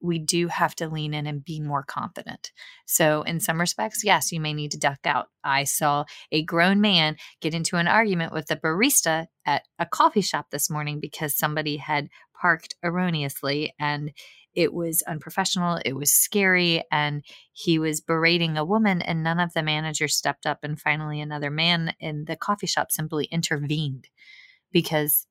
we 0.00 0.18
do 0.18 0.48
have 0.48 0.74
to 0.76 0.88
lean 0.88 1.14
in 1.14 1.26
and 1.26 1.44
be 1.44 1.60
more 1.60 1.82
confident. 1.82 2.52
So, 2.86 3.22
in 3.22 3.40
some 3.40 3.58
respects, 3.58 4.04
yes, 4.04 4.30
you 4.30 4.40
may 4.40 4.52
need 4.52 4.70
to 4.72 4.78
duck 4.78 5.00
out. 5.04 5.26
I 5.42 5.64
saw 5.64 6.04
a 6.30 6.44
grown 6.44 6.80
man 6.80 7.16
get 7.40 7.54
into 7.54 7.76
an 7.76 7.88
argument 7.88 8.32
with 8.32 8.50
a 8.50 8.56
barista 8.56 9.26
at 9.44 9.62
a 9.78 9.86
coffee 9.86 10.20
shop 10.20 10.46
this 10.50 10.70
morning 10.70 11.00
because 11.00 11.36
somebody 11.36 11.78
had 11.78 12.08
parked 12.38 12.76
erroneously 12.82 13.74
and 13.78 14.12
it 14.54 14.72
was 14.72 15.02
unprofessional, 15.02 15.80
it 15.84 15.92
was 15.92 16.10
scary, 16.10 16.82
and 16.90 17.22
he 17.52 17.78
was 17.78 18.00
berating 18.00 18.56
a 18.56 18.64
woman, 18.64 19.02
and 19.02 19.22
none 19.22 19.38
of 19.38 19.52
the 19.52 19.62
managers 19.62 20.16
stepped 20.16 20.46
up. 20.46 20.60
And 20.62 20.80
finally, 20.80 21.20
another 21.20 21.50
man 21.50 21.92
in 22.00 22.24
the 22.24 22.36
coffee 22.36 22.66
shop 22.66 22.90
simply 22.90 23.26
intervened 23.26 24.08
because 24.72 25.26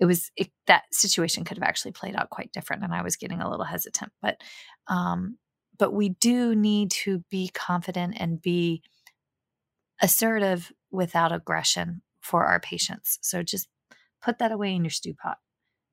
it 0.00 0.06
was 0.06 0.30
it, 0.36 0.50
that 0.66 0.84
situation 0.92 1.44
could 1.44 1.56
have 1.56 1.68
actually 1.68 1.92
played 1.92 2.14
out 2.14 2.30
quite 2.30 2.52
different 2.52 2.82
and 2.82 2.94
i 2.94 3.02
was 3.02 3.16
getting 3.16 3.40
a 3.40 3.50
little 3.50 3.64
hesitant 3.64 4.12
but 4.22 4.40
um 4.88 5.36
but 5.78 5.92
we 5.92 6.10
do 6.10 6.54
need 6.54 6.90
to 6.90 7.24
be 7.30 7.48
confident 7.54 8.14
and 8.18 8.42
be 8.42 8.82
assertive 10.02 10.72
without 10.90 11.32
aggression 11.32 12.02
for 12.20 12.44
our 12.44 12.60
patients. 12.60 13.18
So 13.22 13.42
just 13.42 13.68
put 14.22 14.38
that 14.38 14.52
away 14.52 14.74
in 14.74 14.84
your 14.84 14.90
stew 14.90 15.14
pot. 15.14 15.38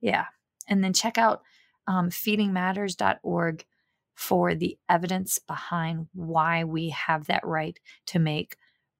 Yeah. 0.01 0.25
And 0.67 0.83
then 0.83 0.93
check 0.93 1.17
out 1.17 1.41
um, 1.87 2.09
feedingmatters.org 2.09 3.65
for 4.15 4.55
the 4.55 4.77
evidence 4.89 5.39
behind 5.39 6.07
why 6.13 6.63
we 6.63 6.89
have 6.89 7.27
that 7.27 7.45
right 7.45 7.79
to 8.07 8.19
make 8.19 8.57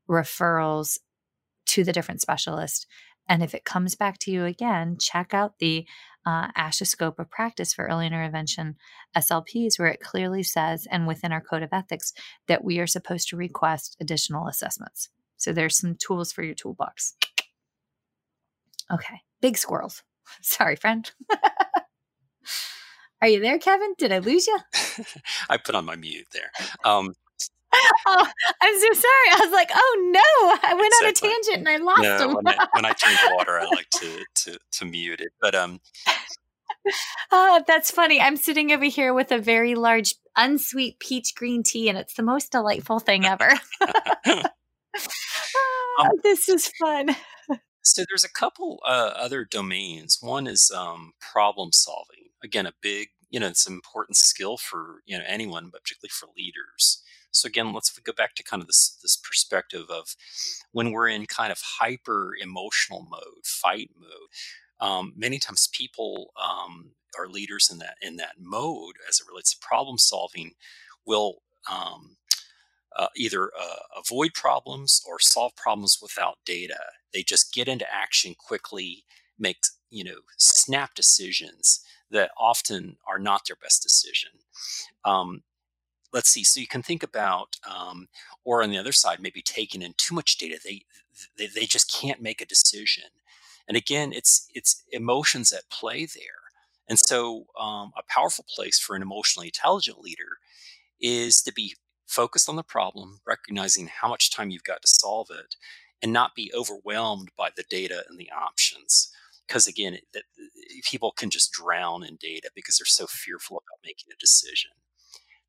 referrals 0.10 1.00
to 1.68 1.84
the 1.84 1.94
different 1.94 2.22
specialists 2.22 2.86
and 3.28 3.44
if 3.44 3.54
it 3.54 3.66
comes 3.66 3.96
back 3.96 4.18
to 4.20 4.32
you 4.32 4.46
again, 4.46 4.98
check 5.00 5.34
out 5.34 5.60
the 5.60 5.86
uh, 6.26 6.52
ASHA 6.54 6.88
scope 6.88 7.20
of 7.20 7.30
practice 7.30 7.74
for 7.74 7.86
early 7.86 8.08
intervention 8.08 8.76
SLPs, 9.16 9.78
where 9.78 9.88
it 9.88 10.00
clearly 10.00 10.44
says, 10.44 10.88
and 10.90 11.08
within 11.08 11.32
our 11.32 11.42
code 11.42 11.64
of 11.64 11.70
ethics, 11.72 12.14
that 12.48 12.64
we 12.64 12.80
are 12.80 12.88
supposed 12.88 13.30
to 13.30 13.38
request 13.38 13.96
additional 14.00 14.48
assessments. 14.48 15.10
So 15.38 15.54
there's 15.54 15.78
some 15.78 15.96
tools 15.96 16.32
for 16.32 16.44
your 16.44 16.56
toolbox. 16.56 17.16
Okay, 18.92 19.22
big 19.42 19.58
squirrels. 19.58 20.04
Sorry, 20.42 20.76
friend. 20.76 21.10
Are 23.22 23.28
you 23.28 23.40
there, 23.40 23.58
Kevin? 23.58 23.96
Did 23.98 24.12
I 24.12 24.20
lose 24.20 24.46
you? 24.46 24.60
I 25.50 25.58
put 25.58 25.74
on 25.74 25.86
my 25.86 25.96
mute 25.96 26.28
there. 26.32 26.52
Um, 26.84 27.14
oh, 28.08 28.28
I'm 28.62 28.80
so 28.80 28.94
sorry. 28.94 29.30
I 29.32 29.40
was 29.42 29.52
like, 29.52 29.70
oh 29.74 30.12
no, 30.12 30.70
I 30.70 30.74
went 30.74 30.94
on 31.02 31.10
a 31.10 31.14
tangent 31.14 31.68
and 31.68 31.70
I 31.70 31.78
lost 31.78 32.02
no, 32.02 32.30
him. 32.30 32.36
when, 32.36 32.48
I, 32.48 32.68
when 32.74 32.86
I 32.86 32.94
drink 32.94 33.20
water, 33.36 33.60
I 33.60 33.66
like 33.66 33.90
to, 33.96 34.26
to, 34.36 34.60
to 34.72 34.86
mute 34.86 35.22
it. 35.22 35.32
But 35.42 35.56
um, 35.56 35.80
oh, 37.32 37.64
that's 37.68 37.92
funny. 37.92 38.20
I'm 38.20 38.38
sitting 38.38 38.72
over 38.72 38.86
here 38.86 39.14
with 39.14 39.32
a 39.32 39.40
very 39.40 39.76
large, 39.76 40.16
unsweet 40.36 41.00
peach 41.00 41.36
green 41.36 41.64
tea, 41.64 41.90
and 41.90 41.98
it's 41.98 42.14
the 42.14 42.24
most 42.24 42.52
delightful 42.52 43.00
thing 43.00 43.26
ever. 43.26 43.52
oh, 44.28 46.10
this 46.24 46.50
is 46.50 46.72
fun. 46.80 47.16
So 47.82 48.04
there's 48.10 48.24
a 48.24 48.32
couple 48.32 48.80
uh, 48.86 49.14
other 49.16 49.46
domains. 49.46 50.18
One 50.22 50.48
is 50.48 50.72
um, 50.72 51.14
problem 51.20 51.72
solving. 51.72 52.30
Again, 52.44 52.66
a 52.66 52.74
big, 52.82 53.10
you 53.30 53.40
know, 53.40 53.48
it's 53.48 53.68
an 53.68 53.74
important 53.74 54.18
skill 54.18 54.58
for 54.58 55.02
you 55.06 55.18
know 55.18 55.24
anyone, 55.28 55.70
but 55.72 55.84
particularly 55.84 56.10
for 56.12 56.28
leaders. 56.36 57.02
So 57.36 57.48
again, 57.48 57.74
let's 57.74 57.98
go 58.00 58.14
back 58.14 58.36
to 58.36 58.44
kind 58.44 58.62
of 58.62 58.68
this 58.68 58.98
this 59.02 59.18
perspective 59.18 59.86
of 59.90 60.16
when 60.72 60.92
we're 60.92 61.10
in 61.10 61.26
kind 61.26 61.52
of 61.52 61.62
hyper 61.80 62.34
emotional 62.42 63.08
mode, 63.10 63.46
fight 63.46 63.92
mode. 64.00 64.30
Um, 64.80 65.14
many 65.16 65.40
times, 65.40 65.70
people 65.72 66.32
um, 66.42 66.92
are 67.18 67.28
leaders 67.28 67.70
in 67.72 67.80
that 67.80 67.96
in 68.02 68.18
that 68.18 68.36
mode 68.40 68.96
as 69.10 69.20
it 69.20 69.28
relates 69.28 69.54
to 69.54 69.66
problem 69.66 69.98
solving. 69.98 70.52
Will 71.06 71.42
um, 71.72 72.18
uh, 72.96 73.08
either 73.16 73.52
uh, 73.60 74.00
avoid 74.00 74.34
problems 74.34 75.04
or 75.08 75.20
solve 75.20 75.56
problems 75.56 76.00
without 76.02 76.38
data. 76.46 76.80
They 77.14 77.24
just 77.24 77.54
get 77.54 77.68
into 77.68 77.86
action 77.94 78.36
quickly, 78.38 79.04
make 79.38 79.58
you 79.90 80.04
know 80.04 80.20
snap 80.38 80.96
decisions 80.96 81.82
that 82.12 82.32
often 82.38 82.98
are 83.08 83.20
not 83.20 83.42
their 83.48 83.58
best 83.62 83.84
decision. 83.84 84.32
Um, 85.04 85.44
let's 86.16 86.30
see. 86.30 86.46
So 86.46 86.62
you 86.62 86.68
can 86.68 86.82
think 86.82 87.04
about, 87.04 87.58
um, 87.70 88.08
or 88.46 88.64
on 88.64 88.72
the 88.72 88.80
other 88.80 88.94
side, 88.94 89.20
maybe 89.22 89.42
taking 89.44 89.84
in 89.84 89.94
too 89.98 90.16
much 90.16 90.38
data. 90.38 90.60
They, 90.64 90.84
they 91.38 91.48
they 91.48 91.66
just 91.66 91.92
can't 91.92 92.22
make 92.22 92.42
a 92.42 92.46
decision. 92.46 93.06
And 93.68 93.78
again, 93.78 94.14
it's 94.14 94.48
it's 94.56 94.84
emotions 94.92 95.54
at 95.54 95.70
play 95.70 96.06
there. 96.06 96.42
And 96.88 97.00
so, 97.00 97.48
um, 97.60 97.92
a 97.98 98.04
powerful 98.08 98.46
place 98.48 98.80
for 98.80 98.96
an 98.96 99.02
emotionally 99.02 99.48
intelligent 99.48 100.00
leader 100.00 100.38
is 101.02 101.42
to 101.44 101.54
be 101.54 101.76
focused 102.08 102.48
on 102.48 102.56
the 102.56 102.64
problem, 102.64 103.20
recognizing 103.28 103.88
how 103.88 104.08
much 104.08 104.32
time 104.32 104.52
you've 104.52 104.64
got 104.64 104.82
to 104.84 104.88
solve 104.88 105.30
it, 105.32 105.56
and 106.02 106.14
not 106.14 106.36
be 106.36 106.52
overwhelmed 106.56 107.30
by 107.38 107.50
the 107.56 107.66
data 107.70 108.04
and 108.10 108.20
the 108.20 108.30
options. 108.32 109.12
Because 109.48 109.68
again, 109.68 109.98
that 110.14 110.24
people 110.90 111.12
can 111.12 111.30
just 111.30 111.52
drown 111.52 112.04
in 112.04 112.18
data 112.18 112.50
because 112.56 112.78
they're 112.78 112.86
so 112.86 113.08
fearful 113.08 113.58
about 113.58 113.86
making 113.86 114.12
a 114.14 114.20
decision. 114.20 114.72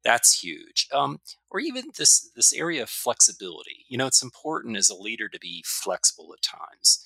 That's 0.06 0.42
huge. 0.42 0.88
Um, 0.94 1.20
or 1.50 1.60
even 1.60 1.86
this 1.98 2.30
this 2.36 2.54
area 2.54 2.84
of 2.84 2.90
flexibility. 2.90 3.86
You 3.88 3.98
know, 3.98 4.06
it's 4.08 4.24
important 4.24 4.78
as 4.78 4.90
a 4.90 4.96
leader 4.96 5.28
to 5.28 5.40
be 5.40 5.64
flexible 5.66 6.34
at 6.34 6.42
times. 6.42 7.04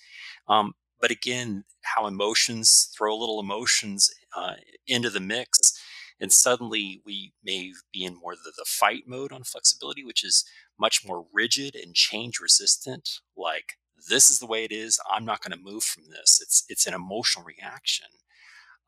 Um, 0.49 0.75
but 1.01 1.11
again, 1.11 1.65
how 1.97 2.07
emotions 2.07 2.91
throw 2.97 3.17
little 3.19 3.41
emotions 3.41 4.11
uh, 4.37 4.57
into 4.87 5.11
the 5.11 5.21
mix, 5.21 5.73
and 6.21 6.33
suddenly 6.33 7.03
we 7.07 7.33
may 7.45 7.73
be 7.93 8.05
in 8.05 8.17
more 8.17 8.35
the, 8.37 8.53
the 8.57 8.67
fight 8.69 9.05
mode 9.09 9.33
on 9.33 9.45
flexibility, 9.45 10.05
which 10.05 10.25
is 10.25 10.45
much 10.81 11.07
more 11.07 11.27
rigid 11.33 11.75
and 11.77 11.95
change 11.97 12.41
resistant. 12.41 13.09
Like 13.37 13.79
this 14.11 14.31
is 14.31 14.41
the 14.41 14.47
way 14.47 14.65
it 14.65 14.73
is. 14.73 15.01
I'm 15.11 15.25
not 15.25 15.43
going 15.43 15.59
to 15.59 15.65
move 15.73 15.85
from 15.85 16.05
this. 16.11 16.39
It's 16.43 16.65
it's 16.69 16.87
an 16.87 16.95
emotional 16.95 17.47
reaction. 17.47 18.09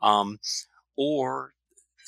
Um, 0.03 0.41
or 0.97 1.55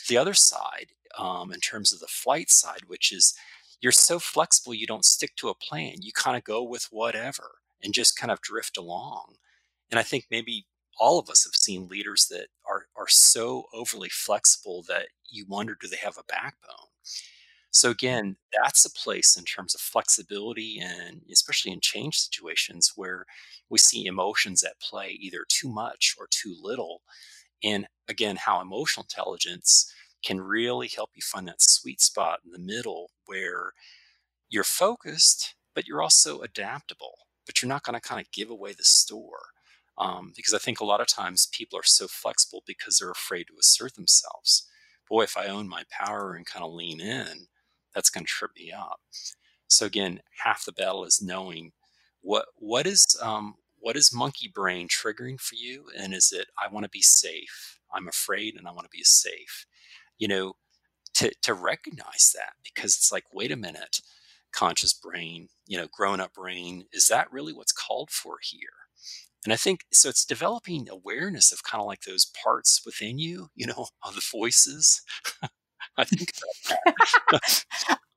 the 0.09 0.19
other 0.19 0.35
side 0.35 0.89
um, 1.19 1.53
in 1.53 1.61
terms 1.61 1.93
of 1.93 2.01
the 2.01 2.07
flight 2.07 2.51
side, 2.51 2.83
which 2.87 3.13
is 3.13 3.35
you're 3.81 3.93
so 3.93 4.19
flexible, 4.19 4.75
you 4.75 4.87
don't 4.87 5.05
stick 5.05 5.37
to 5.37 5.49
a 5.49 5.55
plan. 5.55 5.97
You 6.03 6.13
kind 6.13 6.37
of 6.37 6.45
go 6.45 6.63
with 6.63 6.89
whatever 6.91 7.57
and 7.83 7.93
just 7.93 8.17
kind 8.17 8.31
of 8.31 8.41
drift 8.41 8.77
along. 8.77 9.35
And 9.91 9.99
I 9.99 10.03
think 10.03 10.27
maybe 10.31 10.67
all 10.99 11.19
of 11.19 11.29
us 11.29 11.45
have 11.45 11.55
seen 11.55 11.89
leaders 11.89 12.27
that 12.31 12.47
are, 12.69 12.87
are 12.97 13.09
so 13.09 13.65
overly 13.75 14.09
flexible 14.09 14.85
that 14.89 15.09
you 15.29 15.45
wonder 15.49 15.77
do 15.79 15.89
they 15.89 15.97
have 15.97 16.17
a 16.19 16.25
backbone? 16.25 16.89
So, 17.71 17.91
again, 17.91 18.37
that's 18.53 18.85
a 18.85 18.91
place 18.91 19.37
in 19.37 19.45
terms 19.45 19.75
of 19.75 19.81
flexibility 19.81 20.79
and 20.81 21.23
especially 21.31 21.73
in 21.73 21.81
change 21.81 22.17
situations 22.19 22.93
where 22.95 23.27
we 23.69 23.79
see 23.79 24.07
emotions 24.07 24.63
at 24.63 24.81
play, 24.81 25.19
either 25.21 25.45
too 25.49 25.69
much 25.69 26.15
or 26.19 26.29
too 26.31 26.57
little. 26.63 27.03
And 27.65 27.87
again, 28.09 28.37
how 28.37 28.61
emotional 28.61 29.05
intelligence 29.05 29.93
can 30.25 30.41
really 30.41 30.89
help 30.89 31.11
you 31.15 31.23
find 31.23 31.47
that 31.47 31.61
sweet 31.61 32.01
spot 32.01 32.41
in 32.45 32.53
the 32.53 32.59
middle 32.59 33.11
where 33.27 33.73
you're 34.49 34.65
focused, 34.65 35.55
but 35.75 35.87
you're 35.87 36.03
also 36.03 36.41
adaptable, 36.41 37.15
but 37.47 37.61
you're 37.61 37.69
not 37.69 37.83
going 37.83 37.99
to 37.99 38.09
kind 38.09 38.21
of 38.21 38.33
give 38.33 38.51
away 38.51 38.73
the 38.73 38.85
store. 38.85 39.51
Um, 39.97 40.33
because 40.35 40.55
I 40.55 40.59
think 40.59 40.81
a 40.81 40.85
lot 40.85 41.01
of 41.01 41.07
times 41.07 41.49
people 41.53 41.79
are 41.79 41.85
so 41.85 42.09
flexible 42.09 42.63
because 42.67 42.99
they're 42.99 43.11
afraid 43.11 43.47
to 43.49 43.59
assert 43.61 43.95
themselves. 43.95 44.67
Boy, 45.09 45.23
if 45.23 45.37
I 45.37 45.47
own 45.47 45.69
my 45.69 45.85
power 45.91 46.35
and 46.35 46.47
kind 46.47 46.65
of 46.65 46.73
lean 46.73 47.01
in, 47.01 47.47
that's 47.95 48.11
going 48.11 48.25
to 48.25 48.31
trip 48.31 48.51
me 48.57 48.73
up. 48.73 49.01
So 49.69 49.87
again, 49.87 50.21
half 50.43 50.65
the 50.65 50.73
battle 50.73 51.05
is 51.05 51.23
knowing 51.23 51.73
what 52.23 52.47
what 52.57 52.87
is 52.87 53.05
um, 53.23 53.55
what 53.79 53.97
is 53.97 54.13
monkey 54.13 54.51
brain 54.53 54.89
triggering 54.89 55.39
for 55.41 55.55
you, 55.55 55.85
and 55.97 56.13
is 56.15 56.33
it 56.33 56.47
I 56.61 56.73
want 56.73 56.85
to 56.85 56.91
be 56.91 57.03
safe, 57.03 57.79
I'm 57.93 58.09
afraid, 58.09 58.57
and 58.57 58.67
I 58.67 58.73
want 58.73 58.85
to 58.85 58.97
be 58.97 59.05
safe 59.05 59.67
you 60.19 60.29
know, 60.29 60.55
to, 61.15 61.33
to 61.43 61.55
recognize 61.55 62.33
that 62.35 62.55
because 62.65 62.97
it's 62.97 63.13
like, 63.13 63.25
wait 63.33 63.53
a 63.53 63.57
minute, 63.57 64.01
conscious 64.53 64.93
brain, 64.95 65.49
you 65.67 65.77
know, 65.79 65.89
grown 65.93 66.21
up 66.21 66.35
brain, 66.35 66.85
is 66.93 67.09
that 67.09 67.33
really 67.33 67.53
what's 67.53 67.73
called 67.73 68.11
for 68.11 68.37
here? 68.43 68.69
And 69.45 69.53
I 69.53 69.57
think 69.57 69.81
so 69.93 70.09
it's 70.09 70.25
developing 70.25 70.89
awareness 70.89 71.53
of 71.53 71.63
kind 71.65 71.81
of 71.81 71.87
like 71.87 72.03
those 72.03 72.27
parts 72.45 72.83
within 72.87 73.19
you, 73.19 73.49
you 73.55 73.67
know, 73.67 73.89
of 74.03 74.15
the 74.15 74.25
voices. 74.33 75.03
I 75.99 76.05
think 76.05 76.33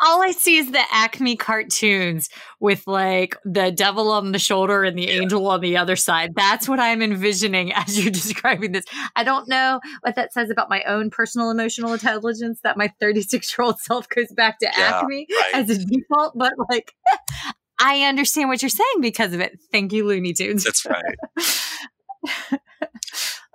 all 0.00 0.22
I 0.22 0.32
see 0.32 0.56
is 0.56 0.70
the 0.70 0.82
Acme 0.90 1.36
cartoons 1.36 2.28
with 2.60 2.86
like 2.86 3.36
the 3.44 3.70
devil 3.70 4.10
on 4.10 4.32
the 4.32 4.38
shoulder 4.38 4.84
and 4.84 4.98
the 4.98 5.06
yeah. 5.06 5.20
angel 5.20 5.46
on 5.46 5.60
the 5.60 5.76
other 5.76 5.96
side. 5.96 6.34
That's 6.34 6.68
what 6.68 6.80
I'm 6.80 7.02
envisioning 7.02 7.72
as 7.74 8.02
you're 8.02 8.12
describing 8.12 8.72
this. 8.72 8.84
I 9.16 9.24
don't 9.24 9.48
know 9.48 9.80
what 10.00 10.16
that 10.16 10.32
says 10.32 10.50
about 10.50 10.70
my 10.70 10.82
own 10.84 11.10
personal 11.10 11.50
emotional 11.50 11.92
intelligence 11.92 12.60
that 12.62 12.76
my 12.76 12.92
36 13.00 13.56
year 13.56 13.64
old 13.64 13.80
self 13.80 14.08
goes 14.08 14.32
back 14.32 14.58
to 14.60 14.70
yeah, 14.76 15.00
Acme 15.00 15.26
right. 15.30 15.50
as 15.54 15.70
a 15.70 15.84
default, 15.84 16.36
but 16.36 16.52
like 16.70 16.94
I 17.78 18.02
understand 18.02 18.48
what 18.48 18.62
you're 18.62 18.68
saying 18.68 19.00
because 19.00 19.32
of 19.34 19.40
it. 19.40 19.58
Thank 19.72 19.92
you, 19.92 20.06
Looney 20.06 20.32
Tunes. 20.32 20.64
That's 20.64 20.86
right. 20.86 22.60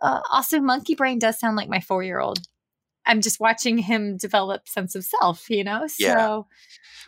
uh, 0.02 0.20
also, 0.32 0.60
Monkey 0.60 0.96
Brain 0.96 1.20
does 1.20 1.40
sound 1.40 1.56
like 1.56 1.70
my 1.70 1.80
four 1.80 2.04
year 2.04 2.20
old. 2.20 2.40
I'm 3.06 3.22
just 3.22 3.40
watching 3.40 3.78
him 3.80 4.18
develop 4.18 4.68
sense 4.68 4.96
of 4.96 5.04
self, 5.04 5.50
you 5.50 5.64
know? 5.64 5.88
So 5.88 6.06
yeah. 6.06 6.42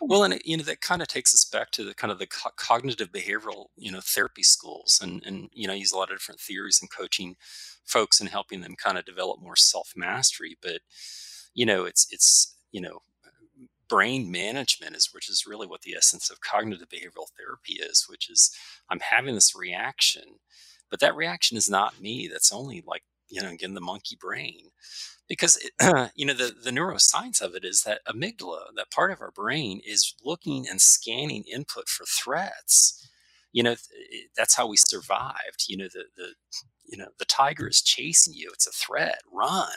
Well, 0.00 0.24
and 0.24 0.40
you 0.44 0.56
know 0.56 0.64
that 0.64 0.80
kind 0.80 1.00
of 1.00 1.08
takes 1.08 1.34
us 1.34 1.44
back 1.44 1.70
to 1.72 1.84
the 1.84 1.94
kind 1.94 2.10
of 2.10 2.18
the 2.18 2.26
co- 2.26 2.50
cognitive 2.56 3.12
behavioral, 3.12 3.66
you 3.76 3.92
know, 3.92 4.00
therapy 4.02 4.42
schools, 4.42 5.00
and 5.02 5.22
and 5.24 5.48
you 5.52 5.66
know 5.68 5.74
use 5.74 5.92
a 5.92 5.96
lot 5.96 6.10
of 6.10 6.18
different 6.18 6.40
theories 6.40 6.80
in 6.82 6.88
coaching 6.88 7.36
folks 7.84 8.20
and 8.20 8.28
helping 8.28 8.60
them 8.60 8.74
kind 8.76 8.98
of 8.98 9.04
develop 9.04 9.40
more 9.40 9.56
self 9.56 9.92
mastery. 9.96 10.56
But 10.60 10.80
you 11.54 11.66
know, 11.66 11.84
it's 11.84 12.06
it's 12.10 12.56
you 12.72 12.80
know, 12.80 13.00
brain 13.88 14.30
management 14.30 14.96
is 14.96 15.10
which 15.12 15.28
is 15.28 15.46
really 15.46 15.66
what 15.66 15.82
the 15.82 15.94
essence 15.94 16.30
of 16.30 16.40
cognitive 16.40 16.88
behavioral 16.88 17.28
therapy 17.38 17.74
is, 17.74 18.06
which 18.08 18.28
is 18.30 18.50
I'm 18.88 19.00
having 19.00 19.34
this 19.34 19.54
reaction, 19.54 20.24
but 20.90 21.00
that 21.00 21.16
reaction 21.16 21.56
is 21.56 21.70
not 21.70 22.00
me. 22.00 22.28
That's 22.28 22.52
only 22.52 22.82
like 22.86 23.04
you 23.28 23.40
know, 23.40 23.50
again, 23.50 23.74
the 23.74 23.80
monkey 23.80 24.16
brain 24.20 24.66
because 25.32 25.56
it, 25.56 26.10
you 26.14 26.26
know 26.26 26.34
the, 26.34 26.52
the 26.62 26.70
neuroscience 26.70 27.40
of 27.40 27.54
it 27.54 27.64
is 27.64 27.84
that 27.84 28.02
amygdala 28.06 28.66
that 28.76 28.90
part 28.90 29.10
of 29.10 29.22
our 29.22 29.30
brain 29.30 29.80
is 29.82 30.14
looking 30.22 30.66
and 30.68 30.78
scanning 30.78 31.44
input 31.50 31.88
for 31.88 32.04
threats. 32.04 33.08
You 33.50 33.62
know 33.62 33.76
that's 34.36 34.56
how 34.56 34.66
we 34.66 34.76
survived. 34.76 35.64
You 35.68 35.78
know 35.78 35.88
the, 35.90 36.04
the 36.18 36.34
you 36.84 36.98
know 36.98 37.08
the 37.18 37.24
tiger 37.24 37.66
is 37.66 37.80
chasing 37.80 38.34
you. 38.34 38.50
It's 38.52 38.66
a 38.66 38.72
threat. 38.72 39.20
Run. 39.32 39.70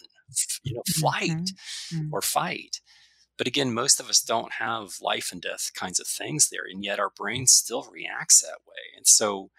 You 0.64 0.76
know 0.76 0.82
flight 0.93 1.30
mm-hmm. 1.30 1.97
mm-hmm. 1.99 2.14
or 2.14 2.22
fight. 2.22 2.82
But 3.38 3.47
again 3.47 3.74
most 3.74 4.01
of 4.01 4.10
us 4.10 4.22
don't 4.22 4.56
have 4.56 4.95
life 5.01 5.32
and 5.32 5.41
death 5.41 5.72
kinds 5.74 6.01
of 6.01 6.08
things 6.08 6.49
there 6.49 6.66
and 6.70 6.84
yet 6.84 6.99
our 6.99 7.12
brain 7.16 7.47
still 7.47 7.89
reacts 7.89 8.41
that 8.41 8.60
way. 8.68 8.97
And 8.97 9.08
so 9.08 9.51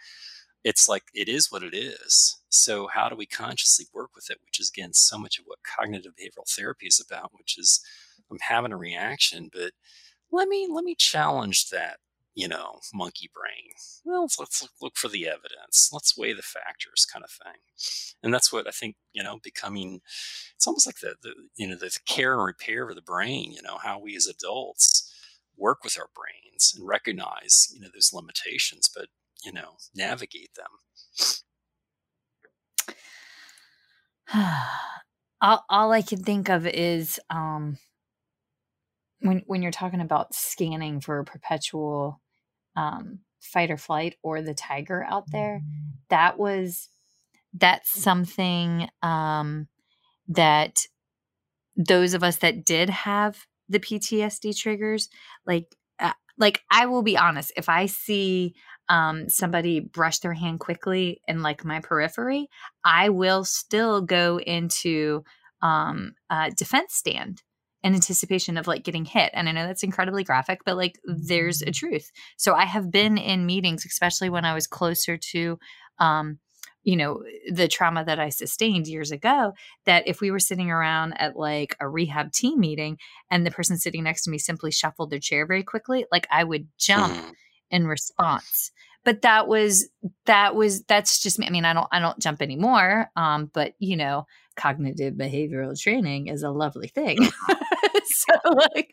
it's 0.67 0.89
like 0.89 1.05
it 1.14 1.29
is 1.29 1.53
what 1.53 1.62
it 1.62 1.75
is. 1.75 2.41
So 2.49 2.89
how 2.89 3.09
do 3.09 3.14
we 3.14 3.25
consciously 3.27 3.87
work 3.95 4.11
with 4.17 4.31
it? 4.31 4.39
Which 4.45 4.59
is 4.59 4.69
again 4.69 4.93
so 4.95 5.17
much 5.17 5.39
of 5.39 5.45
what 5.47 5.61
cognitive 5.62 6.14
behavioral 6.21 6.51
therapy 6.51 6.89
is 6.89 7.01
about, 7.01 7.31
which 7.39 7.57
is 7.57 7.81
I'm 8.31 8.39
having 8.41 8.73
a 8.73 8.77
reaction, 8.77 9.49
but 9.53 9.71
let 10.33 10.49
me 10.49 10.67
let 10.69 10.85
me 10.85 10.97
challenge 10.97 11.71
that, 11.71 11.99
you 12.35 12.49
know, 12.49 12.81
monkey 12.93 13.31
brain. 13.33 13.71
Well, 14.05 14.23
let's, 14.23 14.41
let's 14.41 14.69
look 14.83 14.97
for 14.97 15.07
the 15.09 15.29
evidence. 15.29 15.91
Let's 15.93 16.19
weigh 16.19 16.33
the 16.33 16.43
factors, 16.43 17.07
kind 17.12 17.25
of 17.25 17.31
thing. 17.31 17.61
And 18.25 18.35
that's 18.35 18.53
what 18.53 18.67
I 18.67 18.73
think, 18.73 18.97
you 19.12 19.23
know, 19.23 19.39
becoming. 19.45 20.01
It's 20.57 20.67
almost 20.67 20.87
like 20.87 20.99
the 20.99 21.14
the 21.23 21.33
you 21.57 21.69
know 21.69 21.77
the 21.77 21.97
care 22.09 22.35
and 22.35 22.45
repair 22.45 22.89
of 22.89 22.97
the 22.97 23.03
brain. 23.03 23.53
You 23.53 23.62
know 23.62 23.79
how 23.79 24.01
we 24.01 24.17
as 24.17 24.27
adults 24.27 25.12
work 25.57 25.85
with 25.85 25.97
our 25.99 26.09
brains 26.14 26.75
and 26.77 26.89
recognize 26.89 27.69
you 27.73 27.81
know 27.81 27.89
those 27.95 28.12
limitations, 28.12 28.91
but 28.93 29.07
you 29.45 29.53
know 29.53 29.76
navigate 29.95 30.51
them. 30.55 30.66
All, 35.43 35.62
all 35.68 35.93
i 35.93 36.01
can 36.01 36.24
think 36.24 36.49
of 36.49 36.66
is 36.66 37.20
um 37.28 37.76
when 39.20 39.43
when 39.47 39.61
you're 39.61 39.70
talking 39.70 40.01
about 40.01 40.34
scanning 40.34 41.01
for 41.03 41.22
perpetual 41.24 42.22
um 42.74 43.18
fight 43.41 43.70
or 43.70 43.76
flight 43.76 44.16
or 44.22 44.41
the 44.41 44.55
tiger 44.55 45.05
out 45.05 45.30
there 45.30 45.61
that 46.09 46.39
was 46.39 46.89
that's 47.53 47.91
something 47.91 48.89
um 49.03 49.68
that 50.26 50.87
those 51.76 52.14
of 52.14 52.22
us 52.22 52.39
that 52.39 52.64
did 52.64 52.89
have 52.89 53.47
the 53.68 53.80
PTSD 53.80 54.57
triggers 54.57 55.09
like 55.47 55.74
uh, 55.99 56.12
like 56.39 56.62
I 56.70 56.87
will 56.87 57.03
be 57.03 57.16
honest 57.16 57.53
if 57.57 57.68
I 57.68 57.87
see 57.87 58.55
um, 58.89 59.28
somebody 59.28 59.80
brush 59.80 60.18
their 60.20 60.32
hand 60.32 60.61
quickly 60.61 61.20
in 61.26 61.43
like 61.43 61.64
my 61.64 61.80
periphery, 61.80 62.49
I 62.84 63.09
will 63.09 63.45
still 63.45 64.01
go 64.01 64.39
into 64.39 65.24
um, 65.62 66.14
a 66.30 66.51
defense 66.51 66.95
stand 66.95 67.43
in 67.82 67.95
anticipation 67.95 68.57
of 68.57 68.66
like 68.66 68.84
getting 68.84 69.05
hit. 69.05 69.30
And 69.32 69.49
I 69.49 69.53
know 69.53 69.66
that's 69.66 69.82
incredibly 69.82 70.24
graphic, 70.24 70.61
but 70.64 70.76
like 70.76 70.99
there's 71.05 71.62
a 71.62 71.70
truth. 71.70 72.11
So 72.37 72.55
I 72.55 72.64
have 72.64 72.91
been 72.91 73.16
in 73.16 73.47
meetings, 73.47 73.84
especially 73.87 74.28
when 74.28 74.45
I 74.45 74.55
was 74.55 74.66
closer 74.66 75.16
to, 75.16 75.59
um, 75.99 76.39
you 76.82 76.97
know, 76.97 77.22
the 77.53 77.68
trauma 77.68 78.05
that 78.05 78.20
I 78.20 78.28
sustained 78.28 78.87
years 78.87 79.11
ago, 79.11 79.53
that 79.87 80.07
if 80.07 80.20
we 80.20 80.30
were 80.30 80.39
sitting 80.39 80.70
around 80.70 81.14
at 81.14 81.37
like 81.37 81.76
a 81.80 81.89
rehab 81.89 82.32
team 82.32 82.61
meeting 82.61 82.99
and 83.30 83.45
the 83.45 83.51
person 83.51 83.76
sitting 83.76 84.05
next 84.05 84.22
to 84.24 84.30
me 84.30 84.39
simply 84.39 84.70
shuffled 84.70 85.11
their 85.11 85.18
chair 85.18 85.47
very 85.47 85.64
quickly, 85.64 86.07
like 86.12 86.26
I 86.30 86.45
would 86.45 86.68
jump 86.78 87.14
mm. 87.14 87.32
In 87.71 87.87
response 87.87 88.71
but 89.07 89.23
that 89.23 89.47
was 89.47 89.89
that 90.27 90.57
was 90.57 90.83
that's 90.83 91.23
just 91.23 91.39
me. 91.39 91.47
I 91.47 91.51
mean, 91.51 91.64
I 91.64 91.73
don't 91.73 91.87
I 91.93 92.01
don't 92.01 92.19
jump 92.19 92.43
anymore. 92.43 93.09
Um, 93.14 93.49
but 93.55 93.75
you 93.79 93.97
know, 93.97 94.27
cognitive 94.57 95.14
behavioral 95.14 95.81
training 95.81 96.27
is 96.27 96.43
a 96.43 96.51
lovely 96.51 96.89
thing. 96.89 97.17
so 98.05 98.35
like, 98.45 98.93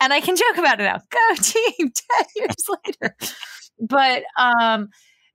and 0.00 0.12
I 0.12 0.20
can 0.20 0.34
joke 0.34 0.58
about 0.58 0.80
it 0.80 0.84
now. 0.84 0.98
Go 1.10 1.34
team, 1.40 1.92
ten 1.92 2.26
years 2.34 2.56
later. 2.86 3.16
But 3.78 4.24
um, 4.36 4.88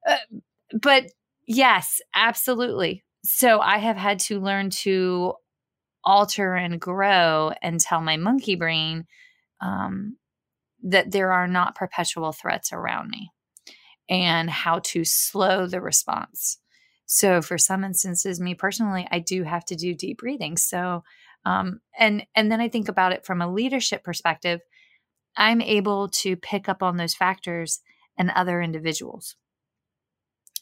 uh, 0.05 0.17
but 0.79 1.05
yes, 1.47 2.01
absolutely. 2.13 3.05
So 3.23 3.61
I 3.61 3.77
have 3.77 3.97
had 3.97 4.19
to 4.21 4.41
learn 4.41 4.69
to 4.81 5.35
alter 6.03 6.55
and 6.55 6.79
grow 6.79 7.53
and 7.61 7.79
tell 7.79 8.01
my 8.01 8.17
monkey 8.17 8.55
brain 8.55 9.05
um, 9.61 10.17
that 10.83 11.11
there 11.11 11.31
are 11.31 11.47
not 11.47 11.75
perpetual 11.75 12.31
threats 12.31 12.73
around 12.73 13.09
me 13.09 13.31
and 14.09 14.49
how 14.49 14.79
to 14.79 15.03
slow 15.05 15.67
the 15.67 15.81
response. 15.81 16.57
So 17.05 17.41
for 17.41 17.57
some 17.57 17.83
instances, 17.83 18.39
me 18.39 18.55
personally, 18.55 19.07
I 19.11 19.19
do 19.19 19.43
have 19.43 19.65
to 19.65 19.75
do 19.75 19.93
deep 19.93 20.19
breathing. 20.19 20.57
So 20.57 21.03
um, 21.45 21.81
and 21.97 22.25
and 22.35 22.51
then 22.51 22.61
I 22.61 22.69
think 22.69 22.87
about 22.87 23.13
it 23.13 23.25
from 23.25 23.41
a 23.41 23.51
leadership 23.51 24.03
perspective. 24.03 24.61
I'm 25.35 25.61
able 25.61 26.09
to 26.09 26.35
pick 26.35 26.69
up 26.69 26.83
on 26.83 26.97
those 26.97 27.15
factors 27.15 27.81
and 28.17 28.29
other 28.31 28.61
individuals. 28.61 29.35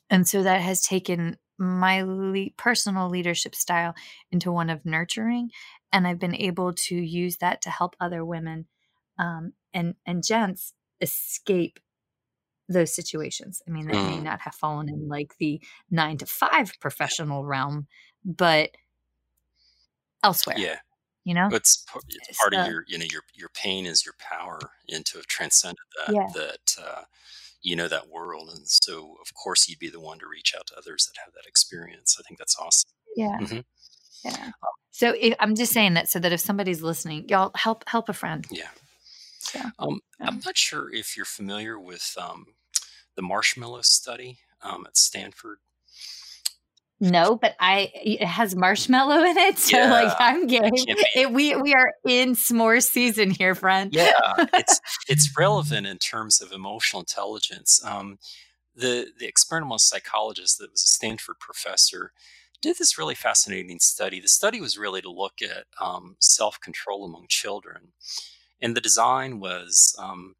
And 0.09 0.27
so 0.27 0.43
that 0.43 0.61
has 0.61 0.81
taken 0.81 1.37
my 1.57 2.03
le- 2.03 2.51
personal 2.57 3.09
leadership 3.09 3.55
style 3.55 3.93
into 4.31 4.51
one 4.51 4.69
of 4.69 4.85
nurturing. 4.85 5.49
And 5.91 6.07
I've 6.07 6.19
been 6.19 6.35
able 6.35 6.73
to 6.73 6.95
use 6.95 7.37
that 7.37 7.61
to 7.63 7.69
help 7.69 7.95
other 7.99 8.23
women 8.23 8.67
um, 9.17 9.53
and, 9.73 9.95
and 10.05 10.23
gents 10.23 10.73
escape 11.01 11.79
those 12.67 12.93
situations. 12.93 13.61
I 13.67 13.71
mean, 13.71 13.87
they 13.87 13.93
may 13.93 14.17
mm. 14.17 14.23
not 14.23 14.41
have 14.41 14.53
fallen 14.53 14.89
in 14.89 15.07
like 15.07 15.35
the 15.39 15.61
nine 15.89 16.17
to 16.17 16.25
five 16.25 16.73
professional 16.79 17.45
realm, 17.45 17.87
but 18.23 18.71
elsewhere. 20.23 20.57
Yeah. 20.59 20.77
You 21.25 21.33
know, 21.33 21.49
it's, 21.51 21.85
it's 22.07 22.39
part 22.41 22.53
so, 22.53 22.61
of 22.61 22.67
your, 22.67 22.85
you 22.87 22.97
know, 22.97 23.05
your, 23.11 23.21
your 23.35 23.49
pain 23.49 23.85
is 23.85 24.05
your 24.05 24.15
power 24.19 24.59
and 24.87 25.05
to 25.07 25.17
have 25.17 25.27
transcended 25.27 25.77
that, 26.05 26.13
yeah. 26.13 26.27
that, 26.33 26.75
uh, 26.81 27.01
you 27.61 27.75
know 27.75 27.87
that 27.87 28.07
world 28.09 28.49
and 28.55 28.67
so 28.67 29.17
of 29.21 29.33
course 29.33 29.67
you'd 29.67 29.79
be 29.79 29.89
the 29.89 29.99
one 29.99 30.19
to 30.19 30.27
reach 30.27 30.53
out 30.57 30.67
to 30.67 30.75
others 30.77 31.07
that 31.07 31.19
have 31.23 31.33
that 31.33 31.47
experience 31.47 32.15
i 32.19 32.23
think 32.27 32.37
that's 32.37 32.55
awesome 32.57 32.89
yeah 33.15 33.37
mm-hmm. 33.41 33.59
yeah 34.23 34.45
um, 34.45 34.73
so 34.91 35.13
if, 35.19 35.35
i'm 35.39 35.55
just 35.55 35.73
saying 35.73 35.93
that 35.93 36.07
so 36.07 36.19
that 36.19 36.31
if 36.31 36.39
somebody's 36.39 36.81
listening 36.81 37.27
y'all 37.27 37.51
help 37.55 37.83
help 37.87 38.07
a 38.09 38.13
friend 38.13 38.47
yeah 38.49 38.69
so, 39.51 39.59
um, 39.79 39.99
i'm 40.19 40.39
not 40.45 40.57
sure 40.57 40.93
if 40.93 41.15
you're 41.15 41.25
familiar 41.25 41.79
with 41.79 42.15
um, 42.19 42.45
the 43.15 43.21
marshmallow 43.21 43.81
study 43.81 44.39
um, 44.61 44.85
at 44.85 44.97
stanford 44.97 45.59
no, 47.01 47.37
but 47.37 47.55
I 47.61 47.91
it 47.93 48.25
has 48.25 48.57
marshmallow 48.57 49.23
in 49.23 49.37
it, 49.37 49.57
so 49.57 49.77
yeah, 49.77 49.89
like 49.89 50.13
I'm 50.19 50.47
game. 50.47 50.71
It, 51.15 51.31
we 51.31 51.55
we 51.55 51.73
are 51.73 51.93
in 52.05 52.35
s'more 52.35 52.83
season 52.83 53.31
here, 53.31 53.55
friend. 53.55 53.93
Yeah, 53.93 54.11
it's 54.53 54.81
it's 55.07 55.33
relevant 55.37 55.87
in 55.87 55.97
terms 55.97 56.41
of 56.41 56.51
emotional 56.51 56.99
intelligence. 56.99 57.81
Um, 57.85 58.19
the 58.75 59.07
the 59.17 59.27
experimental 59.27 59.79
psychologist 59.79 60.57
that 60.59 60.71
was 60.71 60.83
a 60.83 60.87
Stanford 60.87 61.39
professor 61.39 62.11
did 62.61 62.77
this 62.77 62.97
really 62.97 63.15
fascinating 63.15 63.79
study. 63.79 64.19
The 64.19 64.27
study 64.27 64.59
was 64.59 64.77
really 64.77 65.01
to 65.01 65.09
look 65.09 65.41
at 65.41 65.65
um, 65.79 66.17
self 66.19 66.59
control 66.59 67.05
among 67.05 67.27
children, 67.29 67.93
and 68.61 68.75
the 68.75 68.81
design 68.81 69.39
was 69.39 69.95
um, 69.99 70.35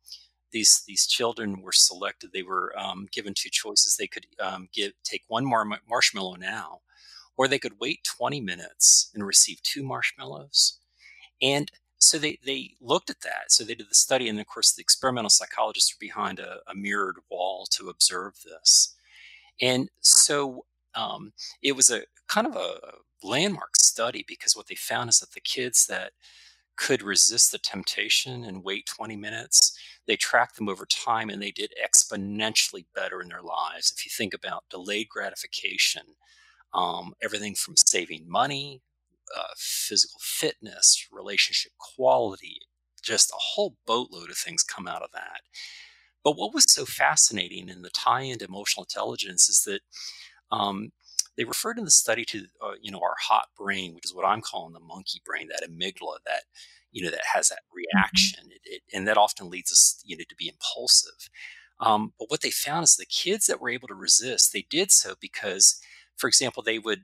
these 0.51 0.83
these 0.87 1.07
children 1.07 1.61
were 1.61 1.71
selected. 1.71 2.31
They 2.33 2.43
were 2.43 2.73
um, 2.77 3.07
given 3.11 3.33
two 3.33 3.49
choices. 3.49 3.95
They 3.95 4.07
could 4.07 4.25
um, 4.39 4.67
give 4.73 4.93
take 5.03 5.23
one 5.27 5.45
mar- 5.45 5.81
marshmallow 5.89 6.35
now, 6.35 6.81
or 7.37 7.47
they 7.47 7.59
could 7.59 7.79
wait 7.79 8.03
20 8.03 8.41
minutes 8.41 9.11
and 9.13 9.25
receive 9.25 9.61
two 9.63 9.83
marshmallows. 9.83 10.79
And 11.41 11.71
so 11.99 12.17
they 12.17 12.39
they 12.45 12.75
looked 12.81 13.09
at 13.09 13.21
that. 13.21 13.51
So 13.51 13.63
they 13.63 13.75
did 13.75 13.89
the 13.89 13.95
study, 13.95 14.29
and 14.29 14.39
of 14.39 14.47
course 14.47 14.73
the 14.73 14.81
experimental 14.81 15.29
psychologists 15.29 15.93
are 15.93 15.99
behind 15.99 16.39
a, 16.39 16.59
a 16.67 16.75
mirrored 16.75 17.17
wall 17.29 17.67
to 17.71 17.89
observe 17.89 18.33
this. 18.43 18.95
And 19.61 19.89
so 20.01 20.65
um, 20.95 21.33
it 21.61 21.75
was 21.75 21.91
a 21.91 22.03
kind 22.27 22.47
of 22.47 22.55
a 22.55 22.77
landmark 23.23 23.75
study 23.75 24.23
because 24.27 24.55
what 24.55 24.67
they 24.67 24.75
found 24.75 25.09
is 25.09 25.19
that 25.19 25.31
the 25.33 25.41
kids 25.41 25.85
that 25.87 26.13
could 26.79 27.03
resist 27.03 27.51
the 27.51 27.57
temptation 27.57 28.45
and 28.45 28.63
wait 28.63 28.85
20 28.87 29.17
minutes. 29.17 29.77
They 30.07 30.15
tracked 30.15 30.55
them 30.55 30.69
over 30.69 30.85
time 30.85 31.29
and 31.29 31.41
they 31.41 31.51
did 31.51 31.73
exponentially 31.83 32.85
better 32.95 33.21
in 33.21 33.27
their 33.27 33.41
lives. 33.41 33.93
If 33.95 34.05
you 34.05 34.11
think 34.15 34.33
about 34.33 34.63
delayed 34.69 35.09
gratification, 35.09 36.03
um, 36.73 37.13
everything 37.21 37.55
from 37.55 37.75
saving 37.75 38.25
money, 38.29 38.81
uh, 39.37 39.53
physical 39.57 40.19
fitness, 40.21 41.07
relationship 41.11 41.73
quality, 41.77 42.59
just 43.03 43.29
a 43.31 43.37
whole 43.37 43.75
boatload 43.85 44.29
of 44.29 44.37
things 44.37 44.63
come 44.63 44.87
out 44.87 45.03
of 45.03 45.11
that. 45.11 45.41
But 46.23 46.37
what 46.37 46.53
was 46.53 46.71
so 46.71 46.85
fascinating 46.85 47.69
in 47.69 47.81
the 47.81 47.89
tie 47.89 48.21
into 48.21 48.45
emotional 48.45 48.85
intelligence 48.85 49.49
is 49.49 49.63
that 49.65 49.81
um, 50.51 50.91
they 51.39 51.45
referred 51.45 51.77
in 51.77 51.85
the 51.85 51.91
study 51.91 52.25
to 52.25 52.47
uh, 52.61 52.73
you 52.81 52.91
know 52.91 52.99
our 52.99 53.15
hot 53.17 53.47
brain, 53.57 53.95
which 53.95 54.05
is 54.05 54.13
what 54.13 54.25
I'm 54.25 54.41
calling 54.41 54.73
the 54.73 54.81
monkey 54.81 55.21
brain, 55.25 55.47
that 55.47 55.67
amygdala 55.67 56.17
that 56.25 56.43
you 56.91 57.01
know 57.01 57.09
that 57.09 57.21
has 57.33 57.47
that 57.47 57.59
mm-hmm. 57.59 57.97
reaction, 57.97 58.43
mm-hmm. 58.43 58.51
it, 58.51 58.61
it, 58.65 58.81
and 58.93 59.07
that 59.07 59.17
often 59.17 59.49
leads 59.49 59.71
us 59.71 60.03
you 60.05 60.17
know 60.17 60.25
to 60.27 60.35
be 60.35 60.49
impulsive. 60.49 61.29
Um, 61.79 62.11
but 62.19 62.29
what 62.29 62.41
they 62.41 62.51
found 62.51 62.83
is 62.83 62.97
the 62.97 63.05
kids 63.05 63.45
that 63.45 63.61
were 63.61 63.69
able 63.69 63.87
to 63.87 63.95
resist, 63.95 64.51
they 64.51 64.65
did 64.69 64.91
so 64.91 65.15
because, 65.21 65.79
for 66.17 66.27
example, 66.27 66.61
they 66.61 66.77
would 66.77 67.03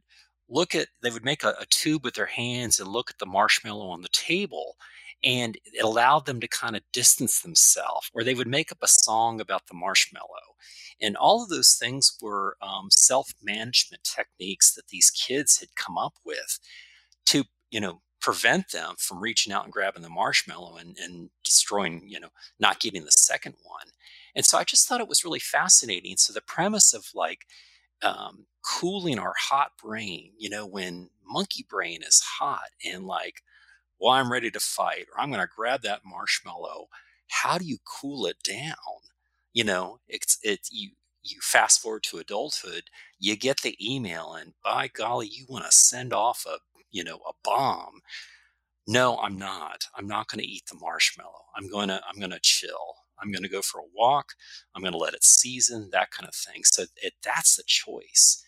look 0.49 0.75
at 0.75 0.89
they 1.01 1.11
would 1.11 1.23
make 1.23 1.45
a, 1.45 1.55
a 1.57 1.65
tube 1.69 2.03
with 2.03 2.15
their 2.15 2.25
hands 2.25 2.77
and 2.77 2.89
look 2.89 3.09
at 3.09 3.19
the 3.19 3.25
marshmallow 3.25 3.88
on 3.88 4.01
the 4.01 4.09
table 4.09 4.75
and 5.24 5.57
it 5.66 5.84
allowed 5.84 6.26
them 6.26 6.39
to 6.39 6.47
kind 6.47 6.76
of 6.76 6.84
distance 6.91 7.41
themselves 7.41 8.09
or 8.13 8.24
they 8.24 8.36
would 8.36 8.47
make 8.47 8.72
up 8.72 8.78
a 8.82 8.88
song 8.88 9.41
about 9.41 9.68
the 9.68 9.74
marshmallow 9.74 10.55
and 11.01 11.18
all 11.18 11.43
of 11.43 11.49
those 11.49 11.76
things 11.76 12.18
were 12.22 12.57
um, 12.61 12.88
self-management 12.89 14.03
techniques 14.03 14.74
that 14.76 14.88
these 14.88 15.11
kids 15.11 15.59
had 15.59 15.76
come 15.76 15.97
up 15.97 16.13
with 16.26 16.59
to, 17.28 17.43
you 17.70 17.80
know, 17.80 18.01
prevent 18.22 18.72
them 18.72 18.95
from 18.97 19.20
reaching 19.20 19.53
out 19.53 19.66
and 19.66 19.74
grabbing 19.74 20.01
the 20.01 20.09
marshmallow 20.09 20.78
and, 20.78 20.97
and 20.97 21.30
destroying, 21.43 22.03
you 22.07 22.20
know, 22.20 22.30
not 22.59 22.80
getting 22.80 23.03
the 23.03 23.11
second 23.11 23.55
one. 23.63 23.88
And 24.36 24.45
so 24.45 24.57
I 24.57 24.63
just 24.63 24.88
thought 24.88 25.01
it 25.01 25.07
was 25.07 25.24
really 25.24 25.39
fascinating. 25.39 26.18
So 26.18 26.34
the 26.34 26.41
premise 26.41 26.93
of 26.93 27.05
like 27.13 27.45
um, 28.01 28.45
cooling 28.63 29.20
our 29.20 29.34
hot 29.38 29.72
brain, 29.82 30.32
you 30.38 30.49
know, 30.49 30.66
when 30.66 31.09
monkey 31.28 31.66
brain 31.70 32.01
is 32.03 32.22
hot 32.22 32.70
and 32.86 33.05
like, 33.05 33.41
well, 33.99 34.13
I'm 34.13 34.31
ready 34.31 34.51
to 34.51 34.59
fight, 34.59 35.07
or 35.13 35.21
I'm 35.21 35.29
going 35.29 35.41
to 35.41 35.47
grab 35.53 35.81
that 35.83 36.01
marshmallow. 36.05 36.87
How 37.29 37.57
do 37.57 37.65
you 37.65 37.77
cool 37.85 38.25
it 38.27 38.37
down? 38.43 38.75
you 39.53 39.63
know, 39.63 39.99
it's 40.07 40.37
it's 40.43 40.69
you 40.71 40.91
you 41.23 41.39
fast 41.41 41.81
forward 41.81 42.03
to 42.03 42.19
adulthood, 42.19 42.83
you 43.19 43.35
get 43.37 43.61
the 43.61 43.75
email, 43.81 44.33
and 44.33 44.53
by 44.63 44.87
golly, 44.89 45.27
you 45.27 45.45
want 45.49 45.65
to 45.65 45.71
send 45.71 46.13
off 46.13 46.45
a 46.47 46.57
you 46.91 47.03
know 47.03 47.19
a 47.27 47.31
bomb. 47.43 48.01
No, 48.87 49.17
I'm 49.19 49.37
not. 49.37 49.85
I'm 49.97 50.07
not 50.07 50.27
going 50.27 50.41
to 50.41 50.47
eat 50.47 50.63
the 50.69 50.77
marshmallow. 50.79 51.45
I'm 51.55 51.69
going 51.69 51.87
to 51.89 52.01
I'm 52.09 52.19
going 52.19 52.31
to 52.31 52.39
chill. 52.41 52.95
I'm 53.21 53.31
going 53.31 53.43
to 53.43 53.49
go 53.49 53.61
for 53.61 53.79
a 53.79 53.91
walk. 53.95 54.33
I'm 54.75 54.81
going 54.81 54.93
to 54.93 54.99
let 54.99 55.13
it 55.13 55.23
season, 55.23 55.89
that 55.93 56.11
kind 56.11 56.27
of 56.27 56.35
thing. 56.35 56.63
So 56.65 56.83
it, 57.01 57.13
that's 57.23 57.55
the 57.55 57.63
choice. 57.65 58.43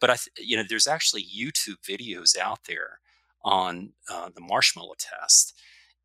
But 0.00 0.10
I, 0.10 0.16
th- 0.16 0.48
you 0.48 0.56
know, 0.56 0.64
there's 0.68 0.86
actually 0.86 1.24
YouTube 1.24 1.78
videos 1.88 2.36
out 2.38 2.60
there 2.68 3.00
on 3.44 3.92
uh, 4.10 4.30
the 4.34 4.40
marshmallow 4.40 4.94
test 4.98 5.58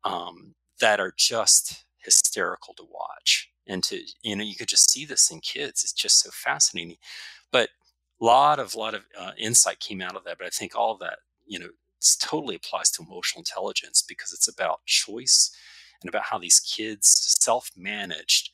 um, 0.04 0.54
that 0.80 1.00
are 1.00 1.12
just 1.16 1.84
hysterical 1.98 2.74
to 2.74 2.84
watch 2.90 3.50
and 3.66 3.82
to 3.82 4.00
you 4.22 4.36
know 4.36 4.44
you 4.44 4.54
could 4.54 4.68
just 4.68 4.90
see 4.90 5.04
this 5.04 5.30
in 5.30 5.40
kids. 5.40 5.82
It's 5.82 5.92
just 5.92 6.20
so 6.20 6.30
fascinating. 6.32 6.96
But 7.52 7.70
a 8.20 8.24
lot 8.24 8.58
of 8.58 8.74
lot 8.74 8.94
of 8.94 9.02
uh, 9.18 9.32
insight 9.38 9.80
came 9.80 10.00
out 10.00 10.16
of 10.16 10.24
that 10.24 10.38
but 10.38 10.46
i 10.46 10.50
think 10.50 10.74
all 10.74 10.96
that 10.96 11.18
you 11.46 11.58
know 11.58 11.68
totally 12.20 12.54
applies 12.54 12.90
to 12.90 13.02
emotional 13.02 13.40
intelligence 13.40 14.02
because 14.06 14.32
it's 14.32 14.48
about 14.48 14.84
choice 14.86 15.50
and 16.00 16.08
about 16.08 16.24
how 16.24 16.38
these 16.38 16.60
kids 16.60 17.36
self-managed 17.40 18.50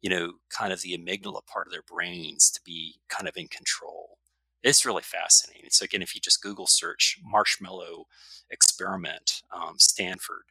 you 0.00 0.10
know 0.10 0.32
kind 0.50 0.72
of 0.72 0.82
the 0.82 0.96
amygdala 0.96 1.44
part 1.46 1.66
of 1.66 1.72
their 1.72 1.82
brains 1.82 2.50
to 2.50 2.60
be 2.64 2.96
kind 3.08 3.28
of 3.28 3.36
in 3.36 3.48
control 3.48 4.18
it's 4.62 4.86
really 4.86 5.02
fascinating 5.02 5.70
so 5.70 5.84
again 5.84 6.02
if 6.02 6.14
you 6.14 6.20
just 6.20 6.42
google 6.42 6.66
search 6.66 7.18
marshmallow 7.24 8.06
experiment 8.50 9.42
um, 9.54 9.74
stanford 9.78 10.44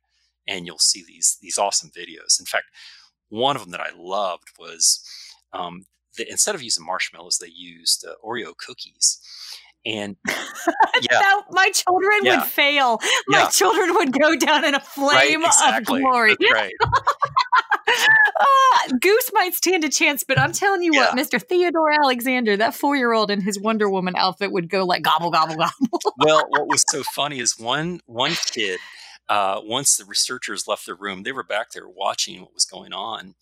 and 0.47 0.65
you'll 0.65 0.79
see 0.79 1.03
these 1.07 1.37
these 1.41 1.57
awesome 1.57 1.89
videos 1.89 2.39
in 2.39 2.45
fact 2.45 2.65
one 3.31 3.55
of 3.55 3.61
them 3.63 3.71
that 3.71 3.81
I 3.81 3.89
loved 3.97 4.49
was 4.59 5.03
um, 5.53 5.85
the, 6.17 6.29
instead 6.29 6.53
of 6.53 6.61
using 6.61 6.85
marshmallows, 6.85 7.37
they 7.37 7.47
used 7.47 8.05
uh, 8.05 8.13
Oreo 8.23 8.55
cookies. 8.55 9.19
And 9.85 10.15
yeah, 10.27 10.33
that, 11.09 11.41
my 11.51 11.71
children 11.71 12.19
yeah. 12.23 12.39
would 12.39 12.47
fail. 12.47 12.99
My 13.27 13.39
yeah. 13.39 13.49
children 13.49 13.95
would 13.95 14.11
go 14.13 14.35
down 14.35 14.63
in 14.63 14.75
a 14.75 14.79
flame 14.79 15.41
right, 15.41 15.47
exactly. 15.47 15.99
of 15.99 16.03
glory. 16.03 16.35
right. 16.53 16.73
uh, 17.87 18.97
Goose 18.99 19.31
might 19.33 19.53
stand 19.53 19.83
a 19.83 19.89
chance, 19.89 20.23
but 20.23 20.39
I'm 20.39 20.51
telling 20.51 20.83
you 20.83 20.93
what, 20.93 21.17
Mr. 21.17 21.41
Theodore 21.41 21.91
Alexander, 21.91 22.57
that 22.57 22.75
four 22.75 22.95
year 22.95 23.11
old 23.11 23.31
in 23.31 23.41
his 23.41 23.59
Wonder 23.59 23.89
Woman 23.89 24.15
outfit 24.15 24.51
would 24.51 24.69
go 24.69 24.85
like 24.85 25.01
gobble, 25.01 25.31
gobble, 25.31 25.55
gobble. 25.55 25.99
well, 26.17 26.45
what 26.49 26.67
was 26.67 26.83
so 26.89 27.03
funny 27.03 27.39
is 27.39 27.57
one 27.57 28.01
one 28.05 28.33
kid 28.51 28.79
uh, 29.29 29.61
once 29.63 29.95
the 29.95 30.05
researchers 30.05 30.67
left 30.67 30.85
the 30.85 30.93
room, 30.93 31.23
they 31.23 31.31
were 31.31 31.43
back 31.43 31.71
there 31.71 31.87
watching 31.87 32.41
what 32.41 32.53
was 32.53 32.65
going 32.65 32.93
on. 32.93 33.35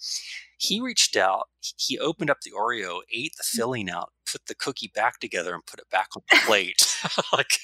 He 0.62 0.82
reached 0.82 1.16
out, 1.16 1.47
he 1.78 1.97
opened 1.97 2.30
up 2.30 2.41
the 2.41 2.51
Oreo, 2.51 2.99
ate 3.14 3.32
the 3.38 3.43
mm. 3.43 3.57
filling 3.57 3.89
out, 3.89 4.12
put 4.30 4.45
the 4.47 4.55
cookie 4.55 4.91
back 4.93 5.20
together, 5.22 5.53
and 5.53 5.66
put 5.66 5.80
it 5.80 5.89
back 5.89 6.10
on 6.18 6.24
the 6.30 6.38
plate. 6.45 6.97
like, 7.34 7.60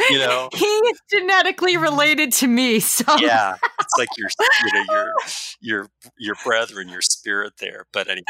you 0.10 0.18
know, 0.18 0.48
he 0.52 0.66
is 0.66 1.00
genetically 1.08 1.74
mm-hmm. 1.74 1.84
related 1.84 2.32
to 2.32 2.48
me. 2.48 2.80
So 2.80 3.04
yeah, 3.18 3.54
it's 3.80 3.94
like 3.96 4.08
your, 4.16 4.28
you 4.64 4.72
know, 4.74 4.84
your 4.90 5.14
your 5.60 5.88
your 6.18 6.34
brethren, 6.44 6.88
your 6.88 7.02
spirit 7.02 7.54
there. 7.60 7.86
But 7.92 8.08
anyway, 8.08 8.24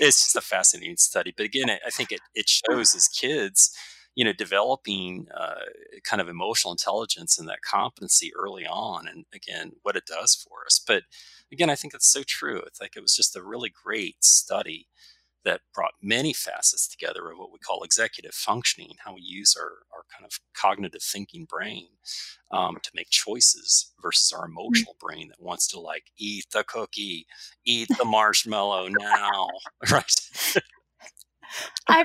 it's 0.00 0.24
just 0.24 0.36
a 0.36 0.40
fascinating 0.40 0.96
study. 0.96 1.34
But 1.36 1.44
again, 1.44 1.68
I 1.68 1.90
think 1.90 2.10
it 2.10 2.20
it 2.34 2.48
shows 2.48 2.94
as 2.94 3.06
kids 3.06 3.70
you 4.18 4.24
know, 4.24 4.32
developing 4.32 5.28
uh, 5.32 5.60
kind 6.02 6.20
of 6.20 6.28
emotional 6.28 6.72
intelligence 6.72 7.38
and 7.38 7.48
that 7.48 7.62
competency 7.62 8.32
early 8.34 8.66
on, 8.66 9.06
and 9.06 9.26
again, 9.32 9.70
what 9.82 9.94
it 9.94 10.06
does 10.06 10.34
for 10.34 10.66
us. 10.66 10.80
But 10.84 11.04
again, 11.52 11.70
I 11.70 11.76
think 11.76 11.94
it's 11.94 12.10
so 12.10 12.24
true. 12.26 12.60
It's 12.66 12.80
like 12.80 12.96
it 12.96 13.00
was 13.00 13.14
just 13.14 13.36
a 13.36 13.44
really 13.44 13.70
great 13.70 14.24
study 14.24 14.88
that 15.44 15.60
brought 15.72 15.92
many 16.02 16.32
facets 16.32 16.88
together 16.88 17.30
of 17.30 17.38
what 17.38 17.52
we 17.52 17.60
call 17.60 17.84
executive 17.84 18.34
functioning, 18.34 18.94
how 19.04 19.14
we 19.14 19.20
use 19.22 19.54
our, 19.56 19.70
our 19.96 20.02
kind 20.12 20.26
of 20.26 20.40
cognitive 20.52 21.00
thinking 21.00 21.46
brain 21.48 21.86
um, 22.50 22.78
to 22.82 22.90
make 22.94 23.10
choices 23.10 23.92
versus 24.02 24.32
our 24.32 24.48
mm-hmm. 24.48 24.58
emotional 24.58 24.96
brain 24.98 25.28
that 25.28 25.40
wants 25.40 25.68
to 25.68 25.78
like 25.78 26.06
eat 26.18 26.46
the 26.52 26.64
cookie, 26.64 27.24
eat 27.64 27.86
the 27.96 28.04
marshmallow 28.04 28.88
now, 28.88 29.46
right? 29.92 30.12
I 31.88 32.04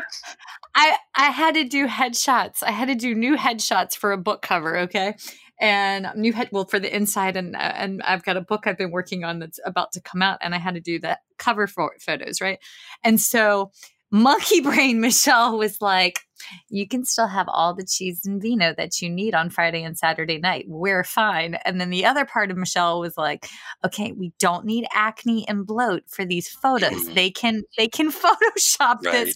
I 0.76 0.96
I 1.16 1.30
had 1.30 1.56
to 1.56 1.64
do 1.64 1.88
headshots. 1.88 2.64
I 2.64 2.72
had 2.72 2.88
to 2.88 2.96
do 2.96 3.14
new 3.16 3.36
headshots 3.36 3.96
for 3.96 4.12
a 4.12 4.18
book 4.18 4.42
cover, 4.42 4.78
okay? 4.80 5.16
And 5.60 6.08
new 6.16 6.34
head 6.34 6.50
well 6.52 6.66
for 6.66 6.80
the 6.80 6.94
inside 6.94 7.38
and 7.38 7.56
uh, 7.56 7.74
and 7.76 8.02
I've 8.04 8.24
got 8.24 8.38
a 8.38 8.42
book 8.42 8.66
I've 8.66 8.78
been 8.78 8.92
working 8.92 9.24
on 9.24 9.40
that's 9.40 9.60
about 9.66 9.92
to 9.94 10.02
come 10.02 10.22
out 10.22 10.40
and 10.42 10.56
I 10.56 10.58
had 10.58 10.76
to 10.76 10.82
do 10.82 11.00
the 11.00 11.18
cover 11.38 11.68
for 11.68 11.94
photos, 12.00 12.42
right? 12.42 12.60
And 13.04 13.20
so 13.20 13.72
monkey 14.14 14.62
brain 14.62 15.02
Michelle 15.02 15.58
was 15.58 15.82
like, 15.82 16.22
you 16.70 16.88
can 16.88 17.06
still 17.06 17.28
have 17.28 17.48
all 17.48 17.74
the 17.74 17.86
cheese 17.86 18.26
and 18.26 18.42
vino 18.42 18.74
that 18.78 19.02
you 19.02 19.10
need 19.10 19.34
on 19.34 19.50
Friday 19.50 19.82
and 19.82 19.98
Saturday 19.98 20.38
night. 20.38 20.66
We're 20.68 21.04
fine. 21.04 21.56
And 21.66 21.80
then 21.80 21.90
the 21.90 22.06
other 22.06 22.26
part 22.26 22.52
of 22.52 22.58
Michelle 22.58 23.00
was 23.00 23.18
like, 23.18 23.48
okay, 23.86 24.12
we 24.12 24.34
don't 24.40 24.66
need 24.66 24.86
acne 24.94 25.48
and 25.48 25.66
bloat 25.66 26.04
for 26.08 26.26
these 26.26 26.50
photos. 26.50 26.92
Mm-hmm. 26.92 27.14
They 27.14 27.32
can 27.32 27.64
they 27.78 27.88
can 27.88 28.12
Photoshop 28.12 29.04
right. 29.04 29.26
this, 29.26 29.36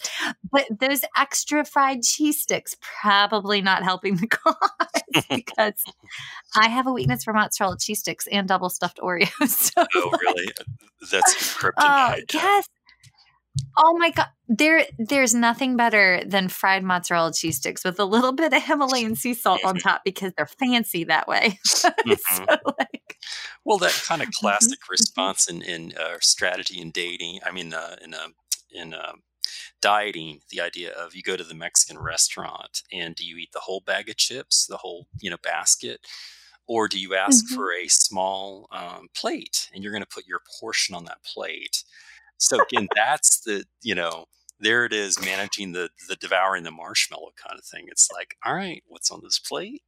but 0.51 0.65
those 0.79 1.01
extra 1.17 1.65
fried 1.65 2.03
cheese 2.03 2.41
sticks 2.41 2.75
probably 3.01 3.61
not 3.61 3.83
helping 3.83 4.17
the 4.17 4.27
cause 4.27 5.23
because 5.29 5.83
I 6.55 6.67
have 6.67 6.87
a 6.87 6.91
weakness 6.91 7.23
for 7.23 7.33
mozzarella 7.33 7.77
cheese 7.79 7.99
sticks 7.99 8.27
and 8.27 8.47
double 8.47 8.69
stuffed 8.69 8.99
Oreos. 8.99 9.71
So 9.77 9.85
oh, 9.95 10.11
really? 10.21 10.51
That's 11.09 11.55
kryptonite. 11.55 11.73
Oh, 11.77 12.15
yes. 12.33 12.67
Oh 13.77 13.97
my 13.97 14.09
god, 14.09 14.27
there 14.47 14.85
there's 14.97 15.33
nothing 15.33 15.77
better 15.77 16.21
than 16.25 16.49
fried 16.49 16.83
mozzarella 16.83 17.33
cheese 17.33 17.57
sticks 17.57 17.83
with 17.83 17.99
a 17.99 18.05
little 18.05 18.31
bit 18.31 18.53
of 18.53 18.63
Himalayan 18.63 19.15
sea 19.15 19.33
salt 19.33 19.63
on 19.63 19.75
top 19.75 20.01
because 20.03 20.33
they're 20.35 20.47
fancy 20.47 21.03
that 21.05 21.27
way. 21.27 21.59
Mm-hmm. 22.07 22.45
so 22.45 22.57
like, 22.79 23.17
well, 23.65 23.77
that 23.77 23.93
kind 24.05 24.21
of 24.21 24.27
mm-hmm, 24.29 24.45
classic 24.45 24.79
mm-hmm. 24.79 24.91
response 24.91 25.49
in 25.49 25.61
in 25.61 25.93
uh, 25.97 26.17
strategy 26.21 26.81
in 26.81 26.91
dating. 26.91 27.39
I 27.45 27.51
mean, 27.51 27.73
uh, 27.73 27.97
in 28.03 28.13
uh, 28.13 28.27
in 28.71 28.93
uh, 28.93 29.13
dieting, 29.81 30.39
the 30.49 30.61
idea 30.61 30.91
of 30.91 31.15
you 31.15 31.21
go 31.21 31.37
to 31.37 31.43
the 31.43 31.53
Mexican 31.53 31.99
restaurant 31.99 32.83
and 32.91 33.15
do 33.15 33.25
you 33.25 33.37
eat 33.37 33.51
the 33.53 33.59
whole 33.59 33.81
bag 33.81 34.09
of 34.09 34.17
chips, 34.17 34.65
the 34.65 34.77
whole 34.77 35.07
you 35.19 35.29
know 35.29 35.37
basket, 35.43 36.01
or 36.67 36.87
do 36.87 36.99
you 36.99 37.15
ask 37.15 37.45
mm-hmm. 37.45 37.55
for 37.55 37.73
a 37.73 37.87
small 37.87 38.67
um, 38.71 39.07
plate 39.15 39.69
and 39.73 39.83
you're 39.83 39.93
going 39.93 40.03
to 40.03 40.09
put 40.09 40.27
your 40.27 40.41
portion 40.59 40.95
on 40.95 41.05
that 41.05 41.23
plate? 41.23 41.83
So 42.37 42.61
again, 42.61 42.87
that's 42.95 43.41
the 43.41 43.65
you 43.81 43.95
know 43.95 44.25
there 44.59 44.85
it 44.85 44.93
is 44.93 45.23
managing 45.23 45.71
the 45.73 45.89
the 46.07 46.15
devouring 46.15 46.63
the 46.63 46.71
marshmallow 46.71 47.31
kind 47.35 47.59
of 47.59 47.65
thing. 47.65 47.85
It's 47.87 48.09
like 48.11 48.35
all 48.45 48.55
right 48.55 48.83
what's 48.87 49.11
on 49.11 49.21
this 49.23 49.39
plate? 49.39 49.81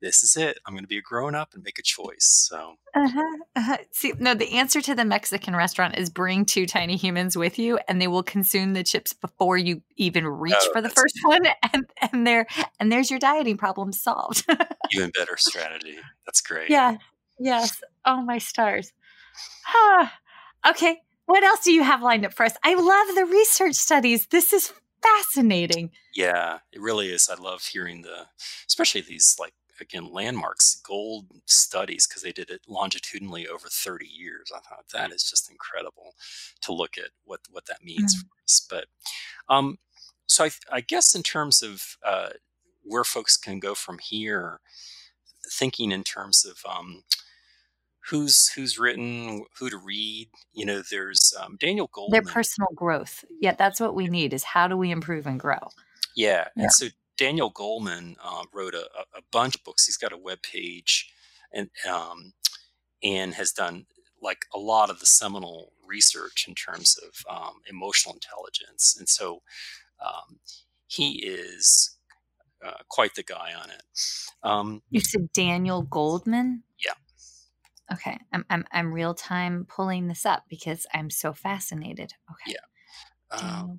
This 0.00 0.22
is 0.22 0.36
it. 0.36 0.58
I'm 0.66 0.74
going 0.74 0.84
to 0.84 0.88
be 0.88 0.98
a 0.98 1.02
grown 1.02 1.34
up 1.34 1.54
and 1.54 1.62
make 1.62 1.78
a 1.78 1.82
choice. 1.82 2.46
So 2.48 2.74
uh-huh, 2.94 3.38
uh-huh. 3.56 3.78
see 3.92 4.12
no 4.18 4.34
the 4.34 4.52
answer 4.52 4.80
to 4.80 4.94
the 4.94 5.04
mexican 5.04 5.56
restaurant 5.56 5.98
is 5.98 6.10
bring 6.10 6.44
two 6.44 6.66
tiny 6.66 6.96
humans 6.96 7.36
with 7.36 7.58
you 7.58 7.78
and 7.88 8.00
they 8.00 8.08
will 8.08 8.22
consume 8.22 8.72
the 8.72 8.84
chips 8.84 9.12
before 9.12 9.58
you 9.58 9.82
even 9.96 10.26
reach 10.26 10.54
oh, 10.56 10.72
for 10.72 10.80
the 10.80 10.90
first 10.90 11.18
one 11.22 11.46
and 11.72 11.86
and 12.12 12.26
there 12.26 12.46
and 12.78 12.92
there's 12.92 13.10
your 13.10 13.18
dieting 13.18 13.56
problem 13.56 13.92
solved. 13.92 14.44
Even 14.92 15.10
better 15.16 15.36
strategy. 15.36 15.96
That's 16.26 16.40
great. 16.40 16.70
Yeah 16.70 16.96
yes. 17.38 17.82
Oh 18.04 18.22
my 18.22 18.38
stars. 18.38 18.92
Okay 20.66 20.98
what 21.26 21.42
else 21.42 21.60
do 21.64 21.72
you 21.72 21.82
have 21.82 22.02
lined 22.02 22.24
up 22.24 22.34
for 22.34 22.44
us? 22.44 22.56
I 22.62 22.74
love 22.74 23.14
the 23.14 23.24
research 23.24 23.74
studies. 23.74 24.26
This 24.26 24.52
is 24.52 24.72
fascinating. 25.02 25.90
Yeah, 26.14 26.58
it 26.72 26.80
really 26.80 27.10
is. 27.10 27.28
I 27.30 27.40
love 27.40 27.62
hearing 27.64 28.02
the, 28.02 28.26
especially 28.66 29.02
these 29.02 29.36
like 29.38 29.54
again 29.80 30.12
landmarks 30.12 30.80
gold 30.86 31.26
studies 31.46 32.06
because 32.06 32.22
they 32.22 32.30
did 32.30 32.48
it 32.48 32.60
longitudinally 32.68 33.48
over 33.48 33.66
30 33.68 34.06
years 34.06 34.52
i 34.54 34.60
thought 34.60 34.84
that 34.92 35.10
is 35.10 35.28
just 35.28 35.50
incredible 35.50 36.14
to 36.62 36.72
look 36.72 36.96
at 36.96 37.10
what 37.24 37.40
what 37.50 37.66
that 37.66 37.82
means 37.82 38.14
mm. 38.14 38.20
for 38.20 38.28
us 38.44 38.64
but 38.70 38.84
um 39.52 39.76
so 40.26 40.44
I, 40.44 40.50
I 40.72 40.80
guess 40.80 41.14
in 41.14 41.22
terms 41.22 41.62
of 41.62 41.96
uh, 42.04 42.30
where 42.82 43.04
folks 43.04 43.36
can 43.36 43.58
go 43.58 43.74
from 43.74 43.98
here 43.98 44.60
thinking 45.52 45.92
in 45.92 46.02
terms 46.02 46.44
of 46.44 46.58
um, 46.68 47.02
who's 48.08 48.48
who's 48.48 48.78
written, 48.78 49.44
who 49.58 49.70
to 49.70 49.76
read. 49.78 50.28
You 50.52 50.66
know, 50.66 50.82
there's 50.90 51.32
um, 51.40 51.56
Daniel 51.58 51.88
Goleman. 51.88 52.10
Their 52.10 52.22
personal 52.22 52.68
growth. 52.74 53.24
Yeah, 53.40 53.54
that's 53.54 53.80
what 53.80 53.94
we 53.94 54.08
need. 54.08 54.32
Is 54.32 54.44
how 54.44 54.68
do 54.68 54.76
we 54.76 54.90
improve 54.90 55.26
and 55.26 55.38
grow? 55.38 55.68
Yeah, 56.16 56.48
yeah. 56.56 56.64
and 56.64 56.72
so 56.72 56.86
Daniel 57.16 57.52
Goleman 57.52 58.16
uh, 58.22 58.44
wrote 58.52 58.74
a, 58.74 58.86
a, 59.16 59.22
bunch 59.32 59.56
of 59.56 59.64
books. 59.64 59.86
He's 59.86 59.96
got 59.96 60.12
a 60.12 60.18
web 60.18 60.42
page, 60.42 61.10
and 61.52 61.70
um, 61.90 62.32
and 63.02 63.34
has 63.34 63.52
done 63.52 63.86
like 64.22 64.46
a 64.54 64.58
lot 64.58 64.90
of 64.90 65.00
the 65.00 65.06
seminal 65.06 65.72
research 65.86 66.46
in 66.48 66.54
terms 66.54 66.96
of 66.98 67.34
um, 67.34 67.60
emotional 67.68 68.14
intelligence, 68.14 68.96
and 68.98 69.08
so 69.08 69.42
um, 70.04 70.38
he 70.86 71.24
is 71.24 71.96
uh, 72.64 72.82
quite 72.88 73.14
the 73.14 73.22
guy 73.22 73.52
on 73.60 73.70
it. 73.70 73.82
Um, 74.42 74.82
you 74.90 75.00
said 75.00 75.32
Daniel 75.32 75.82
Goldman? 75.82 76.62
Yeah. 76.84 76.92
Okay, 77.92 78.18
I'm 78.32 78.44
I'm 78.48 78.64
I'm 78.72 78.92
real 78.92 79.14
time 79.14 79.66
pulling 79.68 80.08
this 80.08 80.24
up 80.24 80.44
because 80.48 80.86
I'm 80.94 81.10
so 81.10 81.32
fascinated. 81.32 82.14
Okay. 82.30 82.56
Yeah. 82.56 83.38
Um, 83.38 83.78